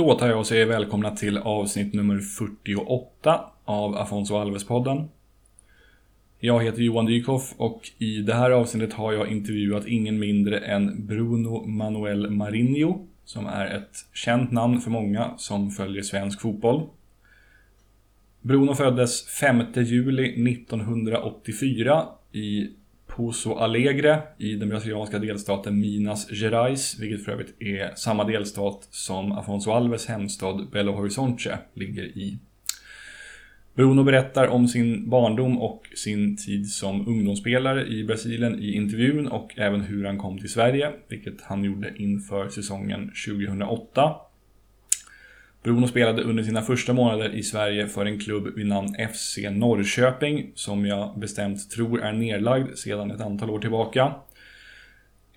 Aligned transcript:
Då 0.00 0.14
tar 0.14 0.28
jag 0.28 0.38
och 0.38 0.46
säger 0.46 0.66
välkomna 0.66 1.10
till 1.10 1.38
avsnitt 1.38 1.94
nummer 1.94 2.18
48 2.18 3.40
av 3.64 3.96
Afonso 3.96 4.34
Alves-podden. 4.34 5.08
Jag 6.38 6.64
heter 6.64 6.82
Johan 6.82 7.06
Dykhoff 7.06 7.54
och 7.56 7.90
i 7.98 8.22
det 8.22 8.34
här 8.34 8.50
avsnittet 8.50 8.92
har 8.92 9.12
jag 9.12 9.28
intervjuat 9.28 9.86
ingen 9.86 10.18
mindre 10.18 10.58
än 10.58 11.06
Bruno 11.06 11.66
Manuel 11.66 12.30
Marinho, 12.30 13.06
som 13.24 13.46
är 13.46 13.66
ett 13.66 14.06
känt 14.14 14.52
namn 14.52 14.80
för 14.80 14.90
många 14.90 15.34
som 15.36 15.70
följer 15.70 16.02
svensk 16.02 16.40
fotboll. 16.40 16.86
Bruno 18.40 18.74
föddes 18.74 19.26
5 19.26 19.62
juli 19.74 20.52
1984 20.52 22.06
i 22.32 22.70
Pozo 23.10 23.54
Alegre 23.54 24.22
i 24.38 24.54
den 24.54 24.68
brasilianska 24.68 25.18
delstaten 25.18 25.80
Minas 25.80 26.30
Gerais, 26.30 26.98
vilket 27.00 27.24
för 27.24 27.32
övrigt 27.32 27.62
är 27.62 27.94
samma 27.94 28.24
delstat 28.24 28.88
som 28.90 29.32
Afonso 29.32 29.70
Alves 29.70 30.06
hemstad 30.06 30.70
Belo 30.72 30.92
Horizonte 30.92 31.58
ligger 31.74 32.04
i. 32.04 32.38
Bruno 33.74 34.04
berättar 34.04 34.46
om 34.46 34.68
sin 34.68 35.10
barndom 35.10 35.58
och 35.58 35.82
sin 35.96 36.36
tid 36.36 36.70
som 36.70 37.08
ungdomsspelare 37.08 37.86
i 37.86 38.04
Brasilien 38.04 38.58
i 38.58 38.74
intervjun 38.74 39.28
och 39.28 39.58
även 39.58 39.80
hur 39.80 40.04
han 40.04 40.18
kom 40.18 40.38
till 40.38 40.50
Sverige, 40.50 40.92
vilket 41.08 41.42
han 41.42 41.64
gjorde 41.64 41.92
inför 41.96 42.48
säsongen 42.48 43.12
2008. 43.26 44.14
Bruno 45.62 45.86
spelade 45.86 46.22
under 46.22 46.42
sina 46.42 46.62
första 46.62 46.92
månader 46.92 47.34
i 47.34 47.42
Sverige 47.42 47.86
för 47.86 48.06
en 48.06 48.18
klubb 48.18 48.54
vid 48.56 48.66
namn 48.66 48.96
FC 49.12 49.38
Norrköping, 49.50 50.52
som 50.54 50.86
jag 50.86 51.18
bestämt 51.18 51.70
tror 51.70 52.02
är 52.02 52.12
nedlagd 52.12 52.78
sedan 52.78 53.10
ett 53.10 53.20
antal 53.20 53.50
år 53.50 53.58
tillbaka. 53.58 54.14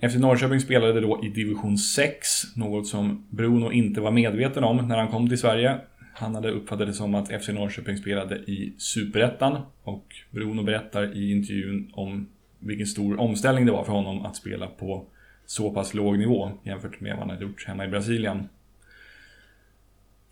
FC 0.09 0.15
Norrköping 0.15 0.59
spelade 0.59 1.01
då 1.01 1.25
i 1.25 1.29
division 1.29 1.77
6, 1.77 2.55
något 2.55 2.87
som 2.87 3.27
Bruno 3.29 3.71
inte 3.71 4.01
var 4.01 4.11
medveten 4.11 4.63
om 4.63 4.87
när 4.87 4.97
han 4.97 5.07
kom 5.07 5.29
till 5.29 5.37
Sverige. 5.37 5.77
Han 6.13 6.35
hade 6.35 6.51
uppfattat 6.51 6.87
det 6.87 6.93
som 6.93 7.15
att 7.15 7.43
FC 7.43 7.49
Norrköping 7.49 7.97
spelade 7.97 8.35
i 8.35 8.73
Superettan 8.77 9.57
och 9.83 10.05
Bruno 10.31 10.63
berättar 10.63 11.17
i 11.17 11.31
intervjun 11.31 11.91
om 11.93 12.27
vilken 12.59 12.87
stor 12.87 13.19
omställning 13.19 13.65
det 13.65 13.71
var 13.71 13.83
för 13.83 13.91
honom 13.91 14.25
att 14.25 14.35
spela 14.35 14.67
på 14.67 15.05
så 15.45 15.71
pass 15.71 15.93
låg 15.93 16.19
nivå 16.19 16.51
jämfört 16.63 16.99
med 16.99 17.11
vad 17.11 17.19
han 17.19 17.29
hade 17.29 17.43
gjort 17.43 17.65
hemma 17.67 17.85
i 17.85 17.87
Brasilien. 17.87 18.47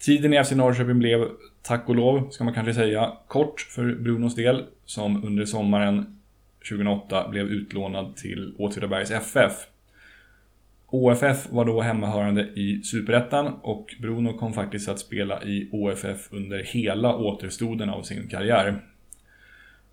Tiden 0.06 0.34
i 0.34 0.44
FC 0.44 0.52
Norrköping 0.52 1.00
blev, 1.00 1.28
tack 1.62 1.90
och 1.90 1.96
lov, 1.96 2.30
ska 2.30 2.44
man 2.44 2.54
kanske 2.54 2.74
säga, 2.74 3.14
kort 3.28 3.62
för 3.62 3.96
Brunos 3.96 4.36
del, 4.36 4.64
som 4.86 5.24
under 5.26 5.46
sommaren 5.46 6.20
2008 6.70 7.28
blev 7.30 7.48
utlånad 7.48 8.16
till 8.16 8.56
Åtvidabergs 8.58 9.12
FF. 9.12 9.52
OFF 10.88 11.52
var 11.52 11.66
då 11.66 11.82
hemmahörande 11.82 12.42
i 12.42 12.82
Superettan 12.84 13.54
och 13.62 13.96
Bruno 14.00 14.38
kom 14.38 14.54
faktiskt 14.54 14.90
att 14.90 15.00
spela 15.00 15.44
i 15.44 15.70
OFF 15.72 16.34
under 16.34 16.64
hela 16.64 17.16
återstoden 17.16 17.90
av 17.90 18.04
sin 18.04 18.28
karriär. 18.28 18.82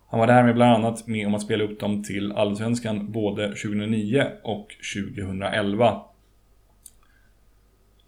Han 0.07 0.19
var 0.19 0.27
därmed 0.27 0.55
bland 0.55 0.71
annat 0.71 1.07
med 1.07 1.27
om 1.27 1.35
att 1.35 1.41
spela 1.41 1.63
upp 1.63 1.79
dem 1.79 2.03
till 2.03 2.31
Allsvenskan 2.31 3.11
både 3.11 3.47
2009 3.47 4.25
och 4.43 4.67
2011. 4.95 6.01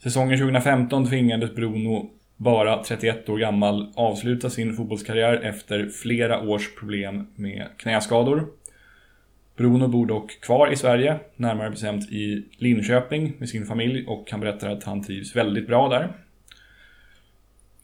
Säsongen 0.04 0.38
2015 0.38 1.10
tvingades 1.10 1.56
Bruno, 1.56 2.10
bara 2.38 2.84
31 2.84 3.30
år 3.30 3.38
gammal, 3.38 3.94
avsluta 3.96 4.50
sin 4.50 4.74
fotbollskarriär 4.74 5.34
efter 5.34 5.90
flera 5.90 6.42
års 6.42 6.76
problem 6.76 7.28
med 7.36 7.68
knäskador. 7.78 8.48
Bruno 9.58 9.88
bor 9.88 10.06
dock 10.06 10.42
kvar 10.42 10.74
i 10.74 10.76
Sverige, 10.76 11.20
närmare 11.36 11.70
bestämt 11.70 12.12
i 12.12 12.46
Linköping 12.58 13.34
med 13.38 13.50
sin 13.50 13.66
familj 13.66 14.06
och 14.08 14.32
han 14.32 14.40
berättar 14.40 14.70
att 14.70 14.84
han 14.84 15.04
trivs 15.04 15.36
väldigt 15.36 15.68
bra 15.68 15.90
där. 15.90 16.14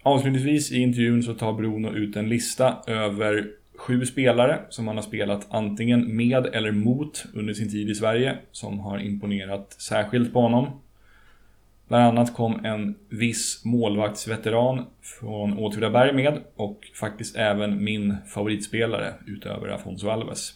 Avslutningsvis 0.03 0.71
i 0.71 0.79
intervjun 0.79 1.23
så 1.23 1.33
tar 1.33 1.53
Bruno 1.53 1.89
ut 1.93 2.15
en 2.15 2.29
lista 2.29 2.77
över 2.87 3.47
sju 3.75 4.05
spelare 4.05 4.59
som 4.69 4.87
han 4.87 4.97
har 4.97 5.03
spelat 5.03 5.47
antingen 5.49 6.15
med 6.15 6.45
eller 6.45 6.71
mot 6.71 7.25
under 7.33 7.53
sin 7.53 7.69
tid 7.69 7.89
i 7.89 7.95
Sverige 7.95 8.37
som 8.51 8.79
har 8.79 8.99
imponerat 8.99 9.73
särskilt 9.73 10.33
på 10.33 10.41
honom. 10.41 10.81
Bland 11.87 12.03
annat 12.03 12.33
kom 12.33 12.65
en 12.65 12.95
viss 13.09 13.65
målvaktsveteran 13.65 14.85
från 15.01 15.57
Åtvidaberg 15.57 16.13
med 16.13 16.39
och 16.55 16.79
faktiskt 16.99 17.35
även 17.35 17.83
min 17.83 18.15
favoritspelare 18.33 19.13
utöver 19.25 19.67
Afonso 19.67 20.09
Alves. 20.09 20.53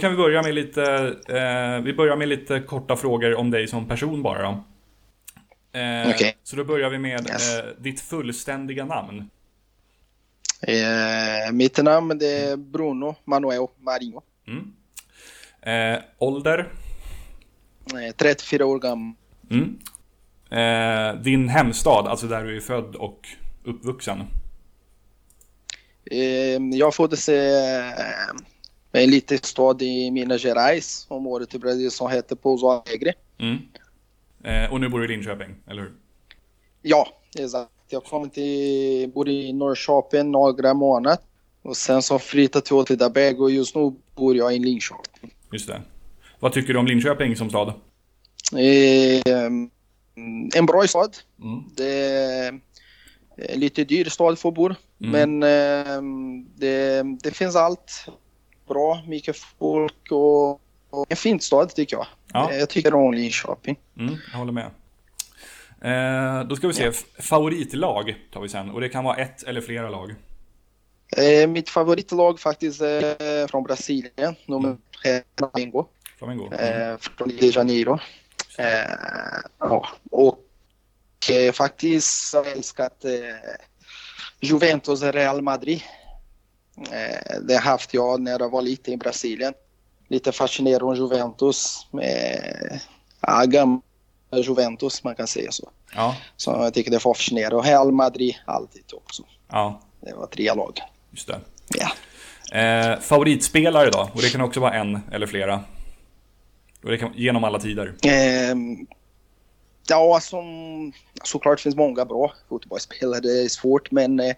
Kan 0.00 0.10
vi 0.10 0.16
börja 0.16 0.42
med 0.42 0.54
lite, 0.54 0.82
eh, 1.28 1.84
vi 1.84 1.92
börjar 1.92 2.16
med 2.16 2.28
lite 2.28 2.60
korta 2.60 2.96
frågor 2.96 3.34
om 3.34 3.50
dig 3.50 3.68
som 3.68 3.88
person 3.88 4.22
bara 4.22 4.42
då. 4.42 4.48
Eh, 5.78 6.10
Okej. 6.10 6.36
Så 6.42 6.56
då 6.56 6.64
börjar 6.64 6.90
vi 6.90 6.98
med 6.98 7.20
Yes. 7.30 7.58
eh, 7.58 7.64
ditt 7.78 8.00
fullständiga 8.00 8.84
namn. 8.84 9.30
Eh, 10.62 11.52
mitt 11.52 11.78
namn 11.82 12.10
är 12.10 12.56
Bruno 12.56 13.14
Manuel 13.24 13.66
Marinho. 13.78 14.22
Mm. 14.46 14.72
Eh, 15.62 16.02
ålder? 16.18 16.68
Eh, 18.08 18.14
34 18.16 18.66
år 18.66 18.78
gammal. 18.78 19.14
Mm. 19.50 19.78
Eh, 20.50 21.22
din 21.22 21.48
hemstad, 21.48 22.06
alltså 22.06 22.26
där 22.26 22.44
du 22.44 22.56
är 22.56 22.60
född 22.60 22.96
och 22.96 23.28
uppvuxen. 23.64 24.22
Jag 26.72 26.94
föddes 26.94 27.28
eh, 28.92 29.00
i 29.00 29.04
en 29.04 29.10
liten 29.10 29.38
stad 29.38 29.82
i 29.82 30.10
Minas 30.10 30.42
Gerais, 30.42 31.06
området 31.08 31.54
i 31.54 31.58
Brasilien 31.58 31.90
som 31.90 32.10
heter 32.10 32.36
Pouso 32.36 32.66
Alegre. 32.66 33.12
Mm. 33.38 33.58
Eh, 34.44 34.72
och 34.72 34.80
nu 34.80 34.88
bor 34.88 34.98
du 34.98 35.04
i 35.04 35.08
Linköping, 35.08 35.54
eller 35.66 35.82
hur? 35.82 35.92
Ja, 36.82 37.08
exakt. 37.38 37.70
Jag 37.88 38.04
kom 38.04 38.30
till, 38.30 39.10
bor 39.14 39.28
i 39.28 39.52
Norrköping 39.52 40.30
några 40.30 40.74
månader 40.74 41.18
och 41.62 41.76
sen 41.76 42.02
så 42.02 42.18
flyttade 42.18 42.66
till 42.66 42.74
Åtvidaberg 42.74 43.36
och 43.36 43.50
just 43.50 43.74
nu 43.74 43.92
bor 44.14 44.36
jag 44.36 44.54
i 44.54 44.58
Linköping. 44.58 45.34
Just 45.52 45.66
det. 45.66 45.82
Vad 46.38 46.52
tycker 46.52 46.72
du 46.72 46.78
om 46.78 46.86
Linköping 46.86 47.36
som 47.36 47.48
stad? 47.48 47.72
Eh, 48.52 49.46
en 50.54 50.66
bra 50.66 50.86
stad. 50.86 51.16
Mm. 51.42 51.64
Det 51.76 51.94
är 51.94 52.60
en 53.36 53.60
lite 53.60 53.84
dyr 53.84 54.04
stad 54.04 54.38
för 54.38 54.48
att 54.48 54.54
bo. 54.54 54.66
Mm. 54.66 54.76
Men 54.98 55.42
eh, 55.42 56.02
det, 56.56 57.02
det 57.22 57.30
finns 57.30 57.56
allt 57.56 58.06
bra, 58.70 59.02
mycket 59.06 59.36
folk 59.36 60.10
och, 60.10 60.50
och 60.90 61.06
en 61.08 61.16
fin 61.16 61.40
stad 61.40 61.74
tycker 61.74 61.96
jag. 61.96 62.06
Ja. 62.32 62.50
Eh, 62.52 62.58
Jag 62.58 62.68
tycker 62.68 62.94
om 62.94 63.14
Linköping. 63.14 63.76
Mm, 63.98 64.16
jag 64.32 64.38
håller 64.38 64.52
med. 64.52 64.70
Eh, 65.82 66.44
då 66.44 66.56
ska 66.56 66.66
vi 66.68 66.74
se, 66.74 66.84
F- 66.86 67.04
favoritlag 67.18 68.14
tar 68.32 68.40
vi 68.40 68.48
sen. 68.48 68.70
Och 68.70 68.80
det 68.80 68.88
kan 68.88 69.04
vara 69.04 69.16
ett 69.16 69.42
eller 69.42 69.60
flera 69.60 69.90
lag. 69.90 70.14
Eh, 71.16 71.48
mitt 71.48 71.68
favoritlag 71.68 72.40
faktiskt 72.40 72.80
är 72.80 73.46
från 73.46 73.62
Brasilien, 73.62 74.34
nummer 74.46 74.76
är 75.04 75.22
Flamengo, 75.38 75.86
Flamengo. 76.18 76.46
Mm. 76.52 76.90
eh, 76.92 76.96
från 76.98 77.28
Rio 77.28 77.38
de 77.40 77.46
Janeiro. 77.46 77.98
Eh, 78.58 78.66
ja. 79.58 79.88
Och 80.10 80.40
eh, 81.30 81.52
faktiskt 81.52 82.34
har 82.34 82.44
jag 82.44 82.52
älskat 82.52 83.04
eh, 83.04 83.10
Juventus 84.40 85.02
Real 85.02 85.42
Madrid. 85.42 85.82
Eh, 86.78 87.40
det 87.42 87.54
har 87.54 87.60
haft 87.60 87.94
jag 87.94 88.20
när 88.20 88.30
jag 88.38 88.50
var 88.50 88.62
liten 88.62 88.94
i 88.94 88.96
Brasilien. 88.96 89.54
Lite 90.08 90.32
fascinerad 90.32 90.82
om 90.82 90.94
Juventus 90.96 91.86
med 91.90 92.80
ja, 93.20 93.44
gamla 93.44 93.80
Juventus, 94.32 95.04
man 95.04 95.14
kan 95.14 95.26
säga 95.26 95.50
så. 95.52 95.70
Ja, 95.94 96.16
Så 96.36 96.50
jag 96.50 96.74
tycker 96.74 96.90
det 96.90 96.96
är 96.96 96.98
fascinerande. 96.98 97.56
Och 97.56 97.64
Real 97.64 97.92
Madrid 97.92 98.34
alltid 98.44 98.84
också. 98.94 99.22
ja, 99.48 99.80
Det 100.00 100.14
var 100.14 100.26
tre 100.26 100.54
lag. 100.54 100.80
just 101.10 101.26
det. 101.28 101.40
Ja. 101.68 101.90
Eh, 102.58 103.00
favoritspelare 103.00 103.90
då? 103.90 104.10
Och 104.14 104.22
det 104.22 104.30
kan 104.30 104.40
också 104.40 104.60
vara 104.60 104.74
en 104.74 105.00
eller 105.12 105.26
flera. 105.26 105.64
Och 106.84 106.90
det 106.90 106.98
kan, 106.98 107.12
genom 107.14 107.44
alla 107.44 107.58
tider. 107.58 107.94
Ehm, 108.06 108.86
Ja, 109.88 110.20
som 110.22 110.92
såklart 111.24 111.60
finns 111.60 111.76
många 111.76 112.04
bra 112.04 112.32
fotbollsspelare. 112.48 113.20
Det 113.20 113.42
är 113.44 113.48
svårt, 113.48 113.90
men 113.90 114.20
eh, 114.20 114.34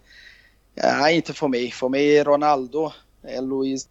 ja, 0.74 1.10
inte 1.10 1.32
för 1.32 1.48
mig. 1.48 1.70
För 1.70 1.88
mig 1.88 2.18
är 2.18 2.24
Ronaldo, 2.24 2.92
eh, 3.22 3.42
Luis, 3.42 3.88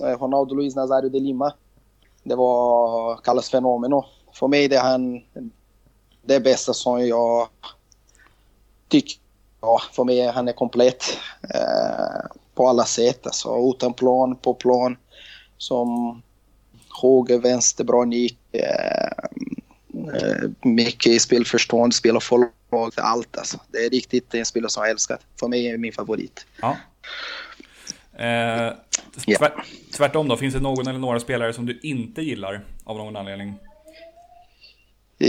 eh, 0.00 0.18
Ronaldo 0.18 0.54
Luis 0.54 0.76
Nazario 0.76 1.08
de 1.08 1.20
Lima. 1.20 1.54
Det 2.22 2.34
var 2.34 3.16
kallas 3.16 3.50
fenomeno. 3.50 4.04
För 4.32 4.48
mig 4.48 4.68
det 4.68 4.76
är 4.76 4.82
han 4.82 5.22
det 6.22 6.40
bästa 6.40 6.74
som 6.74 7.06
jag 7.06 7.48
tycker. 8.88 9.20
Ja, 9.60 9.80
för 9.92 10.04
mig 10.04 10.20
är 10.20 10.32
han 10.32 10.48
är 10.48 10.52
komplett 10.52 11.18
eh, 11.54 12.30
på 12.54 12.68
alla 12.68 12.84
sätt. 12.84 13.26
Alltså 13.26 13.56
utan 13.70 13.94
plan, 13.94 14.36
på 14.36 14.54
plan. 14.54 14.96
Som 15.58 16.22
höger, 17.02 17.38
vänster, 17.38 17.84
bra 17.84 18.04
nick. 18.04 18.38
Eh, 18.52 19.06
eh 20.14 20.50
mycket 20.62 21.22
spelförstånd, 21.22 21.94
spelar 21.94 22.20
för 22.80 23.02
lag, 23.02 23.08
allt 23.10 23.38
alltså. 23.38 23.60
Det 23.68 23.78
är 23.78 23.90
riktigt 23.90 24.34
en 24.34 24.44
spelare 24.44 24.70
som 24.70 24.82
jag 24.82 24.90
älskar. 24.90 25.18
För 25.40 25.48
mig 25.48 25.66
är 25.66 25.78
min 25.78 25.92
favorit. 25.92 26.46
Ja. 26.60 26.76
Eh, 28.12 28.74
tvär, 29.38 29.64
tvärtom 29.92 30.28
då, 30.28 30.36
finns 30.36 30.54
det 30.54 30.60
någon 30.60 30.86
eller 30.88 30.98
några 30.98 31.20
spelare 31.20 31.52
som 31.52 31.66
du 31.66 31.80
inte 31.82 32.22
gillar 32.22 32.64
av 32.84 32.96
någon 32.96 33.16
anledning? 33.16 33.54
Eh, 35.18 35.28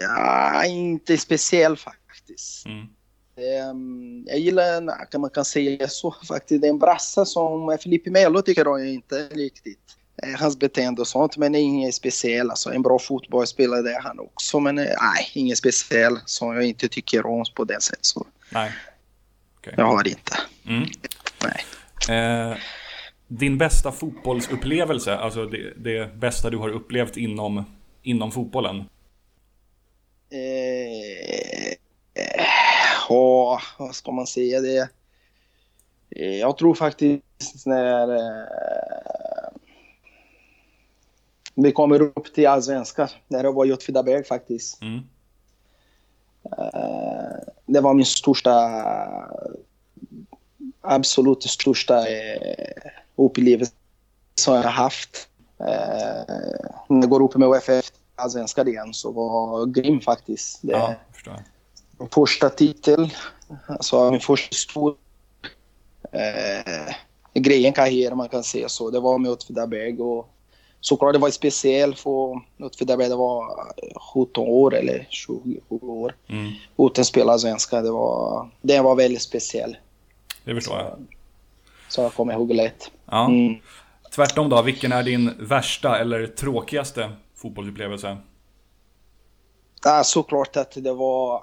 ja, 0.00 0.64
inte 0.64 1.18
speciellt 1.18 1.80
faktiskt. 1.80 2.66
Mm. 2.66 2.86
Um, 3.70 4.24
jag 4.28 4.38
gillar, 4.38 5.10
kan 5.10 5.20
man 5.20 5.30
kan 5.30 5.44
säga 5.44 5.88
så 5.88 6.14
faktiskt, 6.28 6.60
det 6.60 6.66
är 6.66 6.70
en 6.70 6.78
brassa 6.78 7.24
som 7.24 7.78
Filipe 7.80 8.10
Melo 8.10 8.42
tycker 8.42 8.64
jag 8.64 8.88
inte 8.88 9.28
riktigt. 9.28 9.96
Eh, 10.22 10.40
hans 10.40 10.58
beteende 10.58 11.00
och 11.00 11.08
sånt. 11.08 11.36
Men 11.36 11.54
inget 11.54 11.94
speciellt. 11.94 12.50
Alltså, 12.50 12.72
en 12.72 12.82
bra 12.82 12.98
fotbollsspelare 12.98 13.82
det 13.82 13.94
är 13.94 14.00
han 14.00 14.18
också. 14.20 14.60
Men 14.60 14.78
eh, 14.78 14.84
nej, 14.84 15.30
inget 15.34 15.58
speciellt 15.58 16.28
som 16.28 16.54
jag 16.54 16.64
inte 16.64 16.88
tycker 16.88 17.26
om 17.26 17.44
på 17.54 17.64
det 17.64 17.82
sättet. 17.82 18.06
Så. 18.06 18.26
Nej. 18.50 18.72
Okay. 19.58 19.74
Jag 19.76 19.84
har 19.84 20.04
det 20.04 20.10
inte. 20.10 20.36
Mm. 20.66 20.88
Nej. 21.44 21.64
Eh, 22.18 22.56
din 23.28 23.58
bästa 23.58 23.92
fotbollsupplevelse, 23.92 25.16
alltså 25.16 25.46
det, 25.46 25.72
det, 25.76 26.16
bästa 26.16 26.50
du 26.50 26.56
har 26.56 26.68
upplevt 26.68 27.16
inom, 27.16 27.64
inom 28.02 28.32
fotbollen? 28.32 28.84
Eh, 30.30 31.74
ja, 33.08 33.60
vad 33.78 33.94
ska 33.94 34.12
man 34.12 34.26
säga? 34.26 34.60
det? 34.60 34.88
Eh, 36.10 36.38
jag 36.38 36.58
tror 36.58 36.74
faktiskt 36.74 37.66
när 37.66 38.08
vi 41.54 41.72
kommer 41.72 42.02
upp 42.02 42.34
till 42.34 42.46
allsvenskan. 42.46 43.08
När 43.28 43.44
jag 43.44 43.52
var 43.52 43.66
i 43.66 43.72
Åtvidaberg 43.72 44.24
faktiskt. 44.24 44.82
Mm. 44.82 44.98
Uh, 46.58 47.38
det 47.66 47.80
var 47.80 47.94
min 47.94 48.06
största, 48.06 48.82
absolut 50.80 51.42
största 51.42 52.00
uh, 52.00 52.90
upplevelse 53.16 53.72
som 54.34 54.54
jag 54.54 54.62
haft. 54.62 55.28
Uh, 55.60 55.66
när 56.88 57.00
jag 57.00 57.10
går 57.10 57.22
upp 57.22 57.36
med 57.36 57.48
OFF 57.48 57.92
allsvenskan 58.16 58.68
igen 58.68 58.94
så 58.94 59.12
var 59.12 59.66
grym 59.66 60.00
faktiskt. 60.00 60.58
Det, 60.62 60.72
ja, 60.72 60.94
förstår. 61.12 61.42
Min 61.98 62.08
första 62.08 62.50
titel, 62.50 63.14
alltså 63.66 64.10
min 64.10 64.20
första 64.20 64.54
stor 64.54 64.90
uh, 66.14 66.94
grejen 67.34 67.72
karriär 67.72 68.14
man 68.14 68.28
kan 68.28 68.44
säga 68.44 68.68
så. 68.68 68.90
Det 68.90 69.00
var 69.00 69.18
med 69.18 69.30
Åtvidaberg 69.30 70.00
och 70.00 70.33
såklart 70.84 71.12
det 71.12 71.18
var 71.18 71.30
speciellt 71.30 71.98
för 71.98 72.40
Åtvidaberg. 72.60 73.08
Det 73.08 73.16
var 73.16 73.72
17 74.14 74.48
år 74.48 74.74
eller 74.74 75.06
20 75.10 75.60
år 75.68 76.16
mm. 76.28 76.52
utan 76.78 77.04
spela 77.04 77.38
svenska. 77.38 77.82
Det 77.82 77.90
var, 77.90 78.50
det 78.62 78.80
var 78.80 78.94
väldigt 78.94 79.22
speciellt. 79.22 79.76
Det 80.44 80.54
förstår 80.54 80.78
jag. 80.78 81.06
Så 81.88 82.00
jag 82.00 82.14
kommer 82.14 82.32
ihåg 82.32 82.52
lätt. 82.52 82.90
Ja. 83.10 83.26
Mm. 83.26 83.54
Tvärtom 84.14 84.48
då, 84.48 84.62
vilken 84.62 84.92
är 84.92 85.02
din 85.02 85.30
värsta 85.38 85.98
eller 85.98 86.26
tråkigaste 86.26 87.12
fotbollsupplevelse? 87.34 88.16
Ja, 89.84 90.04
såklart 90.04 90.56
att 90.56 90.72
det 90.76 90.92
var 90.92 91.42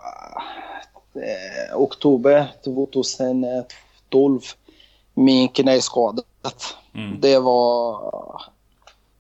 eh, 1.16 1.78
oktober 1.78 2.48
2012. 2.64 4.42
Min 5.14 5.50
knä 5.50 5.82
skadat. 5.82 6.78
Mm. 6.96 7.22
Det 7.22 7.40
var 7.40 8.02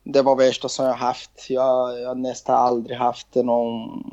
det 0.03 0.21
var 0.21 0.35
värsta 0.35 0.69
som 0.69 0.85
jag 0.85 0.93
haft. 0.93 1.45
Jag 1.49 1.61
har 1.61 2.15
nästan 2.15 2.55
aldrig 2.55 2.97
haft 2.97 3.35
någon 3.35 4.03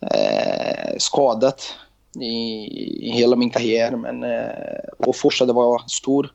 eh, 0.00 0.96
skadat 0.98 1.74
i, 2.20 2.26
i, 2.26 3.10
hela 3.10 3.36
min 3.36 3.50
karriär. 3.50 3.96
Men, 3.96 4.22
eh, 4.22 4.78
och 4.98 5.46
det 5.46 5.52
var 5.52 5.88
stor. 5.88 6.34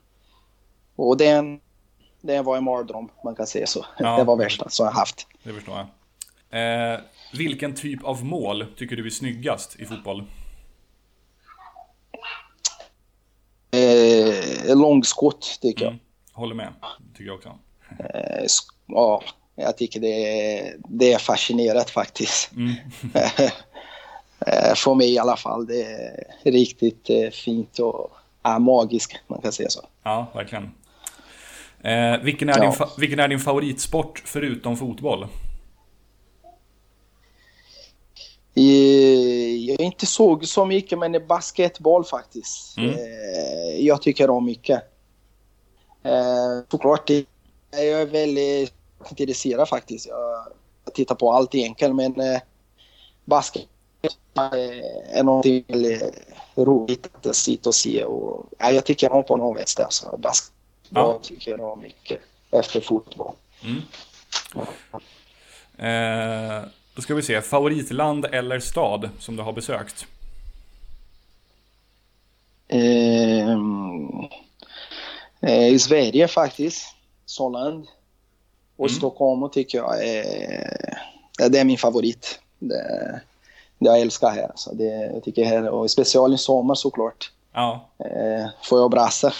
Och 0.95 1.17
den, 1.17 1.59
det 2.21 2.41
var 2.41 2.57
en 2.57 2.63
mardröm, 2.63 3.09
man 3.23 3.35
kan 3.35 3.47
säga 3.47 3.67
så. 3.67 3.85
Ja. 3.99 4.17
Det 4.17 4.23
var 4.23 4.35
värsta 4.35 4.69
som 4.69 4.85
jag 4.85 4.93
haft. 4.93 5.27
Det 5.43 5.53
förstår 5.53 5.75
jag. 5.77 5.87
Eh, 6.93 6.99
vilken 7.33 7.75
typ 7.75 8.03
av 8.03 8.25
mål 8.25 8.65
tycker 8.77 8.95
du 8.95 9.05
är 9.05 9.09
snyggast 9.09 9.79
i 9.79 9.85
fotboll? 9.85 10.23
Eh, 13.71 14.75
långskott 14.75 15.59
tycker 15.61 15.85
mm. 15.85 15.99
jag. 16.33 16.39
Håller 16.39 16.55
med, 16.55 16.73
tycker 17.13 17.25
jag 17.25 17.35
också. 17.35 17.59
Eh, 17.99 18.45
ja, 18.87 19.23
jag 19.55 19.77
tycker 19.77 19.99
det 19.99 20.07
är, 20.57 20.75
det 20.87 21.13
är 21.13 21.17
fascinerat 21.17 21.89
faktiskt. 21.89 22.51
Mm. 22.51 22.73
Eh, 24.47 24.75
för 24.75 24.95
mig 24.95 25.13
i 25.13 25.19
alla 25.19 25.37
fall. 25.37 25.67
Det 25.67 25.81
är 26.43 26.51
riktigt 26.51 27.09
eh, 27.09 27.29
fint 27.29 27.79
och 27.79 28.11
ja, 28.43 28.59
magiskt, 28.59 29.15
man 29.27 29.41
kan 29.41 29.51
säga 29.51 29.69
så. 29.69 29.81
Ja, 30.03 30.31
verkligen. 30.33 30.63
Eh, 31.81 32.17
vilken, 32.23 32.49
är 32.49 32.57
ja. 32.57 32.75
din, 32.79 32.87
vilken 32.97 33.19
är 33.19 33.27
din 33.27 33.39
favoritsport 33.39 34.23
förutom 34.25 34.77
fotboll? 34.77 35.27
Jag 38.53 39.79
är 39.79 39.81
inte 39.81 40.05
såg 40.05 40.47
så 40.47 40.65
mycket, 40.65 40.99
men 40.99 41.27
basketboll 41.27 42.05
faktiskt. 42.05 42.77
Mm. 42.77 42.95
Jag 43.79 44.01
tycker 44.01 44.29
om 44.29 44.45
mycket. 44.45 44.81
Såklart, 46.71 47.09
jag 47.77 48.01
är 48.01 48.05
väldigt 48.05 48.73
intresserad 49.09 49.69
faktiskt. 49.69 50.07
Jag 50.85 50.93
tittar 50.93 51.15
på 51.15 51.33
allt 51.33 51.55
egentligen, 51.55 51.95
men 51.95 52.19
eh, 52.19 52.41
basket 53.25 53.67
är 55.13 55.23
någonting 55.23 55.63
väldigt 55.67 56.03
roligt 56.55 57.25
att 57.25 57.35
sitta 57.35 57.69
och 57.69 57.75
se. 57.75 58.03
Och, 58.03 58.45
ja, 58.59 58.71
jag 58.71 58.85
tycker 58.85 59.11
om 59.11 59.23
på 59.23 59.37
något 59.37 59.61
vis. 59.61 59.79
Alltså, 59.79 60.17
basket 60.17 60.53
ja. 60.89 61.19
tycker 61.23 61.51
jag 61.51 61.71
om 61.71 61.81
mycket 61.81 62.19
efter 62.51 62.81
fotboll. 62.81 63.33
Mm. 63.63 63.81
Eh, 65.77 66.67
då 66.95 67.01
ska 67.01 67.15
vi 67.15 67.21
se, 67.21 67.41
favoritland 67.41 68.25
eller 68.25 68.59
stad 68.59 69.09
som 69.19 69.35
du 69.35 69.43
har 69.43 69.53
besökt? 69.53 70.05
Eh, 72.67 73.57
eh, 75.41 75.67
I 75.67 75.79
Sverige 75.79 76.27
faktiskt. 76.27 76.95
Såland. 77.25 77.87
Och 78.75 78.87
mm. 78.87 78.97
Stockholm 78.97 79.49
tycker 79.49 79.77
jag 79.77 80.07
är, 80.07 81.49
det 81.49 81.59
är 81.59 81.65
min 81.65 81.77
favorit. 81.77 82.39
Det, 82.59 83.21
det 83.79 83.85
jag 83.85 84.01
älskar 84.01 84.29
här. 84.29 84.51
Så 84.55 84.73
det, 84.73 85.11
jag 85.13 85.23
tycker 85.23 85.45
här, 85.45 85.69
och 85.69 85.91
speciellt 85.91 86.35
i 86.35 86.37
sommar 86.37 86.75
såklart. 86.75 87.31
Ja. 87.53 87.89
Eh, 87.99 88.49
får 88.63 88.79
jag 88.79 88.91
brassa. 88.91 89.33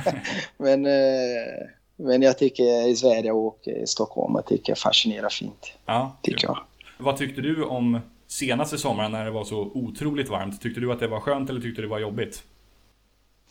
men, 0.56 0.86
eh, 0.86 1.66
men 1.96 2.22
jag 2.22 2.38
tycker 2.38 2.88
i 2.88 2.96
Sverige 2.96 3.32
och 3.32 3.68
i 3.68 3.86
Stockholm 3.86 4.34
jag 4.34 4.46
tycker 4.46 4.70
jag 4.70 4.78
fascinerar 4.78 5.28
fint. 5.28 5.72
Ja, 5.86 6.16
tycker 6.22 6.46
jag. 6.46 6.58
Vad 6.98 7.16
tyckte 7.16 7.40
du 7.40 7.64
om 7.64 8.00
senaste 8.26 8.78
sommaren 8.78 9.12
när 9.12 9.24
det 9.24 9.30
var 9.30 9.44
så 9.44 9.58
otroligt 9.74 10.28
varmt? 10.28 10.60
Tyckte 10.60 10.80
du 10.80 10.92
att 10.92 11.00
det 11.00 11.08
var 11.08 11.20
skönt 11.20 11.50
eller 11.50 11.60
tyckte 11.60 11.82
du 11.82 11.86
det 11.86 11.90
var 11.90 11.98
jobbigt? 11.98 12.42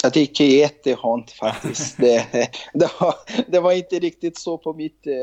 Jag 0.04 0.14
tycker 0.14 0.44
jättehont 0.44 1.32
faktiskt. 1.32 1.98
det, 2.02 2.50
det, 2.74 2.90
var, 3.00 3.16
det 3.48 3.60
var 3.60 3.72
inte 3.72 4.00
riktigt 4.00 4.38
så 4.38 4.58
på 4.58 4.74
mitt 4.74 5.08
eh, 5.08 5.14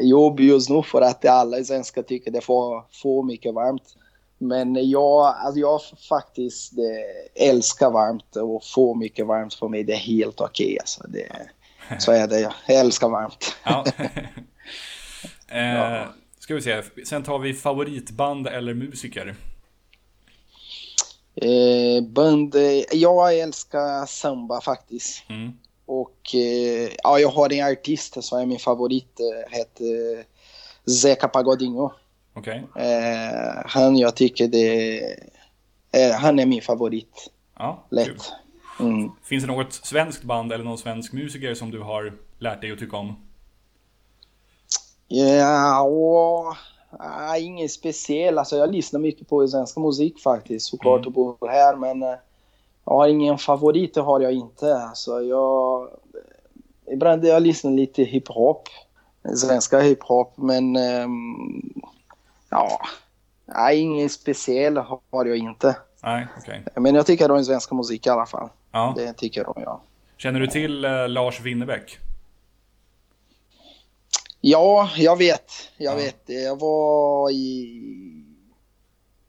jobb 0.00 0.40
just 0.40 0.70
nu 0.70 0.82
för 0.82 1.02
att 1.02 1.24
alla 1.24 1.64
svenskar 1.64 2.02
tycker 2.02 2.30
det 2.30 2.38
är 2.38 2.82
för, 3.02 3.22
mycket 3.22 3.54
varmt. 3.54 3.96
Men 4.38 4.90
jag, 4.90 5.26
alltså 5.26 5.60
jag 5.60 5.80
faktiskt 6.08 6.72
eh, 6.78 7.48
älskar 7.48 7.90
varmt 7.90 8.36
och 8.36 8.64
för 8.64 8.94
mycket 8.94 9.26
varmt 9.26 9.54
för 9.54 9.68
mig 9.68 9.84
det 9.84 9.92
är 9.92 9.96
helt 9.96 10.40
okej. 10.40 10.66
Okay, 10.66 10.78
alltså 10.78 11.02
så 11.98 12.12
är 12.12 12.26
det. 12.26 12.40
Jag 12.40 12.52
älskar 12.68 13.08
varmt. 13.08 13.56
Ja. 13.64 13.84
eh, 15.48 16.08
ska 16.38 16.54
vi 16.54 16.62
se, 16.62 16.82
sen 17.04 17.22
tar 17.22 17.38
vi 17.38 17.54
favoritband 17.54 18.46
eller 18.46 18.74
musiker. 18.74 19.34
Eh, 21.36 22.02
band, 22.02 22.54
eh, 22.54 22.82
jag 22.92 23.38
älskar 23.38 24.06
samba 24.06 24.60
faktiskt. 24.60 25.22
Mm. 25.28 25.52
Och 25.86 26.34
eh, 26.34 26.90
ja, 27.02 27.18
jag 27.18 27.28
har 27.28 27.52
en 27.52 27.72
artist 27.72 28.24
som 28.24 28.38
är 28.38 28.46
min 28.46 28.58
favorit, 28.58 29.20
eh, 29.20 29.58
heter 29.58 30.24
Zeca 30.90 31.28
Pagodinho. 31.28 31.90
Okej. 32.34 32.64
Eh, 32.76 33.62
han, 33.66 33.96
jag 33.96 34.16
tycker 34.16 34.48
det... 34.48 35.00
Eh, 35.92 36.12
han 36.12 36.38
är 36.38 36.46
min 36.46 36.62
favorit. 36.62 37.30
Ja. 37.58 37.84
Lätt. 37.90 38.32
Mm. 38.80 39.10
Finns 39.22 39.44
det 39.44 39.52
något 39.52 39.72
svenskt 39.72 40.22
band 40.22 40.52
eller 40.52 40.64
någon 40.64 40.78
svensk 40.78 41.12
musiker 41.12 41.54
som 41.54 41.70
du 41.70 41.80
har 41.80 42.12
lärt 42.38 42.60
dig 42.60 42.72
att 42.72 42.78
tycka 42.78 42.96
om? 42.96 43.16
Ja, 45.08 45.80
och, 45.80 46.56
nej, 46.90 47.42
ingen 47.44 47.68
speciell. 47.68 48.38
Alltså, 48.38 48.56
jag 48.56 48.72
lyssnar 48.72 49.00
mycket 49.00 49.28
på 49.28 49.48
svensk 49.48 49.76
musik 49.76 50.18
faktiskt. 50.20 50.66
Såklart 50.66 50.98
Mm. 51.00 51.08
att 51.08 51.14
bo 51.14 51.46
här, 51.48 51.76
men 51.76 52.02
eh, 52.02 52.14
jag 52.84 52.92
har 52.94 53.08
ingen 53.08 53.38
favorit, 53.38 53.94
det 53.94 54.00
har 54.00 54.20
jag 54.20 54.32
inte. 54.32 54.76
Alltså, 54.76 55.22
jag, 55.22 55.88
ibland 56.92 57.24
jag 57.24 57.42
lyssnar 57.42 57.70
lite 57.70 58.02
hiphop. 58.02 58.68
Svenska 59.36 59.80
hiphop, 59.80 60.32
men 60.36 60.76
ehm, 60.76 61.72
ja, 62.50 62.80
nej, 63.44 63.78
ingen 63.80 64.08
speciell 64.08 64.76
har 64.76 65.00
jag 65.24 65.36
inte. 65.36 65.76
Nej, 66.02 66.26
okej. 66.38 66.64
Men 66.74 66.94
jag 66.94 67.06
tycker 67.06 67.30
om 67.30 67.44
svenska 67.44 67.74
musik 67.74 68.06
i 68.06 68.10
alla 68.10 68.26
fall. 68.26 68.48
Ja. 68.72 68.92
Det 68.96 69.12
tycker 69.12 69.40
jag 69.40 69.56
om, 69.56 69.62
ja. 69.62 69.80
Känner 70.16 70.40
du 70.40 70.46
till 70.46 70.84
eh, 70.84 71.08
Lars 71.08 71.40
Winnerbäck? 71.40 71.98
Ja, 74.48 74.90
jag 74.96 75.16
vet. 75.18 75.52
Jag 75.76 75.92
Ja. 75.92 75.96
vet. 75.96 76.22
Jag 76.26 76.60
var 76.60 77.30
i... 77.30 77.82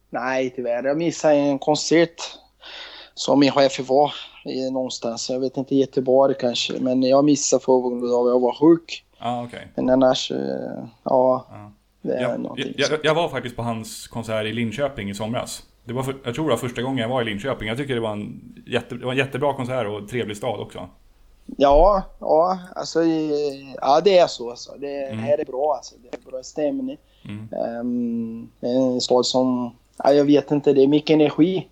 Nej, 0.10 0.54
tyvärr. 0.56 0.84
Jag 0.84 0.98
missade 0.98 1.34
en 1.36 1.60
konsert 1.60 2.22
som 3.14 3.44
IHF 3.44 3.90
var 3.90 4.14
i 4.46 4.72
någonstans. 4.72 5.30
Jag 5.30 5.40
vet 5.40 5.58
inte, 5.58 5.76
Göteborg 5.76 6.36
kanske. 6.40 6.74
Men 6.80 7.04
jag 7.04 7.26
missade 7.26 7.64
för 7.64 7.82
grund 7.82 8.14
av 8.14 8.26
att 8.26 8.32
jag 8.32 8.40
var 8.40 8.54
sjuk. 8.54 9.06
Ja, 9.20 9.44
okej. 9.44 9.68
Men 9.76 9.90
annars, 9.90 10.32
eh, 10.32 10.38
ja. 11.04 11.46
Ja. 11.50 11.72
Det 12.02 12.14
är 12.14 12.22
Jag, 12.22 12.40
någonting. 12.40 12.74
jag, 12.78 12.92
jag, 12.92 13.00
jag 13.04 13.16
var 13.16 13.30
faktiskt 13.30 13.56
på 13.56 13.62
hans 13.62 14.08
konsert 14.08 14.46
i 14.46 14.54
Linköping 14.54 15.10
i 15.10 15.16
somras. 15.16 15.64
Det 15.86 15.94
var 15.94 16.04
för, 16.04 16.16
jag 16.24 16.36
tror 16.36 16.46
det 16.46 16.50
var 16.52 16.58
första 16.58 16.82
gången 16.82 16.98
jag 16.98 17.10
var 17.10 17.22
i 17.22 17.26
Linköping. 17.26 17.68
Jag 17.68 17.78
tycker 17.78 17.96
det 17.96 18.02
var 18.02 18.12
en, 18.12 18.56
jätte, 18.68 18.96
det 18.96 19.06
var 19.06 19.12
en 19.12 19.18
jättebra 19.18 19.54
konsert 19.54 19.88
och 19.88 20.10
trevlig 20.10 20.38
stad 20.38 20.60
också. 20.60 20.90
Ja, 21.58 22.04
ja, 22.20 22.60
alltså, 22.76 23.04
eh, 23.04 23.74
ja 23.82 24.02
det 24.04 24.18
är 24.18 24.28
så. 24.28 24.50
Alltså. 24.50 24.72
Det 24.80 25.06
Mm. 25.06 25.20
här 25.20 25.38
är 25.38 25.46
bra. 25.46 25.74
Alltså. 25.76 25.96
Det 26.04 26.18
är 26.18 26.32
bra 26.32 26.44
stämning. 26.44 26.98
Mm. 27.26 27.48
Ehm, 27.52 28.50
en 28.62 29.02
stad 29.02 29.26
som, 29.26 29.76
ja, 30.04 30.14
jag 30.14 30.26
vet 30.26 30.52
inte, 30.52 30.74
det 30.74 30.84
är 30.84 30.88
mycket 30.88 31.14
energi. 31.14 31.68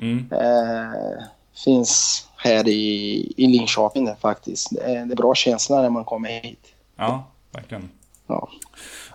Mm. 0.00 0.26
eh, 0.32 1.22
finns 1.64 2.26
här 2.36 2.68
i, 2.68 3.34
i 3.36 3.46
Linköping 3.46 4.04
där, 4.04 4.14
faktiskt. 4.20 4.68
Det 4.70 4.80
är, 4.82 5.06
det 5.06 5.14
är 5.14 5.16
bra 5.16 5.34
känsla 5.34 5.82
när 5.82 5.90
man 5.90 6.04
kommer 6.04 6.28
hit. 6.28 6.66
Ja, 6.96 7.24
verkligen. 7.52 7.90
Ja. 8.26 8.48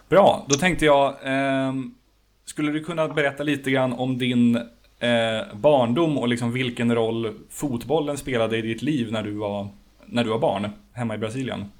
Bra, 0.10 0.46
då 0.50 0.56
tänkte 0.56 0.86
jag... 0.86 1.16
ehm, 1.24 1.96
skulle 2.46 2.72
du 2.72 2.84
kunna 2.84 3.08
berätta 3.08 3.44
lite 3.44 3.72
grann 3.72 3.94
om 3.94 4.18
din 4.18 4.56
eh, 5.00 5.56
barndom 5.56 6.18
och 6.18 6.28
liksom 6.28 6.52
vilken 6.52 6.96
roll 6.96 7.34
fotbollen 7.50 8.18
spelade 8.18 8.58
i 8.58 8.62
ditt 8.62 8.82
liv 8.82 9.12
när 9.12 9.24
du 9.24 9.32
var, 9.32 9.68
när 10.08 10.24
du 10.24 10.30
var 10.30 10.40
barn 10.40 10.70
hemma 10.94 11.16
i 11.16 11.18
Brasilien? 11.18 11.72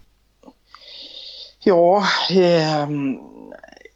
Ja, 1.60 2.04
ehm, 2.32 3.18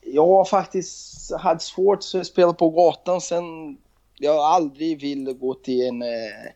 jag 0.02 0.28
har 0.28 0.46
faktiskt 0.46 1.32
haft 1.36 1.62
svårt 1.62 2.00
att 2.14 2.28
spela 2.28 2.54
på 2.54 2.70
gatan 2.70 3.22
sen 3.22 3.78
jag 4.20 4.36
aldrig 4.36 5.02
ville 5.02 5.34
gå 5.34 5.54
till 5.54 5.88
en 5.88 6.02
eh, 6.02 6.52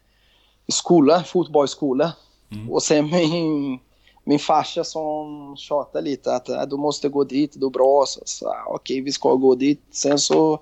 skola, 0.67 1.23
fotbollsskola. 1.23 2.13
Mm. 2.51 2.71
Och 2.71 2.83
sen 2.83 3.09
min, 3.09 3.79
min 4.23 4.39
farsa 4.39 4.83
som 4.83 5.55
tjatade 5.57 6.09
lite 6.09 6.35
att 6.35 6.49
äh, 6.49 6.61
du 6.61 6.77
måste 6.77 7.09
gå 7.09 7.23
dit, 7.23 7.53
det 7.55 7.65
är 7.65 7.69
bra. 7.69 8.03
Så, 8.07 8.21
så 8.25 8.55
okej, 8.67 9.01
vi 9.01 9.11
ska 9.11 9.33
gå 9.35 9.55
dit. 9.55 9.81
Sen 9.91 10.19
så 10.19 10.53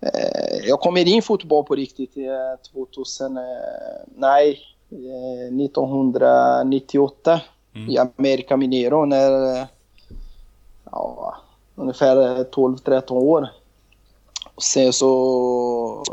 eh, 0.00 0.68
jag 0.68 0.80
kom 0.80 0.96
in 0.96 1.08
i 1.08 1.22
fotboll 1.22 1.64
på 1.64 1.74
riktigt 1.74 2.16
eh, 2.16 2.72
2000, 2.72 3.36
eh, 3.36 3.42
nej, 4.16 4.50
eh, 4.50 4.73
1998 4.94 7.40
Mm. 7.74 7.90
i 7.90 7.98
America 7.98 8.56
Minero 8.56 9.04
när 9.04 9.56
eh, 9.56 9.66
ja, 10.90 11.36
ungefär 11.74 12.44
12-13 12.44 13.12
år. 13.12 13.48
Och 14.54 14.62
sen 14.62 14.92
så... 14.92 16.04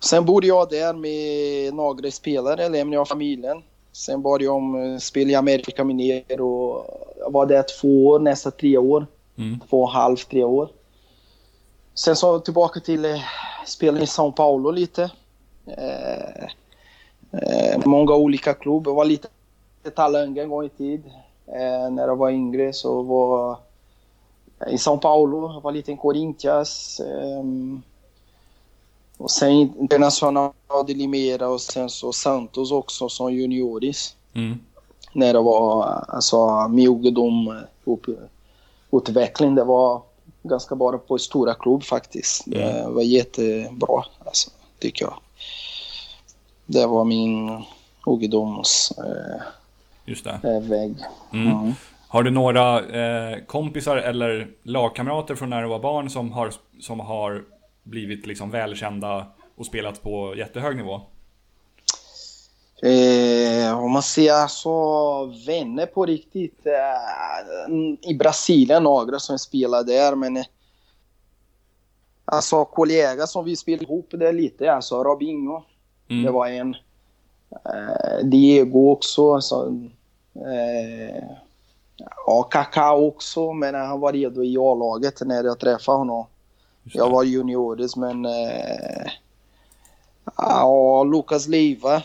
Sen 0.00 0.24
bodde 0.24 0.46
jag 0.46 0.70
där 0.70 0.92
med 0.92 1.74
några 1.74 2.10
spelare, 2.10 2.68
lämnade 2.68 2.96
jag 2.96 3.08
familjen. 3.08 3.62
Sen 3.92 4.22
började 4.22 4.44
jag 4.44 4.54
om 4.54 4.98
spela 5.00 5.30
i 5.30 5.34
America 5.34 5.84
Minero. 5.84 6.84
Jag 7.18 7.32
var 7.32 7.46
där 7.46 7.64
två 7.80 8.06
år, 8.06 8.18
nästan 8.18 8.52
tre 8.52 8.78
år. 8.78 9.06
Mm. 9.36 9.60
Två 9.70 9.82
och 9.82 9.90
halvt, 9.90 10.30
tre 10.30 10.44
år. 10.44 10.68
Sen 11.94 12.16
så 12.16 12.38
tillbaka 12.38 12.80
till 12.80 13.04
eh, 13.04 13.20
spela 13.66 14.00
i 14.00 14.04
São 14.04 14.32
Paulo 14.32 14.70
lite. 14.70 15.10
Eh, 15.66 16.44
eh, 16.44 16.50
många 17.84 18.14
olika 18.14 18.54
klubbar. 18.54 18.90
Jag 18.90 18.96
var 18.96 19.04
lite 19.04 19.28
talang 19.94 20.38
en 20.38 20.48
gång 20.48 20.64
i 20.64 20.68
tid. 20.68 21.02
Eh, 21.46 21.90
när 21.90 22.08
jag 22.08 22.16
var 22.16 22.30
yngre 22.30 22.72
så 22.72 23.02
var 23.02 23.56
i 24.66 24.76
São 24.76 24.98
Paulo. 24.98 25.52
Jag 25.52 25.60
var 25.60 25.72
lite 25.72 25.92
i 25.92 25.96
Corinthians. 25.96 27.00
ehm, 27.00 27.82
och 29.18 29.30
sen 29.30 29.52
Internacional 29.52 30.52
de 30.86 30.94
Limeira 30.94 31.48
och 31.48 31.60
sen 31.60 31.90
så 31.90 32.12
Santos 32.12 32.72
också 32.72 33.08
som 33.08 33.34
junioris. 33.34 34.16
Mm. 34.34 34.58
När 35.12 35.32
det 35.32 35.40
var 35.40 35.84
alltså 36.08 36.68
min 36.68 36.88
ungdom 36.88 37.60
upp, 37.84 38.06
utveckling. 38.92 39.54
Det 39.54 39.64
var 39.64 40.02
ganska 40.42 40.74
bara 40.74 40.98
på 40.98 41.18
stora 41.18 41.54
klubb 41.54 41.82
faktiskt. 41.82 42.42
Det 42.46 42.86
var 42.88 43.02
jättebra 43.02 44.04
alltså, 44.24 44.50
tycker 44.78 45.04
jag. 45.04 45.14
Det 46.66 46.86
var 46.86 47.04
min 47.04 47.62
ungdoms 48.06 48.92
eh, 48.98 50.26
eh, 50.26 50.62
väg. 50.62 50.94
Mm. 51.32 51.46
Mm. 51.46 51.72
Har 52.08 52.22
du 52.22 52.30
några 52.30 52.78
eh, 52.80 53.38
kompisar 53.46 53.96
eller 53.96 54.48
lagkamrater 54.62 55.34
från 55.34 55.50
när 55.50 55.62
du 55.62 55.68
var 55.68 55.78
barn 55.78 56.10
som 56.10 56.32
har, 56.32 56.52
som 56.80 57.00
har 57.00 57.44
blivit 57.82 58.26
liksom 58.26 58.50
välkända 58.50 59.26
och 59.56 59.66
spelat 59.66 60.02
på 60.02 60.34
jättehög 60.36 60.76
nivå? 60.76 61.00
Eh, 62.82 63.78
om 63.78 63.92
man 63.92 64.02
ser 64.02 64.46
så 64.46 65.26
vänner 65.46 65.86
på 65.86 66.06
riktigt. 66.06 66.66
Eh, 66.66 68.10
I 68.10 68.14
Brasilien 68.14 68.82
några 68.82 69.18
som 69.18 69.38
spelar 69.38 69.84
där 69.84 70.14
men 70.14 70.36
eh, 70.36 70.44
Alltså 72.26 72.64
kollegor 72.64 73.26
som 73.26 73.44
vi 73.44 73.56
spelar 73.56 73.82
ihop 73.82 74.08
det 74.10 74.32
lite. 74.32 74.72
Alltså 74.72 75.04
Robinho. 75.04 75.62
Mm. 76.08 76.24
Det 76.24 76.30
var 76.30 76.46
en. 76.46 76.76
Eh, 77.50 78.24
Diego 78.24 78.92
också. 78.92 79.40
Så, 79.40 79.66
eh, 80.34 81.24
ja, 82.26 82.42
Kaká 82.42 82.92
också. 82.92 83.52
Men 83.52 83.74
han 83.74 84.00
var 84.00 84.12
redo 84.12 84.42
i 84.44 84.56
A-laget 84.58 85.20
när 85.20 85.44
jag 85.44 85.58
träffade 85.60 85.98
honom. 85.98 86.26
Jag 86.82 87.10
var 87.10 87.24
junioris 87.24 87.96
men... 87.96 88.24
Eh, 88.24 89.06
ja, 90.36 91.04
Lukas 91.04 91.48
Leiva. 91.48 92.02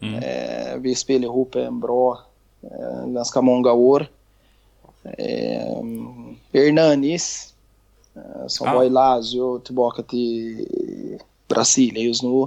Mm. 0.00 0.14
Eh, 0.14 0.76
vi 0.78 0.94
spelade 0.94 1.24
ihop 1.26 1.54
en 1.54 1.80
bra, 1.80 2.20
eh, 2.62 3.06
ganska 3.06 3.40
många 3.40 3.72
år. 3.72 4.06
Eh, 5.02 5.82
Hernanis, 6.52 7.54
eh, 8.14 8.46
som 8.46 8.68
Ah. 8.68 8.74
var 8.74 8.84
i 8.84 8.88
Lazio, 8.88 9.58
tillbaka 9.58 10.02
till 10.02 10.68
Brasilien 11.48 12.06
just 12.06 12.22
nu. 12.22 12.46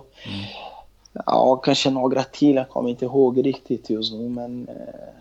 Ja, 1.26 1.56
kanske 1.56 1.90
några 1.90 2.24
till, 2.24 2.56
jag 2.56 2.70
kommer 2.70 2.90
inte 2.90 3.06
ihåg 3.06 3.46
riktigt 3.46 3.90
just 3.90 4.14
nu, 4.14 4.30
men 4.30 4.68
eh, 4.68 5.14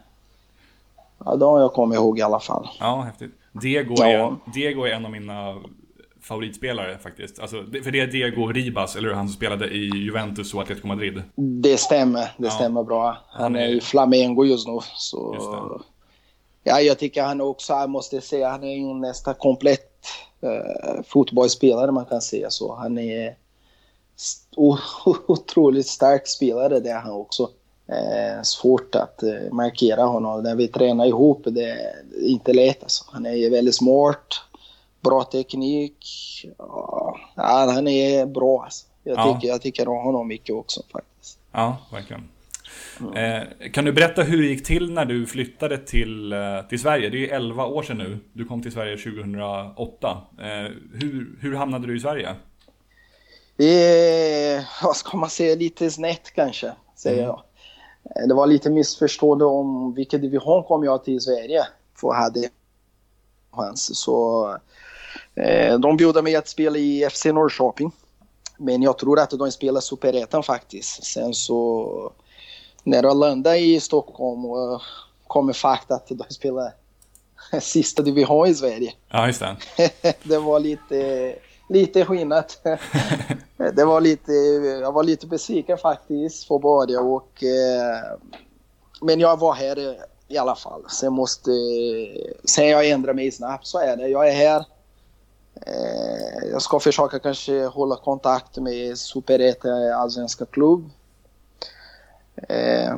ja, 1.24 1.36
de 1.36 1.60
jag 1.60 1.72
kommer 1.72 1.94
ihåg 1.96 2.18
i 2.18 2.22
alla 2.22 2.40
fall. 2.40 2.68
Ja, 2.80 3.00
häftigt. 3.00 3.30
Diego 3.52 3.94
Ja. 3.98 4.06
är, 4.06 4.52
Diego 4.54 4.84
är 4.84 4.90
en 4.92 5.04
av 5.04 5.10
mina 5.12 5.62
favoritspelare 6.20 6.98
faktiskt. 6.98 7.38
Alltså, 7.40 7.56
för 7.84 7.90
det 7.90 8.00
är 8.00 8.06
Diego 8.06 8.46
Ribas, 8.46 8.96
eller 8.96 9.08
hur? 9.08 9.14
Han 9.14 9.28
som 9.28 9.34
spelade 9.36 9.66
i 9.68 9.90
Juventus 9.94 10.54
och 10.54 10.62
Atletico 10.62 10.86
Madrid. 10.86 11.22
Det 11.36 11.76
stämmer, 11.76 12.20
det 12.36 12.46
Ja. 12.46 12.50
stämmer 12.50 12.82
bra. 12.82 13.18
Han 13.28 13.42
Han 13.42 13.56
är 13.56 13.68
i 13.68 13.80
Flamengo 13.80 14.44
just 14.44 14.68
nu. 14.68 14.78
Så... 14.96 15.34
Just. 15.34 15.84
Ja, 16.64 16.80
jag 16.80 16.98
tycker 16.98 17.22
han 17.22 17.40
också, 17.40 17.72
jag 17.72 17.90
måste 17.90 18.20
säga, 18.20 18.48
han 18.48 18.64
är 18.64 18.76
en 18.76 19.00
nästan 19.00 19.34
komplett 19.34 20.06
eh, 20.40 21.02
fotbollsspelare 21.06 21.92
man 21.92 22.04
kan 22.04 22.20
säga 22.20 22.50
så. 22.50 22.74
Han 22.74 22.98
är 22.98 23.34
otroligt 25.26 25.86
stark 25.86 26.26
spelare 26.26 26.80
det 26.80 26.90
är 26.90 27.00
han 27.00 27.12
också. 27.12 27.50
Eh, 27.88 28.42
svårt 28.42 28.94
att 28.94 29.22
eh, 29.22 29.52
markera 29.52 30.02
honom. 30.04 30.42
När 30.42 30.54
vi 30.54 30.68
tränar 30.68 31.06
ihop, 31.06 31.42
det 31.46 31.70
är 31.70 31.92
inte 32.22 32.52
lätt 32.52 32.82
alltså. 32.82 33.04
Han 33.08 33.26
är 33.26 33.50
väldigt 33.50 33.74
smart, 33.74 34.40
bra 35.00 35.24
teknik. 35.24 35.96
Ja, 36.58 37.16
han 37.74 37.88
är 37.88 38.26
bra 38.26 38.62
alltså. 38.64 38.86
Jag, 39.04 39.18
Ja. 39.18 39.34
tycker, 39.34 39.48
jag 39.48 39.62
tycker 39.62 39.88
om 39.88 40.04
honom 40.04 40.28
mycket 40.28 40.54
också 40.54 40.82
faktiskt. 40.92 41.38
Ja, 41.52 41.76
verkligen. 41.92 42.28
Eh, 43.14 43.70
kan 43.72 43.84
du 43.84 43.92
berätta 43.92 44.22
hur 44.22 44.42
det 44.42 44.48
gick 44.48 44.66
till 44.66 44.92
när 44.92 45.04
du 45.04 45.26
flyttade 45.26 45.78
till, 45.78 46.32
eh, 46.32 46.38
till 46.68 46.80
Sverige? 46.80 47.10
Det 47.10 47.30
är 47.30 47.36
11 47.36 47.66
år 47.66 47.82
sedan 47.82 47.98
nu. 47.98 48.18
Du 48.32 48.44
kom 48.44 48.62
till 48.62 48.72
Sverige 48.72 48.96
2008. 48.96 50.22
Eh, 50.38 50.46
hur, 50.94 51.36
hur 51.40 51.54
hamnade 51.56 51.86
du 51.86 51.96
i 51.96 52.00
Sverige? 52.00 52.34
Eh, 53.58 54.64
vad 54.82 54.96
ska 54.96 55.16
man 55.16 55.30
säga, 55.30 55.54
lite 55.54 55.90
snett 55.90 56.34
kanske, 56.34 56.72
säger 56.96 57.22
jag. 57.22 57.42
Det 58.28 58.34
var 58.34 58.46
lite 58.46 58.70
missförstånd 58.70 59.42
om 59.42 59.94
vilken 59.94 60.20
division 60.20 60.64
kom 60.64 60.84
jag 60.84 61.04
till 61.04 61.14
i 61.14 61.20
Sverige 61.20 61.66
för 62.00 62.12
hade 62.12 62.48
chans. 63.50 63.98
Så 63.98 64.48
eh, 65.34 65.78
de 65.78 65.96
bjöd 65.96 66.24
mig 66.24 66.36
att 66.36 66.48
spela 66.48 66.78
i 66.78 67.08
FC 67.10 67.24
Norrköping. 67.24 67.92
Men 68.56 68.82
jag 68.82 68.98
tror 68.98 69.20
att 69.20 69.30
de 69.30 69.52
spelar 69.52 69.80
Superettan 69.80 70.42
faktiskt. 70.42 71.04
Sen 71.04 71.34
så 71.34 72.12
när 72.82 73.02
jag 73.02 73.16
landade 73.16 73.58
i 73.58 73.80
Stockholm 73.80 74.44
och 74.44 74.82
kom 75.26 75.54
fakta 75.54 75.94
att 75.94 76.08
de 76.08 76.24
spelar 76.28 76.72
sista 77.60 78.02
division 78.02 78.46
i 78.46 78.54
Sverige. 78.54 78.92
Ja, 79.08 79.26
just 79.26 79.40
det. 79.40 79.56
det 80.22 80.38
var 80.38 80.60
lite, 80.60 81.34
lite 81.68 82.04
skillnad. 82.04 82.44
Eh, 83.58 83.74
det 83.74 83.84
var 83.84 84.00
lite, 84.00 84.32
jag 84.82 84.92
var 84.92 85.04
lite 85.04 85.26
besviken 85.26 85.78
faktiskt 85.78 86.44
för 86.44 86.58
början 86.58 87.06
och 87.06 87.44
eh, 87.44 88.18
men 89.00 89.20
jag 89.20 89.38
var 89.38 89.52
här 89.52 89.96
i 90.28 90.38
alla 90.38 90.54
fall. 90.54 90.84
Sen 90.90 91.12
måste, 91.12 91.50
sen 92.44 92.68
jag 92.68 92.88
ändrar 92.88 93.14
mig 93.14 93.30
snabbt 93.30 93.66
så 93.66 93.78
är 93.78 93.96
det. 93.96 94.08
Jag 94.08 94.28
är 94.28 94.32
här. 94.32 94.64
Eh, 95.66 96.48
jag 96.52 96.62
ska 96.62 96.80
försöka 96.80 97.18
kanske 97.18 97.66
hålla 97.66 97.96
kontakt 97.96 98.56
med 98.56 98.98
Superettan 98.98 99.92
allsvenska 99.92 100.44
klubb. 100.46 100.90
Eh, 102.48 102.96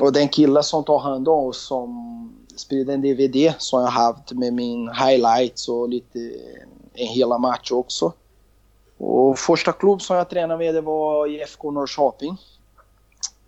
och 0.00 0.12
den 0.12 0.28
killen 0.28 0.62
som 0.62 0.84
tar 0.84 0.98
hand 0.98 1.28
om 1.28 1.46
oss 1.46 1.66
som 1.66 2.32
sprider 2.56 2.94
en 2.94 3.02
DVD 3.02 3.54
som 3.58 3.80
jag 3.80 3.88
haft 3.88 4.32
med 4.32 4.52
min 4.52 4.88
highlights 4.88 5.68
och 5.68 5.88
lite 5.88 6.18
en 6.94 7.06
hela 7.06 7.38
match 7.38 7.72
också. 7.72 8.12
Och 9.04 9.38
första 9.38 9.72
klubb 9.72 10.02
som 10.02 10.16
jag 10.16 10.30
tränade 10.30 10.58
med 10.58 10.74
det 10.74 10.80
var 10.80 11.26
IFK 11.26 11.70
Norrköping. 11.70 12.36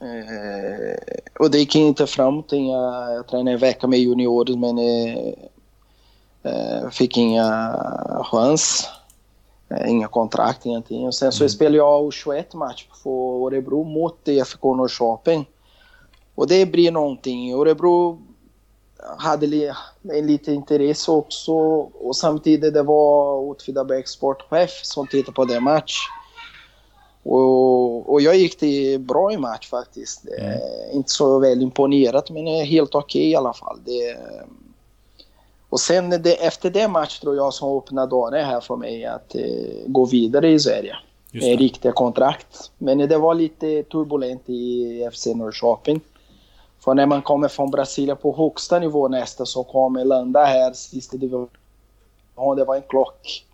Eh, 0.00 1.18
och 1.38 1.50
det 1.50 1.58
gick 1.58 1.74
inte 1.74 2.06
framåt. 2.06 2.52
Jag, 2.52 3.14
jag 3.14 3.26
tränade 3.26 3.50
en 3.50 3.58
vecka 3.58 3.86
med 3.86 3.98
juniorer 3.98 4.56
men 4.56 4.78
eh, 4.78 5.34
eh, 6.42 6.90
fick 6.90 7.16
inga 7.16 7.76
chans. 8.24 8.88
Eh, 9.68 9.90
inga 9.90 10.08
kontrakt, 10.08 10.66
ingenting. 10.66 11.06
Och 11.06 11.14
sen 11.14 11.32
så 11.32 11.44
mm. 11.44 11.48
spelade 11.48 11.76
jag 11.76 12.12
21 12.12 12.54
match 12.54 12.86
för 13.02 13.46
Örebro 13.46 13.84
mot 13.84 14.28
IFK 14.28 14.74
Norrköping. 14.74 15.48
Och 16.34 16.48
det 16.48 16.66
blir 16.66 16.92
någonting. 16.92 17.52
Örebro 17.52 18.18
hade 19.18 19.74
en 20.02 20.26
lite 20.26 20.52
intresse 20.52 21.10
också 21.10 21.52
och 21.52 22.16
samtidigt 22.16 22.74
det 22.74 22.82
var 22.82 23.36
Åtvidabergs 23.36 24.10
sportchef 24.10 24.80
som 24.82 25.06
tittade 25.06 25.34
på 25.34 25.44
den 25.44 25.62
match. 25.62 25.96
Och, 27.22 28.12
och 28.12 28.20
jag 28.20 28.36
gick 28.36 28.60
det 28.60 28.98
bra 29.00 29.32
i 29.32 29.36
match 29.36 29.68
faktiskt. 29.68 30.28
Mm. 30.38 30.58
Inte 30.92 31.10
så 31.10 31.38
väl 31.38 31.62
imponerat 31.62 32.30
men 32.30 32.46
helt 32.46 32.94
okej 32.94 33.20
okay 33.20 33.30
i 33.30 33.36
alla 33.36 33.52
fall. 33.52 33.78
Det, 33.84 34.16
och 35.68 35.80
sen 35.80 36.10
det, 36.10 36.44
efter 36.46 36.70
den 36.70 36.92
matchen 36.92 37.20
tror 37.20 37.36
jag 37.36 37.54
som 37.54 37.78
öppnade 37.78 38.10
dörren 38.10 38.44
här 38.44 38.60
för 38.60 38.76
mig 38.76 39.04
att 39.04 39.34
eh, 39.34 39.42
gå 39.86 40.04
vidare 40.04 40.50
i 40.50 40.60
Sverige. 40.60 40.96
Med 41.32 41.58
riktiga 41.58 41.92
kontrakt. 41.92 42.70
Men 42.78 42.98
det 42.98 43.18
var 43.18 43.34
lite 43.34 43.82
turbulent 43.82 44.42
i 44.46 45.08
FC 45.12 45.26
Norrköping. 45.26 46.00
För 46.84 46.94
när 46.94 47.06
man 47.06 47.22
kommer 47.22 47.48
från 47.48 47.70
Brasilien 47.70 48.16
på 48.16 48.36
högsta 48.36 48.78
nivå 48.78 49.08
nästa 49.08 49.46
så 49.46 49.64
kommer 49.64 50.04
landa 50.04 50.44
här 50.44 50.72
sista 50.72 51.16
division. 51.16 51.48
Det 52.56 52.64
var 52.64 52.76
en 52.76 52.82
klock. 52.82 53.44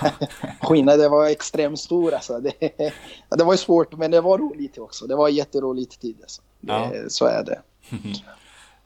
Skillnaden 0.62 1.10
var 1.10 1.26
extremt 1.26 1.80
stor 1.80 2.14
alltså. 2.14 2.40
Det, 2.40 2.52
det 3.30 3.44
var 3.44 3.56
svårt 3.56 3.96
men 3.96 4.10
det 4.10 4.20
var 4.20 4.38
roligt 4.38 4.78
också. 4.78 5.06
Det 5.06 5.16
var 5.16 5.28
jätteroligt 5.28 6.00
tid 6.00 6.16
alltså. 6.22 6.42
Det, 6.60 6.72
ja. 6.72 6.90
Så 7.08 7.26
är 7.26 7.44
det. 7.44 7.60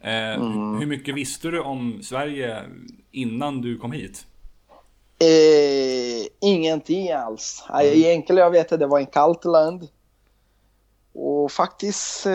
Eh, 0.01 0.35
mm. 0.35 0.79
Hur 0.79 0.87
mycket 0.87 1.15
visste 1.15 1.49
du 1.49 1.61
om 1.61 2.01
Sverige 2.03 2.63
innan 3.11 3.61
du 3.61 3.79
kom 3.79 3.93
hit? 3.93 4.27
Eh, 5.19 6.27
ingenting 6.41 7.11
alls. 7.13 7.65
Mm. 7.69 7.87
Egentligen 7.87 8.43
jag 8.43 8.51
vet 8.51 8.73
att 8.73 8.81
det 8.81 8.87
var 8.87 8.99
en 8.99 9.07
kallt 9.07 9.45
land. 9.45 9.89
Och 11.21 11.53
faktiskt, 11.53 12.27
eh, 12.27 12.33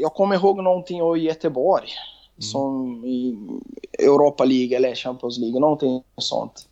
jag 0.00 0.14
kommer 0.14 0.36
ihåg 0.36 0.62
någonting 0.62 1.02
om 1.02 1.18
Göteborg. 1.18 1.88
Mm. 1.88 2.42
Som 2.42 3.04
i 3.04 3.38
Europa 3.98 4.44
League 4.44 4.76
eller 4.76 4.94
Champions 4.94 5.38
League, 5.38 5.60
någonting 5.60 6.02
sånt. 6.16 6.68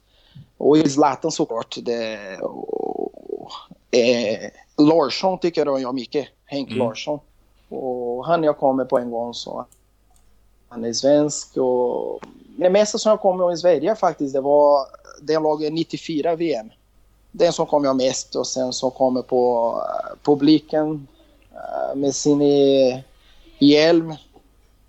Och 0.58 0.78
i 0.78 0.88
Zlatan 0.88 1.30
såklart. 1.30 1.76
Det, 1.82 2.18
och, 2.40 3.50
eh, 3.90 4.50
Larsson 4.78 5.38
tycker 5.38 5.78
jag 5.80 5.94
mycket. 5.94 6.28
Henk 6.44 6.68
mm. 6.68 6.78
Larsson. 6.78 7.18
Och 7.68 8.26
han 8.26 8.44
jag 8.44 8.58
kommer 8.58 8.84
på 8.84 8.98
en 8.98 9.10
gång 9.10 9.34
så 9.34 9.66
han 10.68 10.84
är 10.84 10.92
svensk 10.92 11.56
och 11.56 12.20
det 12.56 12.70
mesta 12.70 12.98
som 12.98 13.10
jag 13.10 13.20
kom 13.20 13.40
ihåg 13.40 13.52
i 13.52 13.56
Sverige 13.56 13.94
faktiskt 13.94 14.34
det 14.34 14.40
var 14.40 14.86
den 15.22 15.42
lagen 15.42 15.74
94 15.74 16.36
VM. 16.36 16.70
Den 17.32 17.52
som 17.52 17.66
kom 17.66 17.84
jag 17.84 17.96
mest 17.96 18.34
och 18.34 18.46
sen 18.46 18.72
så 18.72 18.90
kommer 18.90 19.22
på 19.22 19.72
uh, 19.76 20.16
publiken 20.22 21.06
med 21.96 22.14
sin 22.14 22.42
hjälm, 23.58 24.14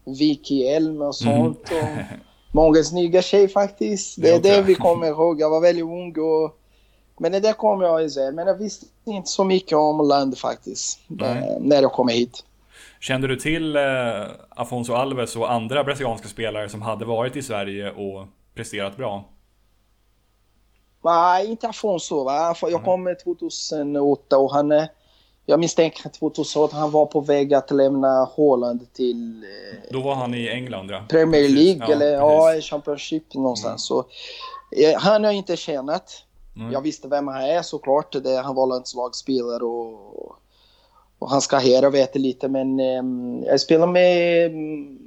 Viki-hjälm 0.06 1.02
och 1.02 1.22
mm. 1.22 1.38
sånt. 1.38 1.72
Mm. 1.72 1.84
Och 1.84 2.04
många 2.52 2.84
snygga 2.84 3.22
tjejer 3.22 3.48
faktiskt. 3.48 4.22
Det 4.22 4.30
är 4.30 4.40
det 4.40 4.62
vi 4.62 4.76
kommer 4.76 5.08
ihåg. 5.08 5.42
Jag 5.42 5.50
var 5.50 5.62
väldigt 5.62 5.86
ung 5.86 6.18
och 6.18 6.58
men 7.20 7.32
det 7.32 7.40
där 7.40 7.54
kom 7.54 7.82
jag 7.82 8.02
ihåg. 8.02 8.34
Men 8.34 8.48
jag 8.48 8.56
visste 8.58 8.86
inte 9.06 9.30
så 9.30 9.44
mycket 9.44 9.78
om 9.78 10.08
landet 10.08 10.40
faktiskt. 10.40 11.00
När 11.60 11.82
jag 11.82 11.92
kom 11.92 12.08
hit. 12.08 12.44
Kände 13.00 13.28
du 13.28 13.36
till 13.36 13.76
eh, 13.76 13.84
Afonso 14.50 14.94
Alves 14.94 15.36
och 15.36 15.52
andra 15.52 15.84
brasilianska 15.84 16.28
spelare 16.28 16.70
som 16.70 16.82
hade 16.82 17.06
varit 17.06 17.36
i 17.36 17.42
Sverige 17.42 17.92
och 17.92 18.28
presterat 18.56 18.98
bra? 18.98 19.26
Nej, 21.04 21.48
inte 21.48 21.68
Afonso. 21.68 22.24
Va? 22.24 22.56
Jag 22.62 22.84
kom 22.84 23.16
2008 23.24 24.38
och 24.38 24.54
han... 24.54 24.88
Jag 25.50 25.60
misstänker 25.60 26.10
2008 26.10 26.78
han 26.78 26.92
var 26.92 27.06
på 27.06 27.22
väg 27.22 27.54
att 27.54 27.72
lämna 27.72 28.24
Holland 28.24 28.94
till... 28.94 29.44
Eh, 29.44 29.92
Då 29.92 30.02
var 30.02 30.16
han 30.16 30.34
i 30.34 30.50
England, 30.50 30.92
ja. 30.92 31.04
Premier 31.10 31.50
League 31.50 31.86
ja, 31.88 31.94
eller 31.94 32.12
ja, 32.12 32.62
Championship 32.62 33.34
någonstans. 33.34 33.92
Mm. 33.92 34.04
Så, 34.04 34.06
eh, 34.82 35.00
han 35.00 35.24
har 35.24 35.32
jag 35.32 35.38
inte 35.38 35.58
tjänat. 35.58 36.24
Mm. 36.56 36.72
Jag 36.72 36.82
visste 36.82 37.08
vem 37.08 37.28
han 37.28 37.42
är 37.42 37.62
såklart. 37.62 38.12
Det, 38.24 38.42
han 38.42 38.56
var 38.56 38.68
landslagsspelare 38.68 39.64
och 39.64 40.40
och 41.20 41.30
hans 41.30 41.48
karriär 41.48 41.90
vet 41.90 42.16
lite 42.16 42.48
men 42.48 42.80
eh, 42.80 43.04
jag 43.50 43.62
spelar 43.62 43.88
med, 43.88 44.46
mm, 44.46 45.00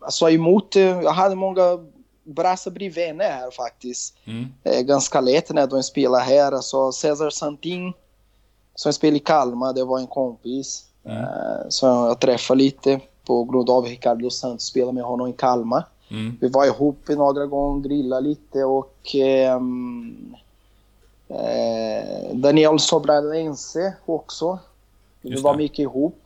alltså 0.00 0.30
emot, 0.30 0.76
jag 0.76 1.12
hade 1.12 1.34
många 1.34 1.78
Brassabri-vänner 2.24 3.30
här 3.30 3.50
faktiskt. 3.50 4.16
Mm. 4.24 4.46
Eh, 4.64 4.80
ganska 4.80 5.20
lätt 5.20 5.54
när 5.54 5.66
de 5.66 5.82
spelar 5.82 6.20
här. 6.20 6.52
Alltså 6.52 6.92
Cesar 6.92 7.30
Santin 7.30 7.92
som 8.76 8.92
spelar 8.92 9.16
i 9.16 9.20
Kalmar, 9.20 9.72
det 9.72 9.84
var 9.84 9.98
en 9.98 10.06
kompis. 10.06 10.84
Mm. 11.04 11.22
Eh, 11.22 11.68
som 11.68 11.88
jag 11.88 12.20
träffade 12.20 12.58
lite 12.58 13.00
på 13.26 13.44
grund 13.44 13.70
av 13.70 13.84
Ricardo 13.84 14.30
Santos 14.30 14.66
spelade 14.66 14.92
med 14.92 15.04
honom 15.04 15.28
i 15.28 15.32
Kalmar. 15.32 15.84
Mm. 16.10 16.36
Vi 16.40 16.48
var 16.48 16.66
ihop 16.66 17.08
några 17.08 17.46
gånger, 17.46 17.88
grillade 17.88 18.28
lite 18.28 18.64
och 18.64 19.14
ehm, 19.14 20.34
eh, 21.28 22.34
Daniel 22.34 22.78
Sobralense 22.78 23.94
också. 24.06 24.58
Vi 25.20 25.40
var 25.40 25.56
mycket 25.56 25.78
ihop. 25.78 26.22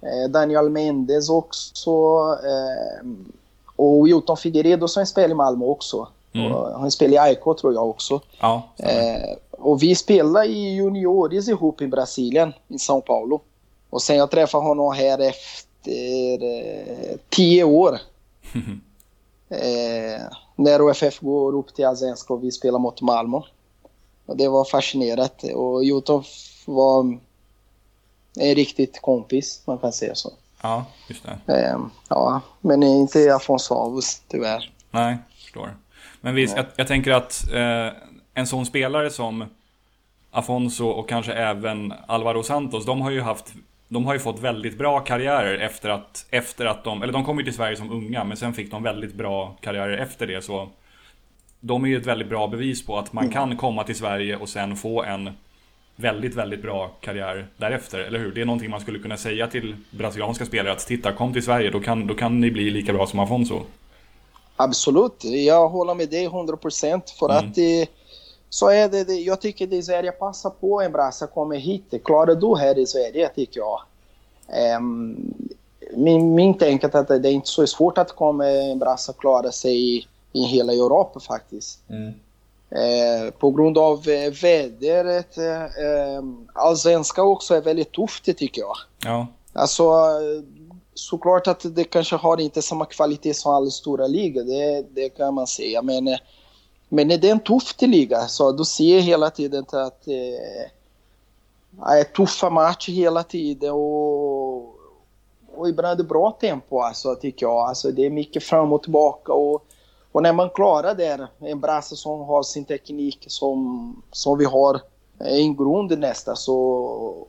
Eh, 0.00 0.30
Daniel 0.30 0.70
Mendes 0.70 1.30
också. 1.30 1.90
Eh, 2.44 3.06
och 3.76 4.06
Wilton 4.06 4.36
Figueiredo 4.36 4.88
som 4.88 5.06
spelar 5.06 5.30
i 5.30 5.34
Malmö 5.34 5.64
också. 5.64 6.08
Mm. 6.34 6.52
han 6.52 6.90
spelar 6.90 7.14
i 7.14 7.18
AIK 7.18 7.44
tror 7.60 7.74
jag 7.74 7.88
också. 7.90 8.20
Ja, 8.40 8.62
eh, 8.76 9.36
och 9.62 9.82
vi 9.82 9.94
spelade 9.94 10.46
i 10.46 10.74
juniores 10.74 11.48
ihop 11.48 11.82
i 11.82 11.86
Brasilien, 11.86 12.52
i 12.68 12.76
São 12.76 13.00
Paulo. 13.00 13.40
Och 13.90 14.02
sen 14.02 14.16
jag 14.16 14.30
träffade 14.30 14.64
honom 14.64 14.94
här 14.94 15.18
efter 15.18 16.42
eh, 16.42 17.16
tio 17.28 17.64
år. 17.64 17.98
eh, 19.48 20.22
när 20.56 20.82
OFF 20.82 21.20
går 21.20 21.54
upp 21.54 21.74
till 21.74 21.86
Allsvenskan 21.86 22.36
och 22.36 22.44
vi 22.44 22.50
spelar 22.50 22.78
mot 22.78 23.00
Malmö. 23.00 23.40
Och 24.26 24.36
det 24.36 24.48
var 24.48 24.64
fascinerande. 24.64 25.54
Och 25.54 25.84
Jotof 25.84 26.26
var 26.66 27.18
en 28.40 28.54
riktigt 28.54 29.02
kompis, 29.02 29.62
man 29.66 29.78
kan 29.78 29.92
säga 29.92 30.14
så. 30.14 30.32
Ja, 30.62 30.84
just 31.08 31.24
det. 31.46 31.54
Eh, 31.54 31.78
ja, 32.08 32.40
men 32.60 32.82
inte 32.82 33.34
Afonso 33.34 33.74
Avus 33.74 34.22
tyvärr. 34.28 34.72
Nej, 34.90 35.18
förstår. 35.34 35.76
Men 36.20 36.34
visst, 36.34 36.56
jag, 36.56 36.66
jag, 36.76 36.88
tänker 36.88 37.10
att 37.10 37.44
eh, 37.52 37.98
en 38.34 38.46
sån 38.46 38.66
spelare 38.66 39.10
som 39.10 39.44
Afonso 40.30 40.86
och 40.86 41.08
kanske 41.08 41.32
även 41.32 41.94
Alvaro 42.06 42.42
Santos, 42.42 42.84
de 42.86 43.00
har 43.00 43.10
ju 43.10 43.20
haft 43.20 43.54
de 43.88 44.06
har 44.06 44.12
ju 44.14 44.20
fått 44.20 44.40
väldigt 44.40 44.78
bra 44.78 45.00
karriärer 45.00 45.58
efter 45.58 45.88
att, 45.88 46.26
efter 46.30 46.66
att 46.66 46.84
de, 46.84 47.02
eller 47.02 47.12
de 47.12 47.24
kom 47.24 47.38
ju 47.38 47.44
till 47.44 47.54
Sverige 47.54 47.76
som 47.76 47.90
unga, 47.92 48.24
men 48.24 48.36
sen 48.36 48.54
fick 48.54 48.70
de 48.70 48.82
väldigt 48.82 49.14
bra 49.14 49.56
karriärer 49.60 49.98
efter 49.98 50.26
det. 50.26 50.44
Så 50.44 50.68
de 51.60 51.84
är 51.84 51.88
ju 51.88 51.96
ett 51.96 52.06
väldigt 52.06 52.28
bra 52.28 52.46
bevis 52.46 52.86
på 52.86 52.98
att 52.98 53.12
man 53.12 53.24
Mm. 53.24 53.32
kan 53.34 53.56
komma 53.56 53.84
till 53.84 53.94
Sverige 53.94 54.36
och 54.36 54.48
sen 54.48 54.76
få 54.76 55.02
en 55.02 55.30
väldigt, 55.96 56.34
väldigt 56.34 56.62
bra 56.62 56.88
karriär 57.00 57.46
därefter, 57.56 57.98
eller 57.98 58.18
hur? 58.18 58.32
Det 58.34 58.40
är 58.40 58.44
någonting 58.44 58.70
man 58.70 58.80
skulle 58.80 58.98
kunna 58.98 59.16
säga 59.16 59.46
till 59.46 59.76
brasilianska 59.90 60.44
spelare 60.46 60.72
att 60.72 60.86
titta, 60.86 61.12
kom 61.12 61.32
till 61.32 61.42
Sverige, 61.44 61.70
då 61.70 61.80
kan, 61.80 62.06
då 62.06 62.14
kan 62.14 62.40
ni 62.40 62.50
bli 62.50 62.70
lika 62.70 62.92
bra 62.92 63.06
som 63.06 63.18
Afonso. 63.18 63.60
Absolut, 64.56 65.24
jag 65.24 65.68
håller 65.68 65.94
med 65.94 66.10
dig 66.10 66.24
100 66.24 66.56
procent. 66.56 67.10
För 67.10 67.30
Mm. 67.30 67.36
att 67.48 67.54
det, 67.54 67.86
så 68.52 68.68
är 68.68 68.88
det, 68.88 69.04
det, 69.04 69.14
jag 69.14 69.40
tycker 69.40 69.66
det 69.66 69.82
Sverige 69.82 70.12
passar 70.12 70.50
på 70.50 70.82
en 70.82 70.92
brassa 70.92 71.26
kommer 71.26 71.56
hit. 71.56 71.94
Klarar 72.04 72.34
du 72.34 72.56
här 72.56 72.78
i 72.78 72.86
Sverige 72.86 73.28
tycker 73.28 73.60
jag. 73.60 73.80
Um, 74.76 75.34
min, 75.96 76.34
min 76.34 76.54
tänk 76.58 76.84
är 76.84 76.96
att 76.96 77.08
det 77.08 77.28
är 77.28 77.32
inte 77.32 77.48
så 77.48 77.66
svårt 77.66 77.98
att 77.98 78.12
komma 78.12 78.48
en 78.48 78.78
brassa 78.78 79.12
klara 79.12 79.52
sig 79.52 79.96
i, 79.96 80.06
i 80.32 80.42
hela 80.42 80.72
Europa 80.72 81.20
faktiskt. 81.20 81.78
Eh, 82.70 83.30
på 83.38 83.50
grund 83.50 83.78
av 83.78 84.08
eh, 84.08 84.32
vädret. 84.42 85.38
Eh, 85.38 85.62
eh, 85.62 86.22
allsvenska 86.52 87.22
också 87.22 87.54
är 87.54 87.60
väldigt 87.60 87.92
tufft 87.92 88.24
tycker 88.24 88.60
jag. 88.60 88.76
Ja, 89.04 89.26
Alltså, 89.52 89.92
såklart 90.94 91.46
att 91.46 91.74
det 91.74 91.84
kanske 91.84 92.16
har 92.16 92.40
inte 92.40 92.62
samma 92.62 92.84
kvalitet 92.84 93.34
som 93.34 93.52
alla 93.52 93.70
stora 93.70 94.06
ligor, 94.06 94.44
det, 94.44 94.86
det 94.90 95.08
kan 95.08 95.34
man 95.34 95.46
säga. 95.46 95.82
Men, 95.82 96.08
eh, 96.08 96.18
men 96.94 97.08
det 97.08 97.24
är 97.24 97.32
en 97.32 97.40
tuff 97.40 97.74
liga, 97.80 98.28
så 98.28 98.52
du 98.52 98.64
ser 98.64 99.00
hela 99.00 99.30
tiden 99.30 99.64
att 99.72 100.08
eh, 100.08 100.68
det 101.70 102.00
är 102.00 102.04
tuffa 102.04 102.50
matcher 102.50 102.92
hela 102.92 103.22
tiden 103.22 103.70
och, 103.72 104.56
och 105.54 105.68
ibland 105.68 105.92
är 105.92 105.96
det 105.96 106.08
bra 106.08 106.30
tempo 106.40 106.80
alltså, 106.80 107.14
tycker 107.14 107.46
jag. 107.46 107.68
Alltså, 107.68 107.90
det 107.90 108.06
är 108.06 108.10
mycket 108.10 108.42
fram 108.42 108.72
och 108.72 108.82
tillbaka 108.82 109.32
och, 109.32 109.64
och 110.12 110.22
när 110.22 110.32
man 110.32 110.50
klarar 110.50 110.94
det, 110.94 111.28
en 111.38 111.60
brasse 111.60 111.96
som 111.96 112.20
har 112.20 112.42
sin 112.42 112.64
teknik 112.64 113.24
som, 113.26 114.02
som 114.10 114.38
vi 114.38 114.44
har 114.44 114.74
eh, 115.20 115.36
en 115.36 115.56
grund 115.56 115.98
nästa 115.98 116.36
så 116.36 116.56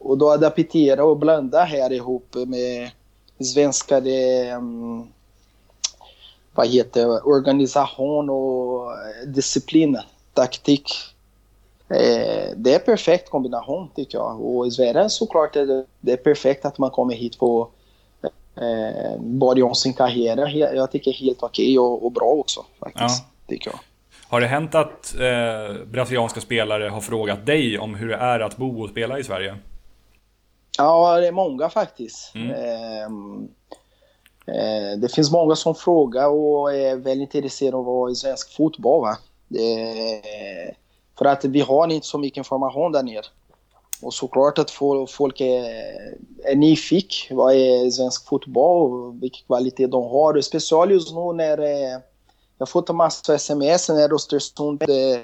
och 0.02 0.18
då 0.18 0.32
adaptera 0.32 1.06
och 1.06 1.18
blanda 1.18 1.64
här 1.64 1.94
ihop 1.94 2.36
med 2.48 2.92
svenska 3.40 4.00
det, 4.00 4.54
um, 4.54 4.92
mm, 4.92 5.08
vad 6.56 6.68
heter 6.68 7.28
organisation 7.28 8.30
och 8.30 8.92
disciplin, 9.28 10.00
taktik. 10.34 10.94
Eh, 11.90 12.50
det 12.56 12.74
är 12.74 12.80
perfekt 12.80 13.30
kombination 13.30 13.90
tycker 13.96 14.18
jag 14.18 14.42
och 14.42 14.68
i 14.68 14.72
Sverige 14.72 15.10
såklart 15.10 15.56
är 15.56 15.66
det, 15.66 15.86
det 16.00 16.12
är 16.12 16.18
perfekt 16.18 16.66
att 16.66 16.78
man 16.78 16.90
kommer 16.90 17.14
hit 17.14 17.40
på 17.40 17.70
eh, 18.56 19.66
om 19.66 19.76
sin 19.76 19.94
karriär. 19.94 20.48
Jag 20.76 20.92
tycker 20.92 21.12
helt 21.12 21.44
okej 21.44 21.80
och, 21.80 22.06
och 22.06 22.12
bra 22.12 22.26
också 22.26 22.66
faktiskt. 22.80 23.24
Tycker 23.48 23.72
jag. 23.72 23.80
Har 24.28 24.42
det 24.42 24.48
hänt 24.48 24.76
att 24.76 25.16
eh, 25.16 25.86
brasilianska 25.86 26.42
spelare 26.42 26.90
har 26.90 27.02
frågat 27.02 27.46
dig 27.46 27.80
om 27.80 27.96
hur 27.96 28.08
det 28.08 28.16
är 28.16 28.40
att 28.40 28.58
bo 28.58 28.84
och 28.84 28.90
spela 28.90 29.20
i 29.20 29.24
Sverige? 29.24 29.58
Ja, 30.78 31.20
det 31.20 31.28
är 31.28 31.32
många 31.32 31.70
faktiskt. 31.70 32.36
Mm. 32.36 32.52
Ehm, 32.52 33.48
eh, 34.46 34.98
det 34.98 35.14
finns 35.14 35.32
många 35.32 35.56
som 35.56 35.76
frågar 35.76 36.28
och 36.28 36.74
är 36.74 36.96
väldigt 36.96 37.36
intresserade 37.36 37.78
av 37.78 37.82
att 37.82 37.86
vara 37.86 38.12
i 38.12 38.16
svensk 38.16 38.56
fotboll. 38.56 39.02
Va? 39.02 39.18
Eh, 39.60 40.76
för 41.18 41.26
att 41.26 41.46
vi 41.46 41.62
har 41.62 41.92
inte 41.92 42.08
så 42.08 42.18
mycket 42.18 42.38
information 42.38 42.92
där 42.92 43.04
nere. 43.04 43.26
Och 44.02 44.14
såklart 44.14 44.60
att 44.60 44.72
folk 45.10 45.42
är, 45.42 45.64
är 46.44 46.56
nyfikna. 46.56 47.36
Vad 47.36 47.54
är 47.56 47.92
svensk 47.92 48.28
fotboll 48.28 49.14
vilken 49.20 49.46
kvalitet 49.46 49.88
de 49.88 50.04
har. 50.04 50.42
Speciellt 50.42 50.92
just 50.92 51.14
nu 51.14 51.34
när 51.34 51.58
eh, 51.58 52.00
jag 52.58 52.70
får 52.70 52.90
en 52.90 52.96
massa 52.96 53.36
sms 53.36 53.90
när 53.90 54.14
Östersund 54.14 54.82
eh, 54.82 55.22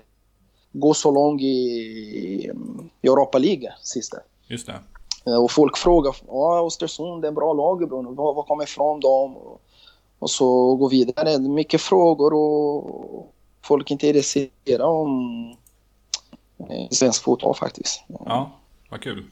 går 0.71 0.93
så 0.93 1.11
långt 1.11 1.41
i, 1.41 1.45
i 1.45 2.51
Europa 3.03 3.37
League 3.37 3.73
sista. 3.81 4.17
Just 4.47 4.67
det. 4.67 4.79
Eh, 5.25 5.43
Och 5.43 5.51
folk 5.51 5.77
frågar, 5.77 6.15
ja 6.27 6.65
Östersund 6.67 7.23
är 7.23 7.27
en 7.27 7.35
bra 7.35 7.53
lag 7.53 7.89
Bruno, 7.89 8.13
vad, 8.15 8.35
vad 8.35 8.45
kommer 8.45 8.63
ifrån 8.63 8.99
dem? 8.99 9.37
Och, 10.19 10.29
så 10.29 10.75
gå 10.75 10.87
vidare. 10.87 11.39
Mycket 11.39 11.81
frågor 11.81 12.33
och 12.33 13.33
folk 13.63 13.91
är 13.91 13.93
intresserade 13.93 14.83
om 14.83 15.49
eh, 16.69 16.89
svensk 16.91 17.23
fotboll 17.23 17.55
faktiskt. 17.55 18.03
Ja, 18.25 18.51
vad 18.89 19.01
kul. 19.01 19.23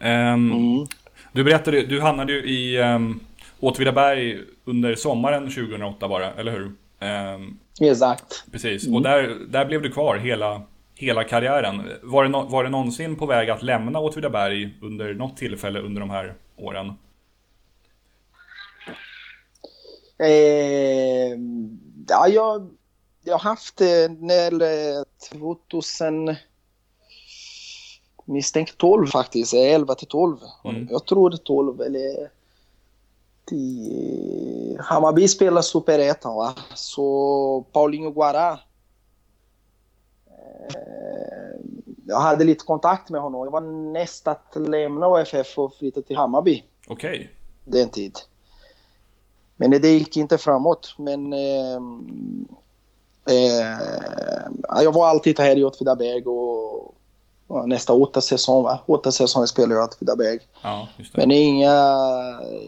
Ehm, 0.00 0.52
Mm. 0.52 0.86
Du 1.32 1.44
berättade, 1.44 1.82
du 1.86 2.00
hamnade 2.00 2.32
ju 2.32 2.38
i 2.44 2.78
um, 2.82 3.20
Åtvidaberg 3.60 4.38
under 4.64 4.94
sommaren 4.94 5.42
2008 5.42 6.08
bara, 6.08 6.32
eller 6.32 6.52
hur? 6.52 6.72
Ehm, 7.00 7.58
Exakt. 7.80 8.44
precis, 8.52 8.88
och 8.88 9.02
där, 9.02 9.38
där 9.48 9.64
blev 9.64 9.82
du 9.82 9.90
kvar 9.92 10.16
hela, 10.16 10.62
hela 10.94 11.24
karriären. 11.24 11.90
Var 12.02 12.22
det, 12.22 12.28
no, 12.28 12.48
var 12.48 12.64
det 12.64 12.70
någonsin 12.70 13.16
på 13.16 13.26
väg 13.26 13.50
att 13.50 13.62
lämna 13.62 13.98
Åtvidaberg 13.98 14.78
under 14.82 15.14
något 15.14 15.36
tillfälle 15.36 15.80
under 15.80 16.00
de 16.00 16.10
här 16.10 16.34
åren? 16.56 16.92
Eh, 20.18 21.38
ja, 22.08 22.28
jag, 22.28 22.70
jag 23.24 23.38
har 23.38 23.50
haft 23.50 23.80
eh, 23.80 24.10
när 24.18 24.62
eh, 24.62 25.04
2000 25.38 26.36
misstänkt 28.24 28.78
12 28.78 29.06
faktiskt, 29.06 29.54
eh, 29.54 29.74
11 29.74 29.94
till 29.94 30.08
12. 30.08 30.36
Mm. 30.64 30.88
Jag 30.90 31.06
tror 31.06 31.30
det 31.30 31.36
är 31.36 31.38
12 31.38 31.80
eller 31.80 32.30
10. 33.46 34.82
Hammarby 34.82 35.28
spelar 35.28 35.62
superettan 35.62 36.36
va, 36.36 36.54
så 36.74 37.64
Paulinho 37.72 38.10
Guará. 38.10 38.58
Eh, 40.68 41.60
jag 42.06 42.20
hade 42.20 42.44
lite 42.44 42.64
kontakt 42.64 43.10
med 43.10 43.20
honom. 43.20 43.44
Jag 43.44 43.50
var 43.50 43.92
näst 43.92 44.28
att 44.28 44.56
lämna 44.56 45.06
AFF 45.06 45.58
och 45.58 45.74
flytta 45.74 46.02
till 46.02 46.16
Hammarby 46.16 46.64
Okej. 46.88 47.30
den 47.64 47.88
tid. 47.88 48.18
Men 49.56 49.70
det 49.70 49.88
gick 49.88 50.16
inte 50.16 50.38
framåt. 50.38 50.94
Men 50.98 51.32
ehm, 51.32 52.46
eh, 53.28 54.82
jag 54.82 54.92
var 54.92 55.06
alltid 55.06 55.38
här 55.40 55.58
i 55.58 55.64
Åtvidaberg 55.64 56.22
och 56.26 56.94
ja, 57.48 57.66
nästa 57.66 57.92
åtta 57.92 58.20
säsonger, 58.20 58.62
va? 58.62 58.78
Åtta 58.86 59.12
säsonger 59.12 59.46
spelade 59.46 59.74
jag 59.74 59.84
i 59.84 59.88
Åtvidaberg. 59.88 60.38
Ja. 60.62 60.88
Men 61.14 61.30
inga, 61.30 61.76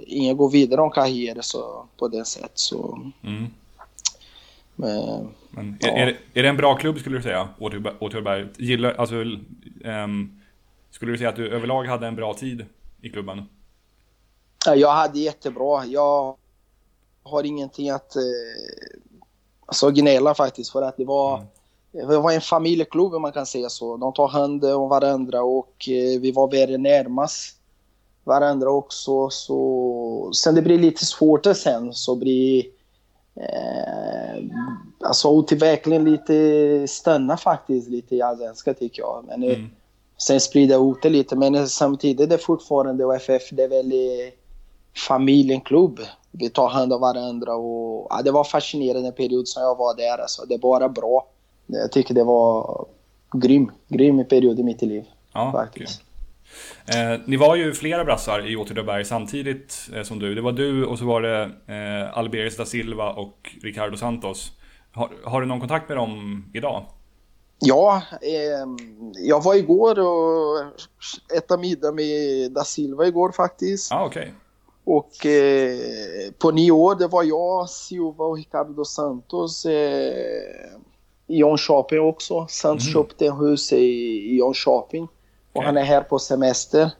inga 0.06 0.34
går 0.34 0.50
vidare 0.50 0.80
om 0.80 0.90
karriär 0.90 1.38
så, 1.40 1.86
på 1.98 2.08
det 2.08 2.24
sättet. 2.24 2.50
Så, 2.54 2.98
Mm. 3.22 3.46
Men, 4.76 5.28
Men 5.50 5.78
Ja. 5.80 5.88
är, 5.88 6.02
är, 6.02 6.06
det- 6.06 6.38
är 6.38 6.42
det 6.42 6.48
en 6.48 6.56
bra 6.56 6.74
klubb 6.76 6.98
skulle 6.98 7.16
du 7.16 7.22
säga, 7.22 7.48
Åtvidaberg? 8.00 8.46
Gillar, 8.58 8.92
alltså, 8.94 9.14
ehm, 9.84 10.40
skulle 10.90 11.12
du 11.12 11.18
säga 11.18 11.28
att 11.28 11.36
du 11.36 11.48
överlag 11.48 11.84
hade 11.84 12.06
en 12.06 12.16
bra 12.16 12.34
tid 12.34 12.66
i 13.02 13.08
klubben? 13.10 13.48
Ja, 14.66 14.74
jag 14.74 14.90
hade 14.92 15.18
jättebra. 15.18 15.84
Jag 15.84 16.36
har 17.22 17.44
ingenting 17.46 17.90
att 17.90 18.16
eh, 18.16 18.22
alltså 19.66 19.90
gnälla 19.90 20.34
faktiskt 20.34 20.70
för 20.72 20.82
att 20.82 20.96
det 20.96 21.04
var, 21.04 21.44
det 21.92 22.04
var 22.18 22.32
en 22.32 22.40
familjeklubb 22.40 23.14
om 23.14 23.22
man 23.22 23.32
kan 23.32 23.46
säga 23.46 23.68
så. 23.68 23.96
De 23.96 24.12
tar 24.12 24.28
hand 24.28 24.64
om 24.64 24.88
varandra 24.88 25.42
och 25.42 25.88
eh, 25.88 26.20
vi 26.20 26.32
var 26.32 26.50
väldigt 26.50 26.80
närmast 26.80 27.56
varandra 28.24 28.70
också. 28.70 29.30
Så, 29.30 30.30
sen 30.34 30.54
det 30.54 30.62
blir 30.62 30.78
lite 30.78 31.04
svårare 31.04 31.54
sen 31.54 31.92
så 31.92 32.16
blir 32.16 32.64
eh, 33.36 34.44
alltså 35.00 35.28
verkligen 35.56 36.04
lite 36.04 36.88
stanna 36.88 37.36
faktiskt 37.36 37.88
lite 37.88 38.16
i 38.16 38.22
allsvenskan 38.22 38.74
tycker 38.74 39.02
jag. 39.02 39.24
Men, 39.28 39.42
Mm. 39.42 39.70
Sen 40.16 40.40
sprida 40.40 40.76
ut 40.76 41.02
det 41.02 41.10
lite 41.10 41.36
men 41.36 41.68
samtidigt 41.68 42.20
är 42.20 42.26
det 42.26 42.38
fortfarande 42.38 43.04
OFF, 43.04 43.50
det 43.50 43.62
är 43.62 43.68
väldigt 43.68 44.38
familjenklubb. 45.08 46.00
Vi 46.30 46.50
tar 46.50 46.68
hand 46.68 46.92
om 46.92 47.00
varandra 47.00 47.54
och 47.54 48.06
ja, 48.10 48.22
det 48.22 48.30
var 48.30 48.44
fascinerande 48.44 49.12
period 49.12 49.48
som 49.48 49.62
jag 49.62 49.76
var 49.76 49.96
där 49.96 50.18
alltså. 50.18 50.44
Det 50.44 50.54
var 50.54 50.80
bara 50.80 50.88
bra. 50.88 51.26
Jag 51.66 51.92
tycker 51.92 52.14
det 52.14 52.24
var 52.24 52.86
grym, 53.32 53.72
grym 53.88 54.24
period 54.24 54.60
i 54.60 54.62
mitt 54.62 54.82
liv 54.82 55.04
Ja, 55.32 55.52
faktiskt. 55.52 56.02
Eh, 56.86 57.20
ni 57.26 57.36
var 57.36 57.56
ju 57.56 57.72
flera 57.72 58.04
brassar 58.04 58.46
i 58.50 58.56
Åtvidaberg 58.56 59.04
samtidigt 59.04 59.88
eh, 59.94 60.02
som 60.02 60.18
du. 60.18 60.34
Det 60.34 60.40
var 60.40 60.52
du 60.52 60.84
och 60.84 60.98
så 60.98 61.04
var 61.04 61.22
det 61.22 61.42
eh, 61.66 62.18
Alberis 62.18 62.56
da 62.56 62.64
Silva 62.64 63.12
och 63.12 63.50
Ricardo 63.62 63.96
Santos. 63.96 64.52
Har, 64.92 65.10
har 65.24 65.40
du 65.40 65.46
någon 65.46 65.60
kontakt 65.60 65.88
med 65.88 65.98
dem 65.98 66.44
idag? 66.54 66.84
Ja, 67.58 68.02
eh, 68.22 68.66
jag 69.14 69.42
var 69.42 69.54
igår 69.54 69.98
och 69.98 70.62
äta 71.36 71.56
middag 71.56 71.92
med 71.92 72.52
da 72.52 72.64
Silva 72.64 73.06
igår 73.06 73.32
faktiskt. 73.32 73.92
Ah, 73.92 74.04
okej. 74.06 74.34
Och 74.86 75.26
eh, 75.26 75.78
på 76.38 76.50
nyår, 76.50 76.94
det 76.94 77.06
var 77.06 77.22
jag, 77.22 77.70
Silva 77.70 78.24
och 78.24 78.36
Ricardo 78.36 78.84
Santos 78.84 79.66
eh, 79.66 80.12
i 81.26 81.36
Jönköping 81.38 82.00
också. 82.00 82.46
Santos 82.48 82.86
Mhm. 82.86 82.92
köpte 82.92 83.26
en 83.26 83.36
hus 83.36 83.72
i, 83.72 83.76
i 83.76 84.36
Jönköping 84.38 85.08
och 85.54 85.58
Okej. 85.58 85.66
han 85.66 85.76
är 85.76 85.84
här 85.84 86.00
på 86.00 86.18
semester. 86.18 86.90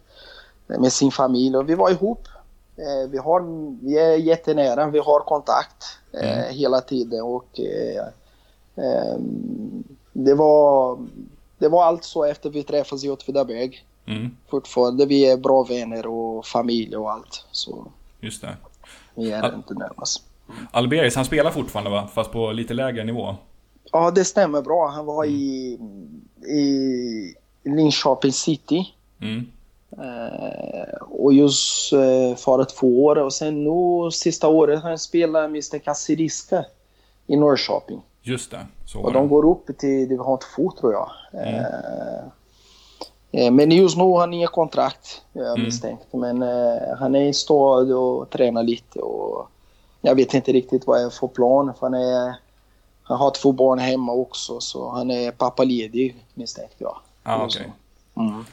med 0.67 0.93
sin 0.93 1.11
familj 1.11 1.57
och 1.57 1.69
vi 1.69 1.75
var 1.75 1.91
ihop. 1.91 2.29
Eh, 2.77 3.11
vi, 3.11 3.19
har, 3.19 3.41
vi 3.87 3.99
är 3.99 4.17
jättenära, 4.17 4.87
vi 4.87 4.99
har 4.99 5.21
kontakt 5.21 5.85
eh, 6.13 6.39
mm. 6.39 6.55
hela 6.55 6.81
tiden 6.81 7.23
och 7.23 7.61
eh, 7.61 8.07
det 10.13 10.35
var, 10.35 10.99
det 11.59 11.69
var 11.69 11.85
alltså 11.85 12.27
efter 12.27 12.51
vi 12.51 12.63
träffades 12.63 13.05
i 13.05 13.11
Åtvidaberg. 13.11 13.85
Mm. 14.07 14.37
Fortfarande, 14.49 15.07
vi 15.07 15.31
är 15.31 15.37
bra 15.37 15.63
vänner 15.63 16.07
och 16.07 16.47
familj 16.47 16.97
och 16.97 17.13
allt. 17.13 17.45
Så 17.51 17.87
Just 18.21 18.43
det. 18.43 18.57
Vi 19.15 19.33
är 19.33 19.43
Al 19.43 19.55
inte 19.55 19.75
närmast. 19.75 20.23
Alberis, 20.71 21.17
han 21.17 21.25
spelar 21.25 21.51
fortfarande 21.51 21.91
va? 21.91 22.09
Fast 22.15 22.33
på 22.33 22.53
lite 22.53 22.75
lägre 22.75 23.05
nivå? 23.05 23.37
Ja, 23.93 24.11
det 24.11 24.25
stämmer 24.25 24.63
bra. 24.63 24.89
Han 24.89 25.07
var 25.07 25.25
mm. 25.25 25.37
i, 25.37 25.79
i 26.49 27.35
Linköping 27.65 28.33
City. 28.33 28.95
Mm. 29.21 29.47
Uh, 29.99 31.03
och 31.03 31.33
just 31.33 31.93
uh, 31.93 32.35
för 32.37 32.65
två 32.65 33.05
år 33.05 33.19
och 33.19 33.33
sen 33.33 33.65
nu 33.65 34.11
sista 34.11 34.49
året 34.49 34.83
har 34.83 34.89
han 34.89 34.99
spelat 34.99 35.45
Mr 35.45 35.79
Kassiriska 35.79 36.65
i 37.27 37.37
Norrköping. 37.37 38.03
Just 38.23 38.51
det. 38.51 38.67
Så 38.85 39.01
och 39.01 39.13
de 39.13 39.29
går 39.29 39.51
upp 39.51 39.79
till 39.79 40.09
division 40.09 40.39
2 40.57 40.73
tror 40.81 40.93
jag. 40.93 41.11
Mm. 41.33 41.65
Uh, 43.35 43.51
men 43.51 43.71
just 43.71 43.97
nu 43.97 44.03
har 44.03 44.21
han 44.21 44.35
inga 44.35 44.47
kontrakt, 44.47 45.23
jag 45.33 45.47
mm. 45.47 45.63
misstänkt. 45.63 46.07
Men 46.13 46.43
han 46.99 47.15
är 47.15 47.29
i 47.29 47.33
stad 47.33 47.93
och 47.93 48.31
tränar 48.31 48.63
lite 48.63 48.99
och 48.99 49.49
jag 50.01 50.15
vet 50.15 50.35
inte 50.35 50.53
riktigt 50.53 50.87
vad 50.87 51.03
jag 51.03 51.15
får 51.15 51.29
plan 51.29 51.73
för 51.79 51.87
han 51.87 51.95
är 51.95 52.35
han 53.05 53.19
har 53.19 53.31
två 53.31 53.53
barn 53.53 53.79
hemma 53.79 54.13
också 54.13 54.61
så 54.61 54.91
han 54.91 55.11
är 55.11 55.31
pappaledig 55.31 56.17
misstänkt 56.35 56.75
jag. 56.79 56.97
Ah, 57.25 57.45
okay. 57.45 57.67
Mm. 58.17 58.45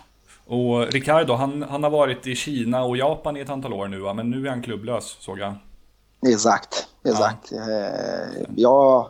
Och 0.45 0.88
Ricardo, 0.88 1.34
han, 1.34 1.63
han 1.63 1.84
har 1.84 1.89
varit 1.89 2.27
i 2.27 2.36
Kina 2.36 2.84
och 2.84 2.97
Japan 2.97 3.38
i 3.38 3.39
ett 3.39 3.49
antal 3.49 3.73
år 3.73 3.88
nu? 3.88 4.13
Men 4.13 4.29
nu 4.29 4.45
är 4.45 4.49
han 4.49 4.62
klubblös 4.62 5.17
såg 5.19 5.39
jag. 5.39 5.53
Exakt, 6.27 6.88
exakt. 7.03 7.51
Ja. 7.51 7.57
Eh, 7.57 8.45
jag, 8.55 9.10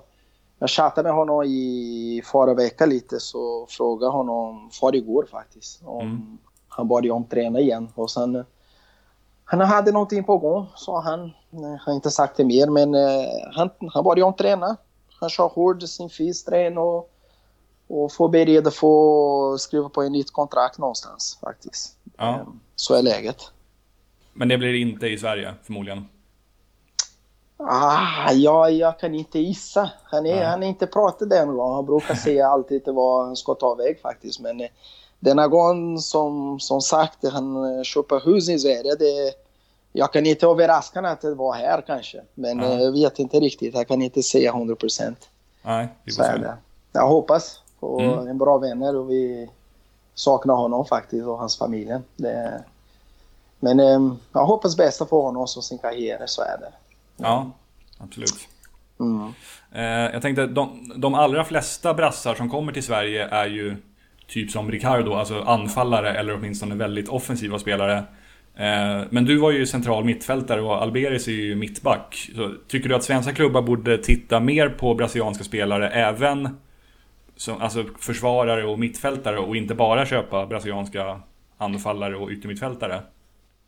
jag 0.60 0.70
chattade 0.70 1.10
med 1.10 1.18
honom 1.18 1.44
i 1.44 2.22
förra 2.26 2.54
veckan 2.54 2.90
lite 2.90 3.20
så 3.20 3.66
frågade 3.70 4.12
honom 4.12 4.70
för 4.80 4.96
igår 4.96 5.28
faktiskt 5.32 5.82
om 5.86 6.02
mm. 6.02 6.38
han 6.68 6.88
började 6.88 7.12
omträna 7.12 7.60
igen 7.60 7.90
och 7.96 8.12
sen 8.12 8.46
han 9.46 9.62
hade 9.62 9.92
någonting 9.92 10.24
på 10.24 10.38
gång 10.38 10.68
sa 10.76 11.02
han. 11.02 11.32
Han 11.52 11.80
har 11.86 11.94
inte 11.94 12.12
sagt 12.12 12.38
det 12.38 12.46
mer 12.46 12.68
men 12.68 12.96
eh, 12.96 13.30
han, 13.52 13.70
han 13.94 14.04
började 14.04 14.24
omträna. 14.24 14.78
Han 15.20 15.30
kör 15.30 15.48
hårt 15.48 15.84
sin 15.84 16.10
fysträning 16.10 16.78
och 16.78 17.11
och 17.92 18.14
få 18.14 18.28
bereda 18.28 18.72
få 18.72 19.58
skriva 19.58 19.90
på 19.90 20.04
ett 20.04 20.12
nytt 20.12 20.32
kontrakt 20.32 20.78
någonstans 20.78 21.38
faktiskt. 21.42 21.96
Ja. 22.18 22.40
Ehm, 22.40 22.60
så 22.76 22.94
är 22.94 23.02
läget. 23.02 23.52
Men 24.34 24.48
det 24.48 24.58
blir 24.58 24.74
inte 24.74 25.08
i 25.08 25.18
Sverige 25.18 25.54
förmodligen? 25.64 26.08
Ah, 27.58 28.32
ja, 28.32 28.70
jag 28.70 29.00
kan 29.00 29.16
inte 29.16 29.40
gissa. 29.40 29.92
Han 30.04 30.26
är, 30.26 30.46
han 30.46 30.64
är 30.64 30.68
inte 30.68 30.88
pratat 30.88 31.30
den 31.30 31.48
gången. 31.48 31.76
Han 31.76 31.86
brukar 31.86 32.16
säga 32.16 32.48
alltid 32.48 32.82
vad 32.86 33.26
han 33.26 33.36
ska 33.36 33.54
ta 33.54 33.76
väg 33.76 34.02
faktiskt. 34.02 34.40
Men 34.40 34.62
eh, 34.62 34.68
denna 35.20 35.48
gång 35.48 36.00
som, 36.00 36.60
som 36.60 36.82
sagt, 36.82 37.18
han 37.32 37.78
eh, 37.78 37.84
köper 37.84 38.26
hus 38.26 38.50
i 38.50 38.60
Sverige. 38.60 38.96
Det, 38.96 39.34
jag 39.92 40.14
kan 40.14 40.26
inte 40.26 40.46
överraska 40.46 41.00
att 41.00 41.22
det 41.22 41.36
var 41.36 41.54
här 41.54 41.84
kanske. 41.88 42.22
Men 42.34 42.60
ja. 42.60 42.80
jag 42.80 42.92
vet 42.92 43.20
inte 43.20 43.40
riktigt. 43.40 43.74
Jag 43.74 43.88
kan 43.88 44.02
inte 44.02 44.24
säga 44.24 44.50
100 44.50 44.76
procent. 44.76 45.30
Nej, 45.62 45.88
vi 46.04 46.12
får 46.12 46.24
se. 46.24 46.54
Jag 46.94 47.08
hoppas 47.08 47.62
och 47.82 48.02
mm. 48.02 48.28
en 48.28 48.38
bra 48.38 48.58
vänner 48.58 48.96
och 48.96 49.10
vi 49.10 49.50
saknar 50.14 50.54
honom 50.54 50.86
faktiskt 50.86 51.28
och 51.28 51.38
hans 51.38 51.58
familj. 51.58 51.94
Det, 52.16 52.64
men 53.60 53.80
eh, 53.80 54.14
jag 54.34 54.46
hoppas 54.46 54.78
bästa 54.78 55.06
för 55.06 55.22
honom 55.22 55.42
och 55.42 55.50
sin 55.50 55.78
karriär, 55.78 56.24
så 56.26 56.42
är 56.42 56.58
det. 56.60 56.72
Ja, 57.18 57.52
absolut. 57.98 58.48
Mm. 59.00 59.34
Eh, 59.72 60.14
jag 60.14 60.22
tänkte, 60.22 60.48
de, 60.48 60.94
de 60.96 61.14
allra 61.14 61.44
flesta 61.44 61.94
brassar 61.94 62.36
som 62.36 62.50
kommer 62.50 62.72
till 62.72 62.84
Sverige 62.84 63.28
är 63.28 63.48
ju 63.48 63.76
typ 64.28 64.52
som 64.52 64.72
Ricardo, 64.72 65.14
alltså 65.14 65.42
anfallare 65.42 66.14
eller 66.14 66.36
åtminstone 66.36 66.76
väldigt 66.76 67.10
offensiva 67.10 67.60
spelare. 67.60 67.98
Eh, 68.56 69.02
men 69.10 69.26
du 69.26 69.38
var 69.38 69.52
ju 69.52 69.66
central 69.66 70.04
mittfältare 70.04 70.62
och 70.62 70.82
Alberis 70.82 71.28
är 71.28 71.32
ju 71.32 71.56
mittback. 71.56 72.30
Så 72.36 72.54
tycker 72.68 72.90
du 72.90 72.96
att 72.96 73.04
svenska 73.04 73.34
klubbar 73.34 73.62
borde 73.62 73.98
titta 73.98 74.40
mer 74.40 74.70
på 74.70 74.94
brasilianska 74.94 75.44
spelare 75.44 75.90
även 75.90 76.50
som, 77.42 77.62
alltså 77.62 77.84
försvarare 78.00 78.66
och 78.66 78.80
mittfältare 78.80 79.40
och 79.40 79.56
inte 79.56 79.76
bara 79.76 80.06
köpa 80.06 80.46
brasilianska 80.46 81.22
anfallare 81.58 82.18
och 82.18 82.30
yttermittfältare? 82.30 83.04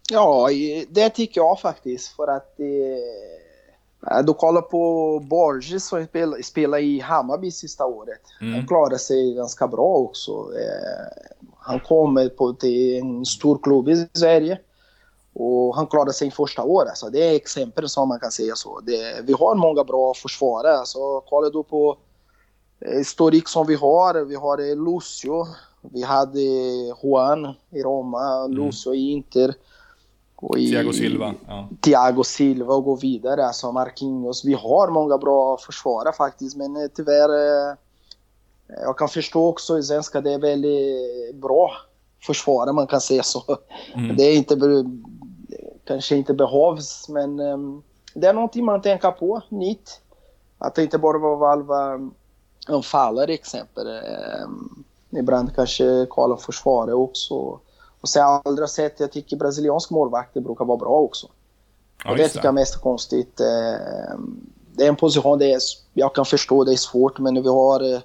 Ja, 0.10 0.50
det 0.90 1.10
tycker 1.10 1.42
jag 1.42 1.60
faktiskt. 1.60 2.16
För 2.16 2.28
att 2.28 2.60
eh, 2.60 4.26
du 4.26 4.34
kollar 4.34 4.62
på 4.62 5.20
Borges 5.20 5.88
som 5.88 6.08
spelade 6.44 6.84
i 6.84 7.00
Hammarby 7.00 7.52
sista 7.52 7.86
året. 7.86 8.22
Mm. 8.42 8.54
Han 8.54 8.68
klarade 8.68 9.00
sig 9.00 9.34
ganska 9.34 9.68
bra 9.68 9.96
också. 9.96 10.32
Eh, 10.32 11.34
han 11.58 11.80
kom 11.80 12.30
på, 12.38 12.54
till 12.54 12.98
en 12.98 13.26
stor 13.26 13.60
klubb 13.64 13.90
i 13.90 14.08
Sverige. 14.14 14.60
Och 15.34 15.76
han 15.76 15.88
klarade 15.88 16.14
sig 16.14 16.32
första 16.32 16.64
året. 16.64 16.98
Så 16.98 17.10
det 17.10 17.30
är 17.30 17.36
exempel 17.36 17.90
som 17.90 18.08
man 18.08 18.20
kan 18.20 18.32
säga 18.32 18.56
så. 18.56 18.80
Det, 18.80 19.22
vi 19.24 19.34
har 19.34 19.56
många 19.56 19.84
bra 19.84 20.14
försvarare. 20.14 20.86
Så 20.86 21.24
kollar 21.30 21.50
du 21.50 21.64
på 21.64 21.98
historik 22.80 23.48
som 23.48 23.68
vi 23.68 23.76
har. 23.76 24.26
Vi 24.26 24.36
har 24.36 24.58
eh, 24.58 24.76
Lucio, 24.76 25.48
vi 25.82 26.04
hade 26.04 26.40
Juan 27.04 27.54
i 27.70 27.82
Roma, 27.84 28.46
mm. 28.46 28.58
Lucio 28.58 28.94
i 28.94 29.12
Inter. 29.12 29.54
Och 30.36 30.58
i, 30.58 30.70
Thiago 30.70 30.94
Silva. 30.94 31.34
Ja. 31.48 31.70
Thiago 31.82 32.24
Silva 32.24 32.74
och 32.74 32.84
gå 32.84 32.96
vidare, 32.96 33.46
alltså 33.46 33.72
Marquinhos. 33.72 34.46
Vi 34.46 34.54
har 34.54 34.88
många 34.88 35.18
bra 35.18 35.58
försvarare 35.58 36.14
faktiskt, 36.14 36.58
men 36.58 36.76
eh, 36.76 36.88
tyvärr... 36.96 37.30
Jag 38.68 38.98
kan 38.98 39.08
förstå 39.08 39.48
också 39.48 39.78
i 39.78 39.84
svenska, 39.84 40.22
det 40.22 40.34
är 40.34 40.40
väldigt 40.40 41.36
bra 41.36 41.72
försvarare 42.22 42.74
man 42.74 42.88
kan 42.88 43.02
säga 43.02 43.24
så. 43.24 43.58
Mm. 43.96 44.16
Det 44.16 44.24
är 44.24 44.36
inte, 44.36 44.56
kanske 45.86 46.16
inte 46.16 46.34
behövs, 46.34 47.10
men 47.10 47.38
det 48.14 48.28
är 48.28 48.34
någonting 48.34 48.66
man 48.66 48.82
tänker 48.82 49.12
på, 49.12 49.42
nytt. 49.50 50.02
Att 50.58 50.76
det 50.76 50.84
inte 50.84 50.98
bara 50.98 51.18
var 51.18 51.36
valva 51.36 52.10
anfallare 52.68 53.34
exempel. 53.34 53.88
Eh, 53.88 55.20
ibland 55.20 55.56
kanske 55.56 56.06
kolla 56.10 56.38
försvaret 56.38 56.96
också. 56.96 57.60
Och 58.02 58.10
sen 58.10 58.42
andra 58.46 58.68
sätt, 58.68 58.94
jag 58.98 59.12
tycker 59.12 59.38
brasiliansk 59.38 59.90
målvakter 59.90 60.42
brukar 60.42 60.66
vara 60.66 60.78
bra 60.78 61.00
också. 61.00 61.28
Ja, 62.04 62.12
och 62.12 62.18
det 62.18 62.28
tycker 62.28 62.46
jag 62.46 62.54
mest 62.54 62.76
är 62.76 62.80
konstigt. 62.80 63.40
Eh, 63.40 64.18
det 64.76 64.84
är 64.86 64.90
en 64.90 64.96
position, 64.96 65.40
det 65.40 65.54
är, 65.54 65.60
jag 65.94 66.16
kan 66.16 66.26
förstå 66.26 66.64
det 66.64 66.72
är 66.72 66.76
svårt, 66.76 67.20
men 67.20 67.44
vi 67.44 67.50
har... 67.50 67.94
Eh, 67.94 68.00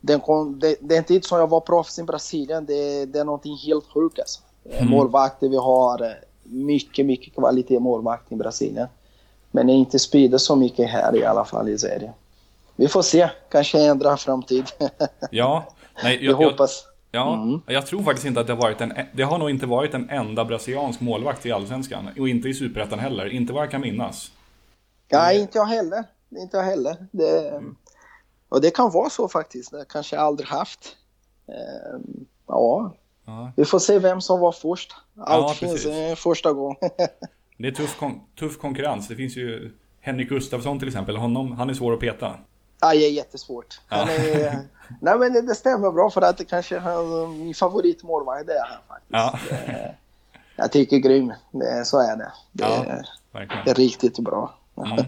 den, 0.00 0.20
det, 0.58 0.76
det 0.80 0.94
är 0.94 1.12
inte 1.12 1.28
som 1.28 1.38
jag 1.38 1.46
var 1.46 1.60
proffs 1.60 1.98
i 1.98 2.02
Brasilien, 2.02 2.66
det, 2.66 3.06
det 3.06 3.18
är 3.18 3.24
någonting 3.24 3.56
helt 3.56 3.84
sjukt 3.94 4.18
alltså. 4.18 4.40
Mm. 4.70 4.90
Målvakter, 4.90 5.48
vi 5.48 5.56
har 5.56 6.16
mycket, 6.42 7.06
mycket 7.06 7.34
kvalitet 7.34 7.78
målvakt 7.78 8.32
i 8.32 8.36
Brasilien. 8.36 8.86
Men 9.50 9.66
det 9.66 9.72
är 9.72 9.74
inte 9.74 9.98
sprider 9.98 10.38
så 10.38 10.56
mycket 10.56 10.90
här 10.90 11.16
i 11.16 11.24
alla 11.24 11.44
fall 11.44 11.68
i 11.68 11.78
Sverige 11.78 12.12
vi 12.76 12.88
får 12.88 13.02
se, 13.02 13.30
kanske 13.50 13.78
ändra 13.78 14.16
framtid. 14.16 14.64
ja, 15.30 15.68
nej, 16.02 16.24
jag, 16.24 16.32
jag 16.32 16.50
hoppas. 16.50 16.84
Ja, 17.10 17.34
mm. 17.34 17.60
jag 17.66 17.86
tror 17.86 18.02
faktiskt 18.02 18.26
inte 18.26 18.40
att 18.40 18.46
det 18.46 18.52
har 18.52 18.62
varit 18.62 18.80
en, 18.80 18.92
det 19.12 19.22
har 19.22 19.38
nog 19.38 19.50
inte 19.50 19.66
varit 19.66 19.94
en 19.94 20.10
enda 20.10 20.44
brasiliansk 20.44 21.00
målvakt 21.00 21.46
i 21.46 21.52
Allsvenskan. 21.52 22.08
Och 22.18 22.28
inte 22.28 22.48
i 22.48 22.54
Superettan 22.54 22.98
heller, 22.98 23.28
inte 23.28 23.52
vad 23.52 23.62
jag 23.62 23.70
kan 23.70 23.80
minnas. 23.80 24.32
Nej, 25.12 25.40
inte 25.40 25.58
jag 25.58 25.66
heller. 25.66 26.04
Inte 26.30 26.56
jag 26.56 26.64
heller. 26.64 26.96
Det, 27.10 27.48
mm. 27.48 27.76
Och 28.48 28.60
det 28.60 28.70
kan 28.70 28.90
vara 28.90 29.10
så 29.10 29.28
faktiskt, 29.28 29.70
det 29.70 29.84
kanske 29.88 30.16
jag 30.16 30.24
aldrig 30.24 30.48
haft. 30.48 30.96
Ehm, 31.48 32.26
ja. 32.46 32.94
ja. 33.26 33.52
vi 33.56 33.64
får 33.64 33.78
se 33.78 33.98
vem 33.98 34.20
som 34.20 34.40
var 34.40 34.52
först. 34.52 34.94
Allt 35.16 35.62
ja, 35.62 35.68
finns 35.68 35.86
första 36.20 36.52
gången. 36.52 36.76
det 37.58 37.68
är 37.68 37.72
tuff, 37.72 37.98
kon 37.98 38.20
tuff 38.38 38.58
konkurrens, 38.58 39.08
det 39.08 39.16
finns 39.16 39.36
ju 39.36 39.72
Henrik 40.00 40.28
Gustafsson 40.28 40.78
till 40.78 40.88
exempel, 40.88 41.16
honom, 41.16 41.52
han 41.52 41.70
är 41.70 41.74
svår 41.74 41.94
att 41.94 42.00
peta. 42.00 42.34
Det 42.80 42.86
är 42.86 43.10
jättesvårt. 43.10 43.80
Han 43.86 44.08
är, 44.08 44.58
nej, 45.00 45.18
men 45.18 45.32
det, 45.32 45.42
det 45.42 45.54
stämmer 45.54 45.90
bra 45.90 46.10
för 46.10 46.22
att 46.22 46.38
det 46.38 46.44
kanske 46.44 46.76
är 46.76 47.26
min 47.26 47.54
favoritmålvakt, 47.54 48.46
det 48.46 48.52
är 48.52 48.66
han 48.66 48.78
faktiskt. 48.88 49.68
Ja. 49.68 49.90
jag 50.56 50.72
tycker 50.72 50.96
grym, 50.96 51.32
det, 51.50 51.84
så 51.84 52.00
är 52.00 52.16
det. 52.16 52.32
Det 52.52 52.64
ja, 52.64 52.84
är, 53.32 53.70
är 53.70 53.74
riktigt 53.74 54.18
bra. 54.18 54.54
Mm. 54.76 54.98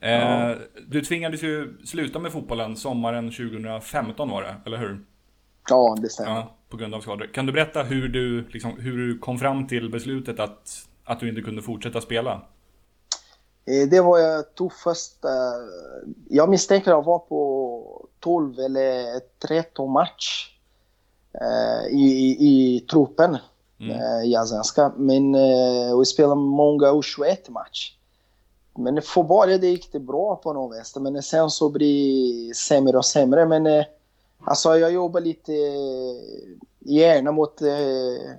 eh, 0.00 0.58
du 0.86 1.00
tvingades 1.00 1.42
ju 1.42 1.78
sluta 1.86 2.18
med 2.18 2.32
fotbollen 2.32 2.76
sommaren 2.76 3.30
2015 3.30 4.28
var 4.30 4.42
det, 4.42 4.56
eller 4.66 4.78
hur? 4.78 5.04
Ja, 5.68 5.96
det 6.00 6.08
stämmer. 6.08 6.30
Ja, 6.30 6.54
på 6.68 6.76
grund 6.76 6.94
av 6.94 7.00
skador. 7.00 7.26
Kan 7.34 7.46
du 7.46 7.52
berätta 7.52 7.82
hur 7.82 8.08
du, 8.08 8.48
liksom, 8.48 8.80
hur 8.80 8.96
du 8.96 9.18
kom 9.18 9.38
fram 9.38 9.66
till 9.66 9.90
beslutet 9.90 10.40
att, 10.40 10.86
att 11.04 11.20
du 11.20 11.28
inte 11.28 11.42
kunde 11.42 11.62
fortsätta 11.62 12.00
spela? 12.00 12.42
Eh, 13.64 13.88
det 13.88 14.00
var 14.00 14.18
jag 14.18 14.54
tuffast. 14.54 15.24
Jag 16.28 16.48
misstänker 16.48 16.90
att 16.90 16.96
jag 16.96 17.04
var 17.04 17.18
på 17.18 18.06
12 18.20 18.58
eller 18.58 19.20
13 19.48 19.90
match 19.92 20.56
eh, 21.32 21.86
i, 21.94 22.04
i, 22.04 22.46
i 22.48 22.80
truppen. 22.80 23.38
mm. 23.80 24.24
i 24.24 24.36
Allsvenskan. 24.36 24.92
Men 24.96 25.34
eh, 25.34 25.98
vi 25.98 26.04
spelade 26.04 26.34
många 26.34 26.86
U21-matcher. 26.86 27.96
Men 28.78 29.02
för 29.02 29.22
bara 29.22 29.58
det 29.58 29.66
gick 29.66 29.92
det 29.92 30.00
bra 30.00 30.36
på 30.36 30.52
något 30.52 30.78
vis. 30.78 30.96
Men 30.96 31.22
sen 31.22 31.50
så 31.50 31.68
blir 31.68 32.48
det 32.48 32.54
sämre 32.54 32.98
och 32.98 33.04
sämre. 33.04 33.46
Men 33.46 33.66
eh, 33.66 33.84
alltså 34.44 34.78
jag 34.78 34.92
jobbar 34.92 35.20
lite 35.20 35.52
gärna 36.78 37.32
mot 37.32 37.62
eh, 37.62 38.32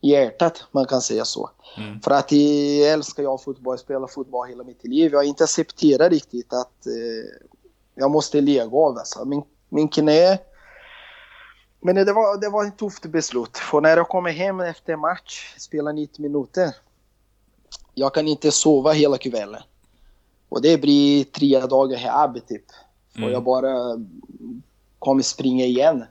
hjärtat, 0.00 0.64
man 0.72 0.86
kan 0.86 1.00
säga 1.00 1.24
så. 1.24 1.50
Mm. 1.76 2.00
För 2.00 2.10
att 2.10 2.32
jag 2.32 2.92
älskar 2.92 3.22
jag 3.22 3.42
fotboll, 3.42 3.72
jag 3.72 3.80
spelar 3.80 4.06
fotboll 4.06 4.48
hela 4.48 4.64
mitt 4.64 4.84
liv. 4.84 5.12
Jag 5.12 5.18
har 5.18 5.24
inte 5.24 5.44
accepterat 5.44 6.12
riktigt 6.12 6.52
att 6.52 6.86
eh, 6.86 7.46
jag 7.94 8.10
måste 8.10 8.40
lägga 8.40 8.64
av. 8.64 8.98
Alltså. 8.98 9.24
Min, 9.24 9.42
min 9.68 9.88
knä... 9.88 10.38
Men 11.80 11.96
det 11.96 12.12
var, 12.12 12.40
det 12.40 12.48
var 12.48 12.64
ett 12.64 12.78
tufft 12.78 13.06
beslut. 13.06 13.58
För 13.58 13.80
när 13.80 13.96
jag 13.96 14.08
kommer 14.08 14.30
hem 14.30 14.60
efter 14.60 14.96
match, 14.96 15.54
spelar 15.58 15.92
90 15.92 16.22
minuter, 16.22 16.74
jag 17.94 18.14
kan 18.14 18.28
inte 18.28 18.50
sova 18.50 18.92
hela 18.92 19.18
kvällen. 19.18 19.62
Och 20.48 20.62
det 20.62 20.80
blir 20.80 21.24
tre 21.24 21.60
dagar 21.60 21.98
här 21.98 22.40
typ. 22.48 22.64
För 23.12 23.18
mm. 23.18 23.32
jag 23.32 23.44
bara 23.44 24.00
kommer 24.98 25.22
springa 25.22 25.64
igen. 25.64 26.04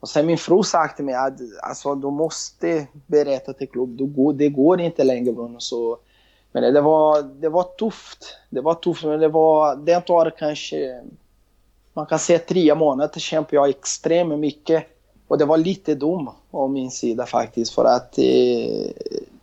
Och 0.00 0.08
sen 0.08 0.26
min 0.26 0.38
fru 0.38 0.62
sa 0.62 0.88
till 0.88 1.04
mig 1.04 1.14
att 1.14 1.40
alltså, 1.62 1.94
du 1.94 2.10
måste 2.10 2.86
berätta 3.06 3.52
till 3.52 3.68
klubben, 3.68 4.36
det 4.36 4.48
går 4.48 4.80
inte 4.80 5.04
längre 5.04 5.32
Bruno. 5.32 5.60
Så, 5.60 5.98
men 6.52 6.74
det 6.74 6.80
var, 6.80 7.22
det 7.22 7.48
var 7.48 7.62
tufft. 7.62 8.36
Det 8.50 8.60
var 8.60 8.74
tufft, 8.74 9.04
men 9.04 9.20
det 9.20 9.28
var, 9.28 9.76
det 9.76 10.00
tar 10.00 10.30
kanske, 10.38 11.00
man 11.92 12.06
kan 12.06 12.18
säga 12.18 12.38
tre 12.38 12.74
månader 12.74 13.20
kämpade 13.20 13.56
jag 13.56 13.68
extremt 13.68 14.38
mycket. 14.38 14.86
Och 15.28 15.38
det 15.38 15.44
var 15.44 15.56
lite 15.56 15.94
dum 15.94 16.30
av 16.50 16.70
min 16.70 16.90
sida 16.90 17.26
faktiskt 17.26 17.74
för 17.74 17.84
att 17.84 18.18
eh, 18.18 18.90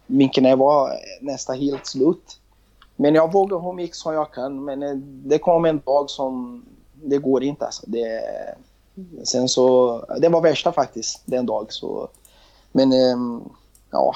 min 0.05 0.29
knä 0.29 0.55
var 0.55 0.91
nästan 1.21 1.57
helt 1.57 1.85
slut. 1.85 2.39
Men 2.95 3.15
jag 3.15 3.33
vågar 3.33 3.59
hur 3.59 3.73
mycket 3.73 3.95
som 3.95 4.13
jag 4.13 4.33
kan. 4.33 4.65
Men 4.65 4.83
eh, 4.83 4.95
det 5.01 5.37
kom 5.37 5.65
en 5.65 5.81
dag 5.85 6.09
som 6.09 6.65
det 6.93 7.17
går 7.17 7.43
inte 7.43 7.65
alltså. 7.65 7.83
Det, 7.87 8.21
sen 9.23 9.49
så, 9.49 10.05
det 10.19 10.29
var 10.29 10.41
värsta 10.41 10.71
faktiskt 10.71 11.21
den 11.25 11.45
dag. 11.45 11.73
Så, 11.73 12.10
men 12.71 12.93
ehm, 12.93 13.43
ja, 13.91 14.15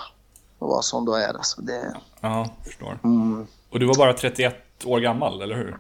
var 0.59 0.81
som 0.81 1.05
då 1.05 1.13
är 1.13 1.33
alltså. 1.33 1.61
Det, 1.61 1.93
ja, 2.21 2.49
förstår. 2.63 2.99
Mm. 3.03 3.47
Och 3.69 3.79
du 3.79 3.85
var 3.85 3.95
bara 3.95 4.13
31 4.13 4.55
år 4.85 4.99
gammal, 4.99 5.41
eller 5.41 5.55
hur? 5.55 5.77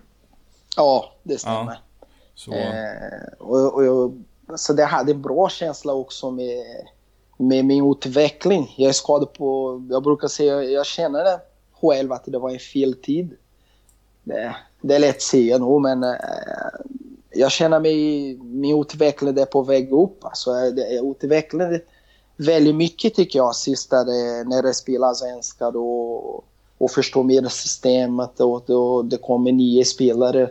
Ja, 0.75 1.11
det 1.23 1.37
stämmer. 1.37 1.79
Ja. 1.99 2.07
Så. 2.35 2.53
Eh, 2.53 3.33
och, 3.39 3.73
och 3.73 3.85
jag, 3.85 4.23
så 4.55 4.73
det 4.73 4.85
hade 4.85 5.11
en 5.11 5.21
bra 5.21 5.49
känsla 5.49 5.93
också 5.93 6.31
med, 6.31 6.65
med 7.37 7.65
min 7.65 7.91
utveckling. 7.91 8.73
Jag 8.77 8.89
är 8.89 8.93
skadad 8.93 9.33
på, 9.33 9.81
jag 9.89 10.03
brukar 10.03 10.27
säga, 10.27 10.63
jag 10.63 10.85
känner 10.85 11.39
själv 11.81 12.11
att 12.11 12.25
det 12.25 12.39
var 12.39 12.49
en 12.49 12.59
fel 12.59 12.93
tid. 12.93 13.37
Det, 14.23 14.55
det 14.81 14.95
är 14.95 14.99
lätt 14.99 15.15
att 15.15 15.21
säga 15.21 15.57
nu, 15.57 15.79
men 15.79 16.03
eh, 16.03 16.15
jag 17.33 17.51
känner 17.51 17.79
mig, 17.79 18.37
min 18.37 18.81
utveckling 18.81 19.37
är 19.37 19.45
på 19.45 19.61
väg 19.61 19.91
upp. 19.91 20.25
Alltså, 20.25 20.51
det 20.51 20.97
är 20.97 21.11
utveckling 21.11 21.79
väldigt 22.45 22.75
mycket 22.75 23.15
tycker 23.15 23.39
jag, 23.39 23.55
sista 23.55 24.03
det, 24.03 24.43
när 24.43 24.63
jag 24.63 24.75
spelar 24.75 25.13
svenska 25.13 25.67
och, 25.67 26.45
och 26.77 26.91
förstår 26.91 27.23
mer 27.23 27.47
systemet 27.47 28.39
och, 28.39 28.69
och 28.69 29.05
det 29.05 29.17
kommer 29.17 29.51
nya 29.51 29.85
spelare. 29.85 30.49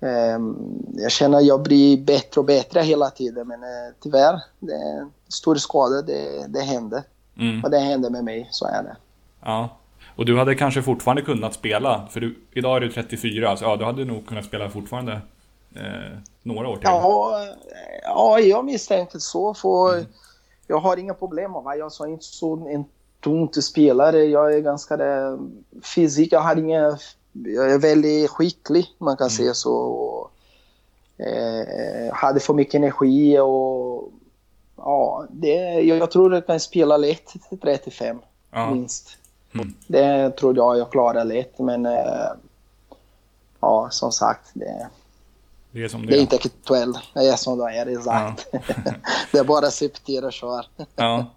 Um, 0.00 0.56
jag 0.96 1.10
känner 1.10 1.38
att 1.38 1.46
jag 1.46 1.62
blir 1.62 1.96
bättre 1.96 2.40
och 2.40 2.44
bättre 2.44 2.80
hela 2.80 3.10
tiden 3.10 3.48
men 3.48 3.62
uh, 3.62 3.94
tyvärr, 4.02 4.42
det 4.58 4.72
är 4.72 5.06
stor 5.28 5.54
skada, 5.54 6.02
det, 6.02 6.46
det 6.48 6.60
händer. 6.60 7.02
Mm. 7.38 7.64
Och 7.64 7.70
det 7.70 7.78
händer 7.78 8.10
med 8.10 8.24
mig, 8.24 8.48
så 8.50 8.66
är 8.66 8.82
det. 8.82 8.96
Ja. 9.44 9.78
Och 10.16 10.26
du 10.26 10.38
hade 10.38 10.54
kanske 10.54 10.82
fortfarande 10.82 11.22
kunnat 11.22 11.54
spela, 11.54 12.08
för 12.10 12.20
du, 12.20 12.38
idag 12.52 12.76
är 12.76 12.80
du 12.80 12.92
34, 12.92 13.56
så 13.56 13.64
ja, 13.64 13.76
du 13.76 13.84
hade 13.84 14.04
nog 14.04 14.26
kunnat 14.26 14.44
spela 14.44 14.70
fortfarande 14.70 15.20
eh, 15.74 16.18
några 16.42 16.68
år 16.68 16.76
till. 16.76 16.84
Ja, 16.84 17.46
ja 18.02 18.40
jag 18.40 18.64
misstänker 18.64 19.18
så. 19.18 19.54
För 19.54 19.94
mm. 19.94 20.06
Jag 20.66 20.78
har 20.78 20.96
inga 20.96 21.14
problem 21.14 21.52
med 21.52 21.62
Jag 21.78 21.92
är 22.00 22.06
inte 22.06 22.24
så 22.24 22.68
en 22.68 22.84
tung 23.20 23.52
spelare. 23.52 24.24
Jag 24.24 24.54
är 24.54 24.60
ganska 24.60 24.96
det, 24.96 25.38
fysik, 25.94 26.32
jag 26.32 26.40
har 26.40 26.56
inga... 26.56 26.98
Jag 27.32 27.72
är 27.72 27.78
väldigt 27.78 28.30
skicklig, 28.30 28.86
man 28.98 29.16
kan 29.16 29.24
mm. 29.24 29.30
säga 29.30 29.54
så. 29.54 30.30
Eh, 31.16 32.14
hade 32.14 32.40
för 32.40 32.54
mycket 32.54 32.74
energi 32.74 33.38
och... 33.38 34.12
Ja, 34.76 35.26
det, 35.30 35.54
jag, 35.80 35.98
jag 35.98 36.10
tror 36.10 36.34
jag 36.34 36.46
kan 36.46 36.60
spela 36.60 36.96
lätt 36.96 37.26
till 37.26 37.58
35, 37.58 38.18
ja. 38.50 38.70
minst. 38.70 39.16
Mm. 39.54 39.74
Det 39.86 40.30
tror 40.30 40.56
jag 40.56 40.78
jag 40.78 40.90
klarar 40.90 41.24
lätt, 41.24 41.58
men 41.58 41.86
eh, 41.86 42.30
ja, 43.60 43.88
som 43.90 44.12
sagt, 44.12 44.50
det, 44.54 44.88
det 45.78 45.84
är 45.84 45.88
som 45.88 46.06
det, 46.06 46.12
det 46.12 46.18
är 46.18 46.20
inte 46.20 46.36
aktuellt. 46.36 46.98
Det 47.14 47.20
är 47.20 47.36
som 47.36 47.58
det 47.58 47.64
är, 47.64 47.86
exakt. 47.86 48.48
Ja. 48.52 48.60
det 49.32 49.38
är 49.38 49.44
bara 49.44 49.66
acceptera 49.66 50.26
och 50.26 50.32
köra. 50.32 50.64
ja. 50.96 51.34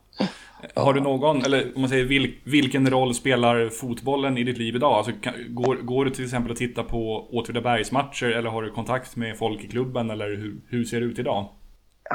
Har 0.76 0.94
du 0.94 1.02
någon, 1.02 1.46
eller 1.46 1.72
om 1.76 1.82
man 1.82 1.90
säger 1.90 2.06
vil, 2.06 2.36
vilken 2.44 2.90
roll 2.90 3.16
spelar 3.16 3.70
fotbollen 3.70 4.38
i 4.38 4.44
ditt 4.44 4.58
liv 4.58 4.76
idag? 4.76 4.94
Alltså, 4.94 5.12
går, 5.50 5.76
går 5.76 6.06
du 6.06 6.12
till 6.12 6.24
exempel 6.24 6.52
att 6.52 6.58
titta 6.58 6.84
på 6.84 7.28
Åtvidabergs 7.32 7.92
matcher 7.92 8.26
eller 8.26 8.50
har 8.50 8.62
du 8.62 8.72
kontakt 8.72 9.16
med 9.16 9.38
folk 9.38 9.64
i 9.64 9.68
klubben 9.68 10.10
eller 10.10 10.26
hur, 10.26 10.62
hur 10.70 10.86
ser 10.86 11.00
det 11.00 11.06
ut 11.06 11.20
idag? 11.20 11.46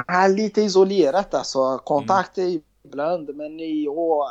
Ja, 0.07 0.27
lite 0.27 0.61
isolerat 0.61 1.33
alltså. 1.33 1.77
Kontakt 1.77 2.37
mm. 2.37 2.61
ibland 2.85 3.35
men 3.35 3.83
jag, 3.83 4.27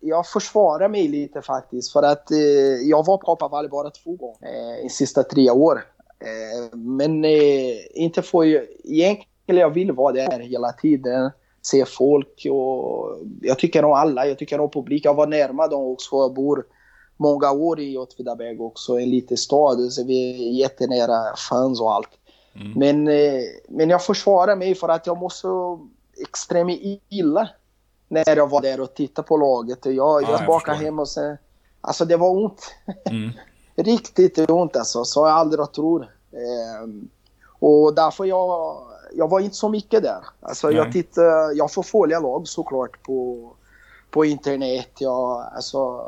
jag 0.00 0.26
försvarar 0.26 0.88
mig 0.88 1.08
lite 1.08 1.42
faktiskt 1.42 1.92
för 1.92 2.02
att 2.02 2.30
eh, 2.30 2.38
jag 2.82 3.06
var 3.06 3.16
på 3.16 3.26
Kopparvalli 3.26 3.68
bara 3.68 3.90
två 3.90 4.16
gånger 4.16 4.38
eh, 4.42 4.86
i 4.86 4.88
sista 4.88 5.22
tre 5.22 5.50
år. 5.50 5.84
Eh, 6.20 6.78
men 6.78 7.24
eh, 7.24 7.76
inte 7.94 8.22
får 8.22 8.44
ju... 8.44 8.66
Egentligen 8.84 9.60
jag 9.60 9.70
vill 9.70 9.92
vara 9.92 10.12
där 10.12 10.40
hela 10.40 10.72
tiden. 10.72 11.30
Se 11.62 11.84
folk 11.84 12.46
och 12.50 13.18
jag 13.40 13.58
tycker 13.58 13.84
om 13.84 13.92
alla. 13.92 14.26
Jag 14.26 14.38
tycker 14.38 14.60
om 14.60 14.70
publiken. 14.70 15.10
Jag 15.10 15.16
var 15.16 15.26
närmare 15.26 15.68
dem 15.68 15.82
också. 15.82 16.16
Jag 16.16 16.34
bor 16.34 16.66
många 17.16 17.52
år 17.52 17.80
i 17.80 17.98
Åtvidaberg 17.98 18.58
också, 18.58 18.98
en 18.98 19.10
liten 19.10 19.36
stad. 19.36 19.92
Så 19.92 20.04
vi 20.04 20.30
är 20.30 20.60
jättenära 20.60 21.36
fans 21.50 21.80
och 21.80 21.92
allt. 21.92 22.10
Mm. 22.54 22.72
Men, 22.76 23.08
eh, 23.08 23.42
men 23.68 23.90
jag 23.90 24.04
försvarar 24.04 24.56
mig 24.56 24.74
för 24.74 24.88
att 24.88 25.06
jag 25.06 25.18
måste 25.18 25.48
extremt 26.22 26.80
illa 27.08 27.48
när 28.08 28.36
jag 28.36 28.50
var 28.50 28.62
där 28.62 28.80
och 28.80 28.94
tittade 28.94 29.28
på 29.28 29.36
laget. 29.36 29.78
Jag, 29.84 29.94
ja, 29.94 30.22
jag 30.30 30.46
bakade 30.46 30.78
hem 30.78 30.98
och 30.98 31.08
sen... 31.08 31.36
Alltså 31.80 32.04
det 32.04 32.16
var 32.16 32.30
ont. 32.30 32.74
Mm. 33.10 33.30
Riktigt 33.78 34.50
ont 34.50 34.76
alltså, 34.76 35.04
så 35.04 35.20
jag 35.20 35.30
aldrig 35.30 35.72
tror. 35.72 36.02
Eh, 36.32 36.88
och 37.58 37.94
därför 37.94 38.24
jag, 38.24 38.76
jag 39.12 39.28
var 39.28 39.40
inte 39.40 39.56
så 39.56 39.68
mycket 39.68 40.02
där. 40.02 40.24
Alltså 40.40 40.70
jag 40.70 40.92
tittar, 40.92 41.56
jag 41.56 41.72
får 41.72 41.82
följa 41.82 42.20
lag 42.20 42.48
såklart 42.48 43.02
på, 43.02 43.50
på 44.10 44.24
internet. 44.24 44.90
Jag, 44.98 45.44
alltså, 45.54 46.04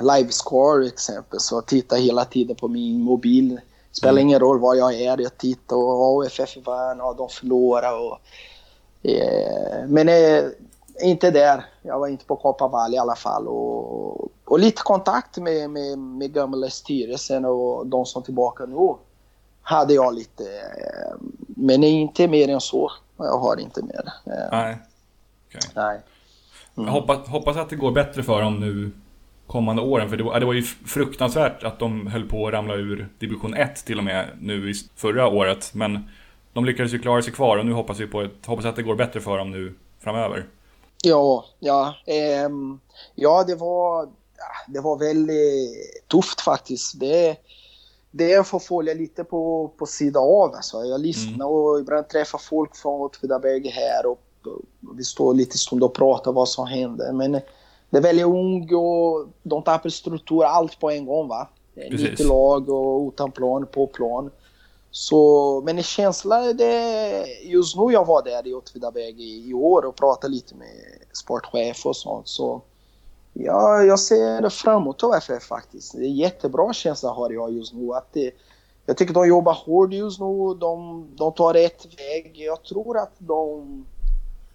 Livescore 0.00 0.86
exempel, 0.86 1.40
så 1.40 1.56
jag 1.56 1.66
tittar 1.66 1.96
hela 1.96 2.24
tiden 2.24 2.56
på 2.56 2.68
min 2.68 3.02
mobil. 3.02 3.60
Spelar 3.92 4.12
mm. 4.12 4.26
ingen 4.26 4.40
roll 4.40 4.58
var 4.58 4.74
jag 4.74 4.94
är, 4.94 5.20
jag 5.20 5.38
tittar 5.38 5.76
och 5.76 6.24
AFF 6.24 6.56
vann 6.66 7.00
och 7.00 7.16
de 7.16 7.28
förlorade. 7.28 7.96
Och, 7.96 8.18
eh, 9.10 9.86
men 9.88 10.08
eh, 10.08 10.44
inte 11.02 11.30
där. 11.30 11.64
Jag 11.82 11.98
var 11.98 12.08
inte 12.08 12.24
på 12.24 12.36
Kopparvalli 12.36 12.96
i 12.96 12.98
alla 12.98 13.16
fall. 13.16 13.48
Och, 13.48 14.30
och 14.50 14.58
lite 14.58 14.82
kontakt 14.82 15.36
med, 15.36 15.70
med, 15.70 15.98
med 15.98 16.32
gamla 16.32 16.70
styrelsen 16.70 17.44
och 17.44 17.86
de 17.86 18.06
som 18.06 18.22
är 18.22 18.24
tillbaka 18.24 18.66
nu 18.66 18.94
hade 19.62 19.94
jag 19.94 20.14
lite. 20.14 20.44
Eh, 20.44 21.16
men 21.46 21.84
inte 21.84 22.28
mer 22.28 22.48
än 22.48 22.60
så. 22.60 22.92
Jag 23.16 23.38
har 23.38 23.60
inte 23.60 23.82
mer. 23.82 24.12
Eh, 24.26 24.48
Nej. 24.50 24.78
Okay. 25.48 25.60
Nej. 25.74 26.00
Mm. 26.76 26.86
Jag 26.86 26.92
hoppas, 26.92 27.28
hoppas 27.28 27.56
att 27.56 27.70
det 27.70 27.76
går 27.76 27.92
bättre 27.92 28.22
för 28.22 28.42
dem 28.42 28.60
nu 28.60 28.90
kommande 29.46 29.82
åren. 29.82 30.08
För 30.10 30.16
det 30.16 30.22
var, 30.22 30.40
det 30.40 30.46
var 30.46 30.52
ju 30.52 30.62
fruktansvärt 30.62 31.64
att 31.64 31.78
de 31.78 32.06
höll 32.06 32.28
på 32.28 32.46
att 32.46 32.52
ramla 32.52 32.74
ur 32.74 33.08
division 33.18 33.54
1 33.54 33.84
till 33.84 33.98
och 33.98 34.04
med 34.04 34.28
nu 34.40 34.70
i 34.70 34.74
förra 34.96 35.28
året. 35.28 35.70
Men 35.74 36.08
de 36.52 36.64
lyckades 36.64 36.92
ju 36.92 36.98
klara 36.98 37.22
sig 37.22 37.32
kvar 37.32 37.56
och 37.56 37.66
nu 37.66 37.72
hoppas 37.72 38.00
vi 38.00 38.06
på 38.06 38.20
ett, 38.20 38.46
hoppas 38.46 38.64
att 38.64 38.76
det 38.76 38.82
går 38.82 38.94
bättre 38.94 39.20
för 39.20 39.38
dem 39.38 39.50
nu 39.50 39.74
framöver. 40.00 40.46
Ja, 41.02 41.44
ja, 41.58 41.94
eh, 42.06 42.48
ja 43.14 43.44
det 43.46 43.54
var, 43.54 44.08
det 44.68 44.80
var 44.80 44.98
väldigt 44.98 46.08
tufft 46.08 46.40
faktiskt. 46.40 47.00
Det, 47.00 47.36
det 48.10 48.46
får 48.46 48.58
följa 48.58 48.94
lite 48.94 49.24
på, 49.24 49.72
på 49.78 49.86
sidan 49.86 50.22
av. 50.22 50.54
Alltså. 50.54 50.84
Jag 50.84 51.00
lyssnar 51.00 51.34
mm. 51.34 51.46
och 51.46 51.80
ibland 51.80 52.08
träffar 52.08 52.38
folk 52.38 52.76
från 52.76 53.00
Åtvidaberg 53.00 53.68
här 53.68 54.06
och, 54.06 54.20
och 54.46 54.98
vi 54.98 55.04
står 55.04 55.34
lite 55.34 55.58
stund 55.58 55.82
och 55.82 55.94
pratar 55.94 56.32
vad 56.32 56.48
som 56.48 56.66
händer. 56.66 57.12
Men 57.12 57.32
det 57.90 57.96
är 57.96 58.02
väldigt 58.02 58.26
ung 58.26 58.74
och 58.74 59.28
de 59.42 59.62
tappar 59.62 59.90
struktur 59.90 60.44
allt 60.44 60.80
på 60.80 60.90
en 60.90 61.06
gång. 61.06 61.28
va? 61.28 61.48
Precis. 61.74 62.10
Lite 62.10 62.24
lag 62.24 62.68
och 62.68 63.08
utan 63.08 63.32
plan, 63.32 63.66
på 63.66 63.86
plan. 63.86 64.30
Så, 64.90 65.62
men 65.64 65.76
en 65.76 65.82
känsla, 65.82 66.52
det, 66.52 67.26
just 67.42 67.76
nu 67.76 67.92
jag 67.92 68.06
var 68.06 68.22
där 68.22 68.46
i 68.46 68.54
Åtvidaberg 68.54 69.22
i, 69.22 69.50
i 69.50 69.54
år 69.54 69.84
och 69.84 69.96
pratade 69.96 70.32
lite 70.32 70.54
med 70.54 70.68
sportchef 71.12 71.86
och 71.86 71.96
sånt. 71.96 72.28
Så 72.28 72.62
ja, 73.32 73.82
jag 73.82 74.00
ser 74.00 74.48
framåt 74.48 75.04
av 75.04 75.14
FF 75.14 75.42
faktiskt. 75.42 75.92
Det 75.92 76.04
är 76.04 76.08
jättebra 76.08 76.72
känsla 76.72 77.10
har 77.10 77.30
jag 77.30 77.52
just 77.52 77.74
nu. 77.74 77.92
Att 77.92 78.12
det, 78.12 78.30
jag 78.86 78.96
tycker 78.96 79.14
de 79.14 79.28
jobbar 79.28 79.54
hårt 79.54 79.92
just 79.92 80.20
nu. 80.20 80.54
De, 80.60 81.06
de 81.16 81.32
tar 81.32 81.54
rätt 81.54 81.86
väg. 81.98 82.32
Jag 82.34 82.62
tror 82.62 82.98
att 82.98 83.12
de, 83.18 83.86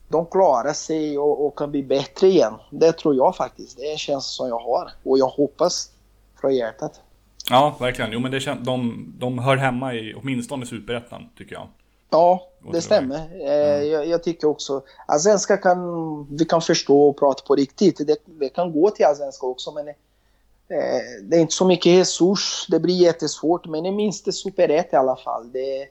de 0.08 0.26
klarar 0.26 0.74
sig 0.74 1.18
och, 1.18 1.46
och 1.46 1.58
kan 1.58 1.72
bli 1.72 1.84
bättre 1.84 2.28
igen. 2.28 2.54
Det 2.70 2.92
tror 2.92 3.16
jag 3.16 3.36
faktiskt. 3.36 3.78
Det 3.78 3.88
är 3.88 3.92
en 3.92 3.98
känsla 3.98 4.22
som 4.22 4.48
jag 4.48 4.60
har. 4.60 4.92
Och 5.04 5.20
jag 5.20 5.28
hoppas 5.28 5.92
från 6.42 6.56
hjärtat. 6.56 7.02
Ja, 7.50 7.76
verkligen. 7.80 8.12
Jo, 8.12 8.20
men 8.20 8.32
det 8.32 8.58
de, 8.64 9.06
de 9.20 9.40
hör 9.40 9.58
hemma 9.58 9.94
i 9.94 10.14
åtminstone 10.14 10.66
Superettan, 10.66 11.30
tycker 11.38 11.56
jag. 11.56 11.68
Ja, 12.10 12.48
det 12.72 12.82
stämmer. 12.82 13.30
Eh, 13.42 13.84
jag, 13.84 14.08
jag 14.08 14.24
tycker 14.24 14.48
också... 14.48 14.82
Allsvenska 15.06 15.58
kan 15.58 16.38
vi 16.38 16.46
kan 16.46 16.62
förstå 16.62 17.10
och 17.10 17.20
prata 17.20 17.44
på 17.48 17.56
riktigt. 17.56 18.08
Det, 18.08 18.18
det 18.26 18.50
kan 18.50 18.72
gå 18.72 18.90
till 18.90 19.06
allsvenska 19.06 19.46
också, 19.46 19.72
men 19.72 19.88
eh, 19.88 19.94
det 21.24 21.38
är 21.38 21.40
inte 21.40 21.54
så 21.54 21.66
mycket 21.66 22.00
resurs. 22.00 22.66
Det 22.70 22.80
blir 22.80 22.96
jättesvårt, 22.96 23.66
men 23.66 23.84
det 23.84 23.92
minst 23.92 24.34
superetta 24.34 24.98
i 24.98 25.00
alla 25.00 25.16
fall. 25.16 25.52
Det, 25.52 25.88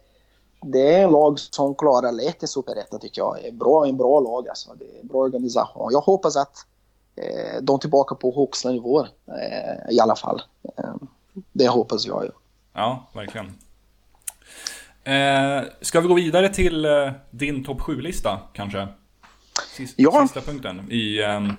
det 0.62 0.94
är 0.94 1.04
en 1.04 1.10
lag 1.10 1.38
som 1.38 1.74
klarar 1.74 2.12
lätt 2.12 2.42
i 2.42 2.46
superettan 2.46 3.00
tycker 3.00 3.20
jag. 3.20 3.36
Det 3.42 3.48
är 3.48 3.52
bra, 3.52 3.86
en 3.86 3.96
bra 3.96 4.20
lag 4.20 4.48
alltså. 4.48 4.70
Det 4.78 4.96
är 4.96 5.00
en 5.00 5.06
bra 5.06 5.18
organisation. 5.18 5.88
Jag 5.92 6.00
hoppas 6.00 6.36
att 6.36 6.66
eh, 7.16 7.62
de 7.62 7.74
är 7.74 7.78
tillbaka 7.78 8.14
på 8.14 8.34
högsta 8.36 8.70
nivåer 8.70 9.08
eh, 9.26 9.94
i 9.94 10.00
alla 10.00 10.16
fall. 10.16 10.42
Eh, 10.78 10.94
det 11.52 11.68
hoppas 11.68 12.06
jag. 12.06 12.30
Ja, 12.72 13.06
verkligen. 13.14 13.52
Eh, 15.04 15.62
ska 15.80 16.00
vi 16.00 16.08
gå 16.08 16.14
vidare 16.14 16.48
till 16.48 16.84
eh, 16.84 17.10
din 17.30 17.64
topp 17.64 17.80
7-lista, 17.80 18.40
kanske? 18.52 18.88
Sista, 19.76 20.02
Ja. 20.02 20.22
sista 20.22 20.40
punkten 20.50 20.92
i, 20.92 21.22
ehm, 21.22 21.52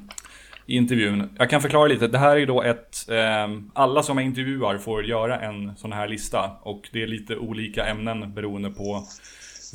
i 0.66 0.76
intervjun. 0.78 1.30
Jag 1.38 1.50
kan 1.50 1.62
förklara 1.62 1.88
lite. 1.88 2.08
Det 2.08 2.18
här 2.18 2.38
är 2.38 2.46
då 2.46 2.62
ett... 2.64 3.10
ehm, 3.10 3.72
alla 3.74 4.04
som 4.04 4.18
jag 4.18 4.26
intervjuar 4.26 4.78
får 4.78 5.06
göra 5.06 5.40
en 5.40 5.76
sån 5.78 5.94
här 5.94 6.08
lista. 6.08 6.52
Och 6.62 6.90
det 6.94 7.04
är 7.04 7.08
lite 7.08 7.36
olika 7.38 7.86
ämnen 7.86 8.34
beroende 8.34 8.70
på 8.70 9.04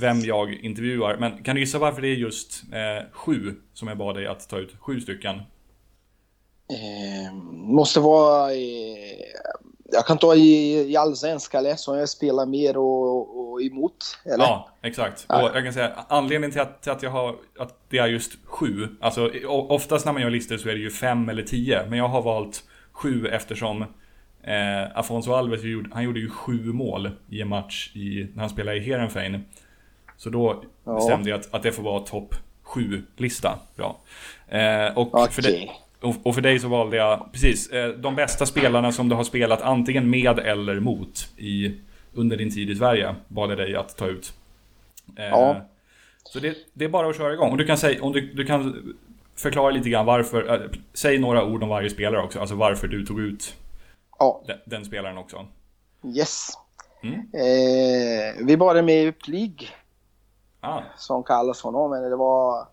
vem 0.00 0.20
jag 0.20 0.52
intervjuar. 0.54 1.16
Men 1.16 1.42
kan 1.42 1.54
du 1.54 1.60
gissa 1.60 1.78
varför 1.78 2.02
det 2.02 2.08
är 2.08 2.14
just 2.16 2.62
eh, 2.72 3.10
sju 3.12 3.54
som 3.74 3.88
jag 3.88 3.98
bad 3.98 4.14
dig 4.16 4.26
att 4.26 4.48
ta 4.48 4.58
ut? 4.58 4.74
Sju 4.80 5.00
stycken. 5.00 5.36
Eh, 6.70 7.34
måste 7.52 8.00
vara... 8.00 8.50
Jag 9.92 10.06
kan 10.06 10.18
ta 10.18 10.34
i, 10.34 10.74
i 10.92 10.96
allsvenska 10.96 11.58
eller 11.58 11.76
som 11.76 11.98
jag 11.98 12.08
spelar 12.08 12.46
mer 12.46 12.76
och, 12.76 13.50
och 13.52 13.62
emot. 13.62 13.96
Eller? 14.24 14.44
Ja, 14.44 14.68
exakt. 14.82 15.26
Och 15.28 15.34
jag 15.54 15.64
kan 15.64 15.72
säga 15.72 15.92
anledningen 16.08 16.50
till 16.52 16.60
att, 16.60 16.82
till 16.82 16.92
att 16.92 17.02
jag 17.02 17.10
har 17.10 17.36
att 17.58 17.74
det 17.88 17.98
är 17.98 18.06
just 18.06 18.32
sju. 18.44 18.88
Alltså 19.00 19.30
oftast 19.48 20.06
när 20.06 20.12
man 20.12 20.22
gör 20.22 20.30
listor 20.30 20.56
så 20.56 20.68
är 20.68 20.72
det 20.72 20.80
ju 20.80 20.90
fem 20.90 21.28
eller 21.28 21.42
tio. 21.42 21.86
Men 21.88 21.98
jag 21.98 22.08
har 22.08 22.22
valt 22.22 22.64
sju 22.92 23.26
eftersom 23.26 23.82
eh, 24.42 24.98
Afonso 24.98 25.32
Alves 25.32 25.62
gjorde, 25.62 25.90
han 25.92 26.02
gjorde 26.04 26.20
ju 26.20 26.30
sju 26.30 26.72
mål 26.72 27.10
i 27.28 27.40
en 27.40 27.48
match 27.48 27.90
i, 27.94 28.28
när 28.34 28.40
han 28.40 28.50
spelade 28.50 28.76
i 28.76 28.80
Heerenveen. 28.80 29.44
Så 30.16 30.30
då 30.30 30.64
Ja. 30.84 30.94
bestämde 30.94 31.30
jag 31.30 31.40
att, 31.40 31.54
att 31.54 31.62
det 31.62 31.72
får 31.72 31.82
vara 31.82 32.00
topp 32.00 32.34
sju 32.62 33.02
lista. 33.16 33.58
Bra. 33.76 33.98
Eh, 34.48 34.98
och, 34.98 35.32
för 35.32 35.42
dig, 35.42 35.54
Okej. 35.54 35.80
Och, 36.02 36.34
för 36.34 36.40
dig 36.40 36.58
så 36.58 36.68
valde 36.68 36.96
jag 36.96 37.32
precis 37.32 37.68
eh, 37.70 37.88
de 37.88 38.14
bästa 38.16 38.46
spelarna 38.46 38.92
som 38.92 39.08
du 39.08 39.14
har 39.14 39.24
spelat 39.24 39.62
antingen 39.62 40.10
med 40.10 40.38
eller 40.38 40.80
mot 40.80 41.28
i, 41.36 41.80
under 42.14 42.36
din 42.36 42.50
tid 42.50 42.70
i 42.70 42.74
Sverige. 42.74 43.14
Bad 43.28 43.50
jag 43.50 43.58
dig 43.58 43.76
att 43.76 43.96
ta 43.96 44.06
ut. 44.06 44.32
Eh, 45.18 45.24
Ja. 45.24 45.66
Så 46.24 46.38
det, 46.40 46.56
det 46.72 46.84
är 46.84 46.88
bara 46.88 47.08
att 47.08 47.16
köra 47.16 47.32
igång. 47.32 47.50
Och 47.50 47.56
du 47.56 47.66
kan, 47.66 47.78
säga, 47.78 48.02
om 48.02 48.12
du, 48.12 48.32
du 48.34 48.44
kan 48.46 48.94
förklara 49.36 49.70
lite 49.70 49.88
grann 49.90 50.06
varför. 50.06 50.54
Eh, 50.54 50.70
säg 50.94 51.18
några 51.18 51.44
ord 51.44 51.62
om 51.62 51.68
varje 51.68 51.90
spelare 51.90 52.22
också. 52.22 52.40
Alltså 52.40 52.54
varför 52.54 52.86
du 52.88 53.06
tog 53.06 53.20
ut 53.20 53.54
Ja, 54.18 54.42
den, 54.46 54.58
den 54.66 54.84
spelaren 54.84 55.18
också. 55.18 55.46
yes. 56.16 56.48
Mm. 57.02 57.14
Eh, 57.14 58.46
vi 58.46 58.56
började 58.56 58.82
med 58.82 59.18
Plig, 59.18 59.70
Ah, 60.60 60.80
som 60.96 61.22
kallas 61.22 61.62
honom. 61.62 61.90
Men 61.90 62.10
det 62.10 62.16
var 62.16 62.66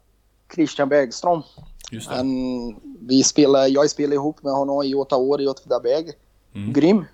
Christian 0.56 0.90
Bergström. 0.90 1.42
Han, 2.08 2.28
vi 3.00 3.24
spelade, 3.24 3.68
jag 3.68 3.90
spelade 3.90 4.16
ihop 4.16 4.44
med 4.44 4.54
honom 4.54 4.84
i 4.84 4.96
åtta 4.96 5.18
år 5.18 5.42
i 5.42 5.48
Åtvidaberg. 5.48 6.12
Mm. 6.56 6.74
Grym. 6.74 7.06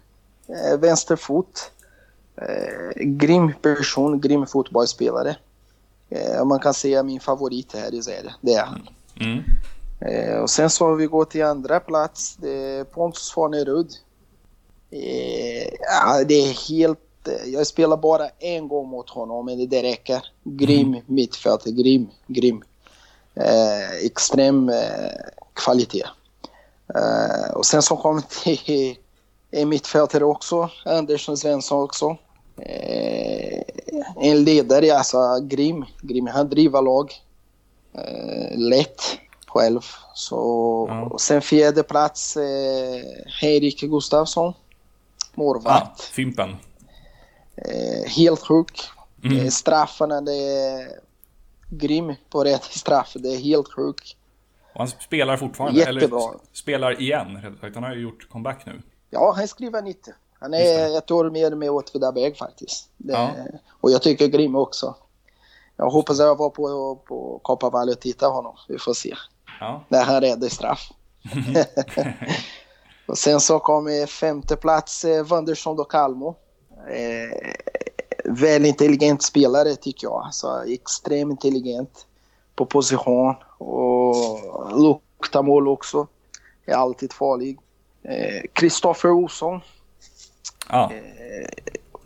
Eh, 0.47 0.79
vänsterfot. 0.79 1.71
Eh, 2.35 3.03
grym 3.03 3.53
person, 3.61 4.21
grym 4.21 4.45
fotbollsspelare. 4.45 5.35
Eh, 6.09 6.45
man 6.45 6.59
kan 6.59 6.73
säga 6.73 7.03
min 7.03 7.19
favorit 7.19 7.73
här 7.73 7.93
i 7.93 8.01
Sverige. 8.01 8.33
Det 8.41 8.53
är 8.53 8.65
han. 8.65 8.87
Mm. 9.19 9.43
Eh, 9.99 10.37
och 10.37 10.49
sen 10.49 10.69
så 10.69 10.85
har 10.85 10.95
vi 10.95 11.05
gått 11.05 11.31
till 11.31 11.43
andra 11.43 11.79
plats. 11.79 12.35
Det 12.35 12.51
är 12.51 12.83
Pontus 12.83 13.31
Farnerud. 13.31 13.91
Eh, 14.91 15.67
ja, 15.79 16.23
det 16.27 16.33
är 16.33 16.69
helt... 16.69 17.27
eh, 17.27 17.49
Jag 17.53 17.67
spelar 17.67 17.97
bara 17.97 18.29
en 18.39 18.67
gång 18.67 18.89
mot 18.89 19.09
honom, 19.09 19.45
men 19.45 19.69
det 19.69 19.83
räcker. 19.83 20.25
Grym 20.43 20.97
mittfältare, 21.05 21.73
grym, 21.73 22.07
grym. 22.27 22.63
Eh, 23.35 24.05
extrem 24.05 24.69
eh, 24.69 25.11
kvalitet. 25.53 26.05
Eh, 26.95 27.53
och 27.53 27.65
sen 27.65 27.81
så 27.81 27.97
kom 27.97 28.21
till 28.43 28.95
mittfältare 29.67 30.23
också, 30.25 30.69
Andersson 30.85 31.37
Svensson 31.37 31.83
också. 31.83 32.17
Eh, 32.57 33.61
en 34.21 34.43
ledare, 34.43 34.97
alltså 34.97 35.39
grym, 35.41 35.85
grym. 36.01 36.27
Han 36.27 36.49
driver 36.49 36.81
lag 36.81 37.13
eh, 37.93 38.57
lätt 38.57 39.01
själv. 39.47 39.81
Så, 40.13 40.35
Ja. 40.89 41.01
och 41.01 41.21
sen 41.21 41.41
fjärde 41.41 41.83
plats 41.83 42.37
eh, 42.37 43.01
Henrik 43.41 43.81
Gustafsson, 43.81 44.53
Ah, 44.53 45.35
målvakt. 45.35 46.01
Fimpen. 46.01 46.55
Eh, 47.55 48.09
helt 48.09 48.39
sjuk. 48.39 48.81
Mm. 49.23 49.51
Straffarna, 49.51 50.21
det 50.21 50.33
är 50.33 50.87
grym 51.77 52.15
på 52.29 52.43
rätt 52.43 52.63
straff. 52.63 53.13
Det 53.15 53.29
är 53.29 53.37
helt 53.37 53.73
sjuk. 53.73 54.17
Och 54.73 54.79
han 54.79 54.87
spelar 54.87 55.37
fortfarande. 55.37 55.79
Jättebra. 55.79 56.19
Eller 56.19 56.39
spelar 56.53 57.01
igen, 57.01 57.57
sagt. 57.61 57.75
Han 57.75 57.83
har 57.83 57.95
ju 57.95 58.01
gjort 58.01 58.29
comeback 58.29 58.65
nu. 58.65 58.81
Ja, 59.09 59.33
han 59.37 59.47
skriver 59.47 59.81
90. 59.81 60.13
Han 60.39 60.53
är 60.53 60.97
ett 60.97 61.11
år 61.11 61.29
mer 61.29 61.51
med 61.55 61.71
Åtvidaberg 61.71 62.35
faktiskt. 62.35 62.89
Det, 62.97 63.13
Ja. 63.13 63.31
Och 63.81 63.91
jag 63.91 64.01
tycker 64.01 64.27
grym 64.27 64.55
också. 64.55 64.95
Jag 65.77 65.89
hoppas 65.89 66.19
att 66.19 66.25
jag 66.25 66.37
var 66.37 66.49
på, 66.49 66.95
på 66.95 67.39
Kopparvalli 67.43 67.93
och 67.93 67.99
titta 67.99 68.27
honom. 68.27 68.55
Vi 68.67 68.79
får 68.79 68.93
se. 68.93 69.15
Ja. 69.59 69.83
När 69.89 70.03
han 70.03 70.21
räddade 70.21 70.49
straff. 70.49 70.89
och 73.07 73.17
sen 73.17 73.39
så 73.39 73.59
kom 73.59 73.87
eh, 73.87 74.05
femte 74.05 74.55
plats 74.55 75.05
eh, 75.05 75.25
Wanderson 75.25 75.77
do 75.77 75.83
Calmo. 75.83 76.35
Eh, 76.89 77.53
väl 78.35 78.65
intelligent 78.65 79.23
spelare 79.23 79.75
tycker 79.75 80.07
jag. 80.07 80.23
Alltså, 80.25 80.63
extremt 80.67 81.31
intelligent 81.31 82.05
på 82.55 82.65
position 82.65 83.35
och 83.57 84.81
luktar 84.81 85.43
mål 85.43 85.67
också. 85.67 86.07
Är 86.65 86.73
alltid 86.73 87.13
farlig. 87.13 87.59
Kristoffer 88.53 89.11
Olsson. 89.11 89.61
Ah, 90.67 90.89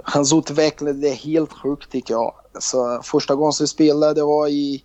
Hans 0.10 0.34
utveckling 0.34 1.04
är 1.04 1.14
helt 1.14 1.54
sjukt 1.54 1.92
tycker 1.92 2.14
jag. 2.14 2.34
Alltså, 2.54 3.02
första 3.04 3.36
gången 3.36 3.54
som 3.54 3.64
vi 3.64 3.68
spelade 3.68 4.24
var 4.24 4.48
i... 4.48 4.84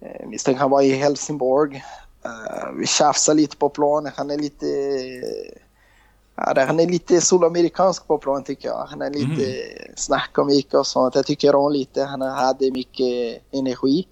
Eh, 0.00 0.28
misstänker 0.28 0.60
han 0.60 0.70
var 0.70 0.82
i 0.82 0.92
Helsingborg. 0.92 1.84
Eh, 2.24 2.72
vi 2.78 2.86
tjafsade 2.86 3.40
lite 3.40 3.56
på 3.56 3.68
planen. 3.68 4.12
Han 4.16 4.30
är 4.30 4.38
lite... 4.38 4.66
Ja, 6.36 6.64
han 6.66 6.80
är 6.80 6.86
lite 6.86 7.20
sydamerikansk 7.20 8.06
på 8.06 8.18
plan 8.18 8.44
tycker 8.44 8.68
jag. 8.68 8.86
Han 8.90 9.02
är 9.02 9.10
lite 9.10 9.62
snackar 9.96 10.44
mycket 10.44 10.74
och 10.74 10.86
sånt. 10.86 11.14
Jag 11.14 11.26
tycker 11.26 11.54
om 11.54 11.72
lite. 11.72 12.02
Han 12.04 12.20
hade 12.22 12.70
mycket 12.70 13.42
energi. 13.52 14.06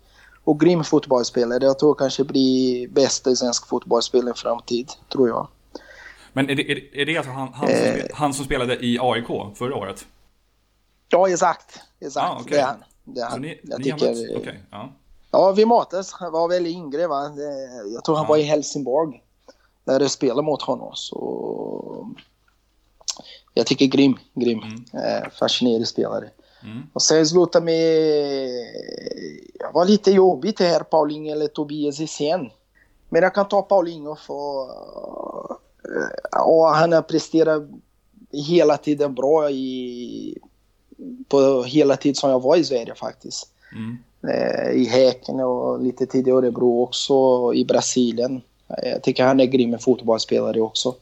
Och 0.45 0.61
grym 0.61 0.85
fotbollsspelare. 0.85 1.64
Jag 1.64 1.79
tror 1.79 1.95
kanske 1.95 2.25
blir 2.25 2.89
bästa 2.89 3.31
i 3.31 3.37
svensk 3.37 3.66
fotbollsspel 3.68 4.29
i 4.29 4.33
framtid. 4.37 4.89
Tror 5.12 5.29
jag. 5.29 5.49
Men 6.33 6.51
är 6.51 6.55
det, 6.55 6.70
är 6.72 6.75
det, 6.75 7.03
är 7.03 7.07
det 7.07 7.16
alltså 7.16 7.33
han, 7.33 7.53
han, 7.53 7.66
som, 7.68 7.77
Eh. 7.77 8.05
han 8.14 8.35
som 8.35 8.45
spelade 8.45 8.85
i 8.87 8.99
AIK 9.01 9.27
förra 9.55 9.77
året? 9.77 10.07
Ja, 11.09 11.29
exakt. 11.29 11.81
Exakt. 12.01 12.27
Ah, 12.27 12.39
okej. 12.41 12.51
Det 12.57 12.61
är 12.61 12.66
han. 12.66 12.85
Det 13.05 13.20
är 13.20 13.27
han. 13.27 13.41
ni, 13.41 13.61
jag 13.62 13.79
ni 13.79 13.85
tycker? 13.85 14.37
Okej, 14.37 14.61
ja. 14.70 14.93
Ja, 15.31 15.53
vi 15.53 15.64
matades. 15.66 16.12
Han 16.12 16.33
var 16.33 16.49
väldigt 16.49 16.72
yngre. 16.72 17.07
Va? 17.07 17.22
Jag 17.95 18.05
tror 18.05 18.16
han 18.16 18.25
Ja. 18.25 18.29
var 18.29 18.37
i 18.37 18.43
Helsingborg 18.43 19.22
när 19.85 20.01
jag 20.01 20.11
spelade 20.11 20.43
mot 20.43 20.62
honom. 20.62 20.91
Så... 20.95 22.14
Jag 23.55 23.66
tycker 23.66 23.87
grym, 23.87 24.18
grym. 24.35 24.59
Eh, 24.93 25.30
fascinerande 25.39 25.87
spelare. 25.87 26.30
Mm. 26.62 26.82
Och 26.93 27.03
sen 27.03 27.26
sluta 27.26 27.61
med... 27.61 28.49
Det 29.59 29.70
var 29.74 29.85
lite 29.85 30.11
jobbigt 30.11 30.59
det 30.59 30.64
här, 30.64 30.80
Paulinho 30.80 31.32
eller 31.32 31.47
Tobias 31.47 32.01
Hysén. 32.01 32.51
Men 33.09 33.22
jag 33.22 33.35
kan 33.35 33.49
ta 33.49 33.62
Paulinho 33.62 34.16
för... 34.16 34.62
eh, 35.85 36.09
Ja, 36.32 36.72
han 36.76 36.93
har 36.93 37.03
presterat 37.03 37.62
hela 38.32 38.76
tiden 38.76 39.14
bra 39.14 39.51
i... 39.51 40.39
på 41.28 41.62
hela 41.62 41.97
tiden 41.97 42.14
som 42.14 42.30
jag 42.30 42.43
var 42.43 42.57
i 42.57 42.64
Sverige 42.64 42.95
faktiskt. 42.95 43.49
Mm. 43.72 43.99
Eh, 44.28 44.70
I 44.70 44.85
Häcken 44.85 45.41
och 45.41 45.82
lite 45.82 46.07
tid 46.07 46.28
i 46.28 46.30
Örebro 46.30 46.82
också, 46.82 47.14
i 47.55 47.64
Brasilien. 47.64 48.43
Jag 48.83 49.03
tycker 49.03 49.25
han 49.25 49.41
är 49.41 49.45
grym 49.45 49.79
fotbollsspelare 49.79 50.61
också. 50.61 50.95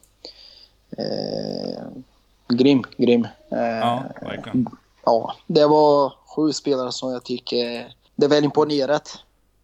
Eh, 0.97 1.83
grym, 2.57 2.83
grym. 2.97 3.27
Eh, 3.51 3.57
Ja, 3.59 4.03
verkligen. 4.21 4.67
ja, 5.05 5.35
det 5.47 5.65
var 5.67 6.13
sju 6.35 6.51
spelare 6.53 6.91
som 6.91 7.11
jag 7.11 7.23
tycker 7.23 7.93
det 8.15 8.25
är 8.25 8.29
väl 8.29 8.43
imponerat. 8.43 9.17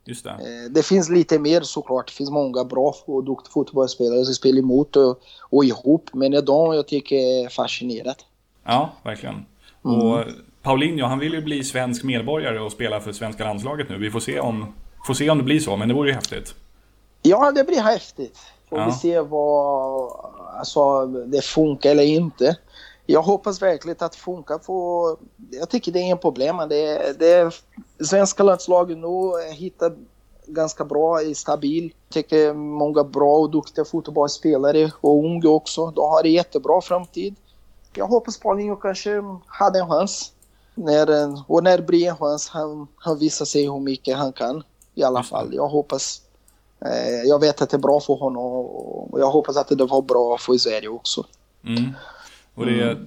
Just 0.05 0.23
det. 0.23 0.29
Eh, 0.29 0.71
Det 0.71 0.83
finns 0.83 1.09
lite 1.09 1.39
mer 1.39 1.61
såklart. 1.61 2.07
Det 2.07 2.13
finns 2.13 2.29
många 2.31 2.63
bra 2.63 2.95
och 3.05 3.23
duktiga 3.23 3.51
fotbollsspelare 3.51 4.25
som 4.25 4.33
spelar 4.33 4.59
emot 4.59 4.95
och, 4.95 5.19
och 5.39 5.65
ihop. 5.65 6.09
Men 6.13 6.31
det 6.31 6.37
är 6.37 6.41
de 6.41 6.73
jag 6.73 6.87
tycker 6.87 7.15
är 7.15 7.49
fascinerat. 7.49 8.25
Ja, 8.65 8.89
verkligen. 9.03 9.45
Mm. 9.85 10.01
Och 10.01 10.25
Paulinho, 10.61 11.05
han 11.05 11.19
vill 11.19 11.33
ju 11.33 11.41
bli 11.41 11.63
svensk 11.63 12.03
medborgare 12.03 12.59
och 12.59 12.71
spela 12.71 12.99
för 12.99 13.11
svenska 13.11 13.43
landslaget 13.43 13.89
nu. 13.89 13.97
Vi 13.97 14.11
får 14.11 14.19
se 14.19 14.39
om, 14.39 14.73
får 15.07 15.13
se 15.13 15.29
om 15.29 15.37
det 15.37 15.43
blir 15.43 15.59
så, 15.59 15.77
men 15.77 15.87
det 15.87 15.93
vore 15.93 16.09
ju 16.09 16.15
häftigt. 16.15 16.55
Ja, 17.29 17.51
det 17.51 17.63
blir 17.63 17.81
häftigt. 17.81 18.37
Får 18.69 18.79
Ja. 18.79 18.85
vi 18.85 18.91
se 18.91 19.19
vad 19.19 20.11
alltså, 20.57 21.05
det 21.05 21.41
funkar 21.41 21.91
eller 21.91 22.03
inte. 22.03 22.57
Jag 23.05 23.21
hoppas 23.21 23.61
verkligen 23.61 23.97
att 23.99 24.11
det 24.11 24.17
funkar. 24.17 24.57
På, 24.57 25.17
jag 25.51 25.69
tycker 25.69 25.91
det 25.91 25.99
är 25.99 26.03
inget 26.03 26.21
problem. 26.21 26.57
Det, 26.69 27.19
det, 27.19 27.51
svenska 28.05 28.43
landslaget 28.43 28.97
nu 28.97 29.31
hittar 29.53 29.95
ganska 30.45 30.85
bra, 30.85 31.21
är 31.21 31.33
stabil. 31.33 31.83
Jag 31.83 32.13
tycker 32.13 32.53
många 32.53 33.03
bra 33.03 33.37
och 33.37 33.51
duktiga 33.51 33.85
fotbollsspelare 33.85 34.91
och 35.01 35.25
unga 35.25 35.49
också. 35.49 35.91
De 35.91 36.01
har 36.01 36.23
en 36.23 36.31
jättebra 36.31 36.81
framtid. 36.81 37.35
Jag 37.93 38.07
hoppas 38.07 38.39
Paulinho 38.39 38.75
kanske 38.75 39.23
hade 39.45 39.79
en 39.79 39.89
chans. 39.89 40.33
När, 40.75 41.33
och 41.51 41.63
när 41.63 41.77
det 41.77 41.83
blir 41.83 42.09
en 42.09 42.17
chans, 42.17 42.49
han, 42.49 42.87
han 42.95 43.17
visar 43.17 43.45
sig 43.45 43.63
hur 43.63 43.79
mycket 43.79 44.17
han 44.17 44.33
kan. 44.33 44.63
I 44.95 45.03
alla 45.03 45.23
fall. 45.23 45.53
Jag 45.53 45.67
hoppas. 45.67 46.21
Eh, 46.85 47.21
jag 47.25 47.39
vet 47.39 47.61
att 47.61 47.69
det 47.69 47.77
är 47.77 47.79
bra 47.79 47.99
för 47.99 48.13
honom 48.13 48.43
och 48.43 49.19
jag 49.19 49.31
hoppas 49.31 49.57
att 49.57 49.67
det 49.67 49.85
var 49.85 50.01
bra 50.01 50.37
för 50.37 50.57
Sverige 50.57 50.87
också. 50.87 51.25
Mm. 51.65 51.93
Och 52.55 52.65
det, 52.65 52.97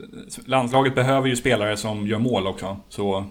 landslaget 0.46 0.94
behöver 0.94 1.28
ju 1.28 1.36
spelare 1.36 1.76
som 1.76 2.06
gör 2.06 2.18
mål 2.18 2.46
också. 2.46 2.76
Så 2.88 3.24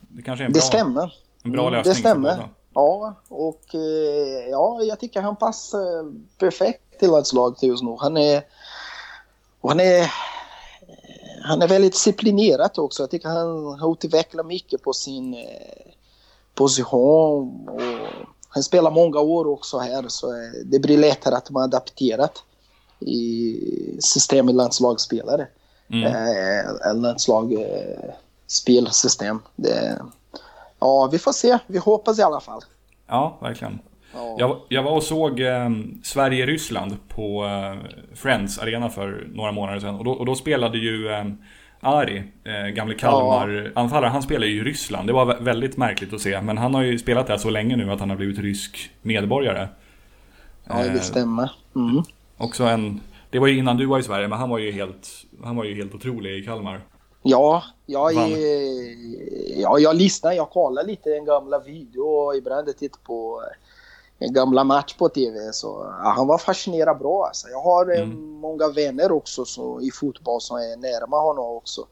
det 0.00 0.22
kanske 0.22 0.44
är 0.44 0.46
en 0.46 0.52
Det 0.52 0.58
bra, 0.58 0.66
stämmer. 0.66 1.14
en 1.42 1.52
bra 1.52 1.62
Mm, 1.62 1.72
lösning 1.72 1.94
det 1.94 2.00
stämmer. 2.00 2.48
Ja, 2.74 3.14
och 3.28 3.74
eh, 3.74 4.48
ja, 4.50 4.82
jag 4.82 5.00
tycker 5.00 5.20
han 5.20 5.36
passar 5.36 6.12
perfekt 6.38 6.98
till 6.98 7.10
landslaget 7.10 7.62
just 7.62 7.82
nu. 7.82 7.96
Han 8.00 8.16
är, 8.16 8.42
han 9.62 9.80
är, 9.80 10.12
han 11.42 11.62
är 11.62 11.68
väldigt 11.68 11.92
disciplinerad 11.92 12.70
också. 12.78 13.02
Jag 13.02 13.10
tycker 13.10 13.28
han 13.28 13.78
har 13.80 13.92
utvecklat 13.92 14.46
mycket 14.46 14.82
på 14.82 14.92
sin 14.92 15.34
eh, 15.34 15.40
position. 16.54 17.68
Och 17.68 17.82
han 18.48 18.62
spelar 18.62 18.90
många 18.90 19.20
år 19.20 19.46
också 19.46 19.78
här 19.78 20.04
så 20.08 20.30
eh, 20.30 20.50
det 20.64 20.78
blir 20.78 20.98
lättare 20.98 21.34
att 21.34 21.50
man 21.50 21.62
adapterat 21.62 22.42
i 23.00 23.60
systemet 24.00 24.54
landslagsspelare. 24.54 25.46
Mm. 25.90 26.04
Eh, 26.04 26.94
landslag 26.94 27.52
eh, 27.52 28.14
spelsystem. 28.46 29.40
Det, 29.56 29.98
ja, 30.78 31.08
vi 31.12 31.18
får 31.18 31.32
se. 31.32 31.58
Vi 31.66 31.78
hoppas 31.78 32.18
i 32.18 32.22
alla 32.22 32.40
fall. 32.40 32.60
Ja, 33.06 33.38
verkligen. 33.40 33.78
Ja. 34.14 34.36
Jag, 34.38 34.60
jag 34.68 34.82
var 34.82 34.92
och 34.92 35.02
såg 35.02 35.40
eh, 35.40 35.70
Sverige-Ryssland 36.04 36.96
på 37.08 37.44
eh, 37.44 37.90
Friends 38.14 38.58
Arena 38.58 38.90
för 38.90 39.26
några 39.32 39.52
månader 39.52 39.80
sedan. 39.80 39.94
Och 39.94 40.04
då, 40.04 40.12
och 40.12 40.26
då 40.26 40.34
spelade 40.34 40.78
ju 40.78 41.08
Ari, 41.80 42.22
eh, 42.44 42.66
gamle 42.74 42.94
Kalmar-anfallare, 42.94 44.10
han 44.10 44.22
spelar 44.22 44.46
ju 44.46 44.60
i 44.60 44.64
Ryssland. 44.64 45.08
Det 45.08 45.12
var 45.12 45.26
vä- 45.26 45.42
väldigt 45.42 45.76
märkligt 45.76 46.12
att 46.12 46.20
se. 46.20 46.40
Men 46.42 46.58
han 46.58 46.74
har 46.74 46.82
ju 46.82 46.98
spelat 46.98 47.26
där 47.26 47.36
så 47.36 47.50
länge 47.50 47.76
nu 47.76 47.92
att 47.92 48.00
han 48.00 48.10
har 48.10 48.16
blivit 48.16 48.38
rysk 48.38 48.90
medborgare. 49.02 49.68
Ja, 50.64 50.84
Eh, 50.84 50.92
det 50.92 51.00
stämmer. 51.00 51.50
Mm. 51.76 52.02
Också 52.36 52.64
en... 52.64 53.00
Det 53.30 53.38
var 53.38 53.46
ju 53.46 53.58
innan 53.58 53.76
du 53.76 53.86
var 53.86 53.98
i 53.98 54.02
Sverige, 54.02 54.28
men 54.28 54.38
han 54.38 54.50
var 54.50 54.58
ju 54.58 54.70
helt, 54.72 55.08
han 55.44 55.56
var 55.56 55.64
ju 55.64 55.74
helt 55.74 55.94
otrolig 55.94 56.38
i 56.38 56.44
Kalmar. 56.44 56.80
Ja, 57.22 57.62
jag, 57.86 58.14
är, 58.14 58.36
ja, 59.60 59.78
jag 59.78 59.96
lyssnar, 59.96 60.32
jag 60.32 60.50
kollar 60.50 60.84
lite 60.84 61.10
en 61.16 61.24
gamla 61.24 61.58
video 61.58 62.02
och 62.02 62.36
ibland 62.36 62.76
tittar 62.78 63.00
på 63.04 63.42
gamla 64.20 64.64
match 64.64 64.94
på 64.94 65.08
TV. 65.08 65.52
Så 65.52 65.86
ja, 66.02 66.08
han 66.16 66.26
var 66.26 66.38
fascinerad 66.38 66.98
bra 66.98 67.26
alltså. 67.26 67.48
Jag 67.48 67.60
har 67.62 67.90
eh, 67.96 68.02
Mm. 68.02 68.30
många 68.40 68.68
vänner 68.68 69.12
också 69.12 69.44
så, 69.44 69.80
i 69.80 69.90
fotboll 69.90 70.40
som 70.40 70.56
är 70.56 70.76
närmare 70.76 71.20
honom 71.20 71.56
också. 71.56 71.86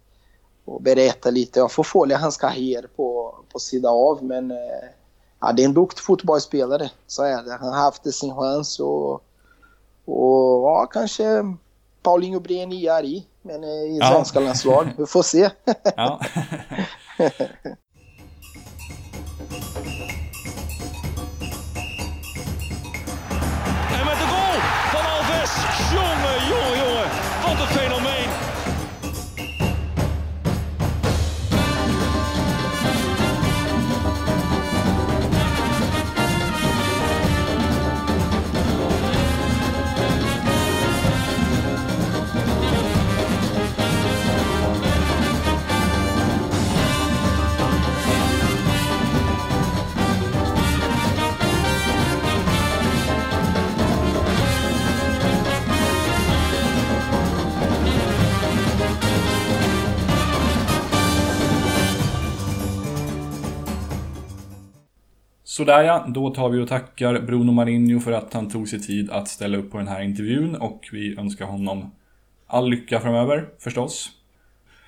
Och 0.65 0.83
berättar 0.83 1.31
lite. 1.31 1.59
Jag 1.59 1.73
får 1.73 1.83
följa 1.85 2.17
hans 2.19 2.37
karriär 2.37 2.89
på, 2.97 3.35
på 3.53 3.59
sidan 3.59 3.93
av 3.95 4.25
men 4.25 4.51
eh, 4.51 4.57
ja, 5.41 5.53
det 5.53 5.63
är 5.63 5.67
en 5.67 5.75
duktig 5.75 6.03
fotbollsspelare. 6.05 6.91
Så 7.07 7.23
är 7.23 7.43
det. 7.43 7.53
Han 7.61 7.69
har 7.73 7.77
haft 7.81 8.15
sin 8.15 8.35
chans 8.35 8.81
och, 8.81 9.13
och 10.05 10.63
ja, 10.63 10.87
kanske 10.93 11.25
Paulinho 12.03 12.41
blir 12.41 12.63
en 12.63 12.69
nya 12.69 13.03
i 13.03 13.27
men 13.43 13.65
eh, 13.65 13.71
i 13.71 13.99
Ja. 14.01 14.11
svenska 14.13 14.41
landslag. 14.41 14.89
Vi 14.99 15.07
får 15.07 15.23
se. 15.23 15.51
Ja. 15.97 16.21
Sådär 65.57 65.83
ja, 65.83 66.07
då 66.09 66.31
tar 66.31 66.49
vi 66.49 66.59
och 66.59 66.69
tackar 66.69 67.21
Bruno 67.21 67.53
Marinho 67.53 68.01
för 68.01 68.13
att 68.13 68.33
han 68.35 68.51
tog 68.51 68.69
sig 68.69 68.81
tid 68.81 69.11
att 69.11 69.29
ställa 69.29 69.59
upp 69.59 69.71
på 69.71 69.79
den 69.79 69.89
här 69.89 70.03
intervjun 70.03 70.57
och 70.57 70.89
vi 70.93 71.19
önskar 71.19 71.47
honom 71.47 71.91
all 72.47 72.71
lycka 72.71 73.01
framöver 73.01 73.49
förstås. 73.59 74.11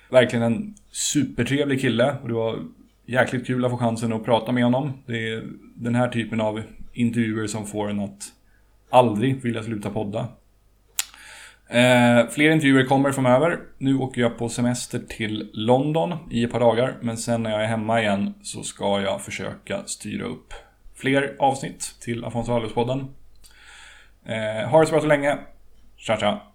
Verkligen 0.09 0.43
en 0.43 0.75
supertrevlig 0.91 1.81
kille 1.81 2.15
och 2.21 2.27
det 2.27 2.33
var 2.33 2.59
jäkligt 3.05 3.47
kul 3.47 3.65
att 3.65 3.71
få 3.71 3.77
chansen 3.77 4.13
att 4.13 4.25
prata 4.25 4.51
med 4.51 4.63
honom. 4.63 4.93
Det 5.05 5.33
är 5.33 5.43
den 5.75 5.95
här 5.95 6.07
typen 6.07 6.41
av 6.41 6.61
intervjuer 6.93 7.47
som 7.47 7.65
får 7.65 7.89
en 7.89 7.99
att 7.99 8.23
aldrig 8.89 9.41
vilja 9.43 9.63
sluta 9.63 9.89
podda. 9.89 10.27
Eh, 11.71 12.27
fler 12.29 12.51
intervjuer 12.51 12.85
kommer 12.85 13.11
framöver. 13.11 13.59
Nu 13.77 13.97
åker 13.97 14.21
jag 14.21 14.37
på 14.37 14.49
semester 14.49 14.99
till 14.99 15.49
London 15.53 16.17
i 16.31 16.43
ett 16.43 16.51
par 16.51 16.59
dagar. 16.59 16.97
Men 17.01 17.17
sen 17.17 17.43
när 17.43 17.51
jag 17.51 17.63
är 17.63 17.67
hemma 17.67 18.01
igen 18.01 18.33
så 18.43 18.63
ska 18.63 19.01
jag 19.01 19.21
försöka 19.21 19.83
styra 19.85 20.25
upp 20.25 20.53
fler 20.95 21.35
avsnitt 21.39 21.95
till 22.01 22.25
Afonso 22.25 22.51
Alves-podden. 22.51 23.07
Eh, 24.25 24.69
ha 24.69 24.79
det 24.79 24.85
så 24.85 24.91
bra 24.91 25.01
så 25.01 25.07
länge. 25.07 25.37
Tja 25.97 26.17
tja! 26.17 26.48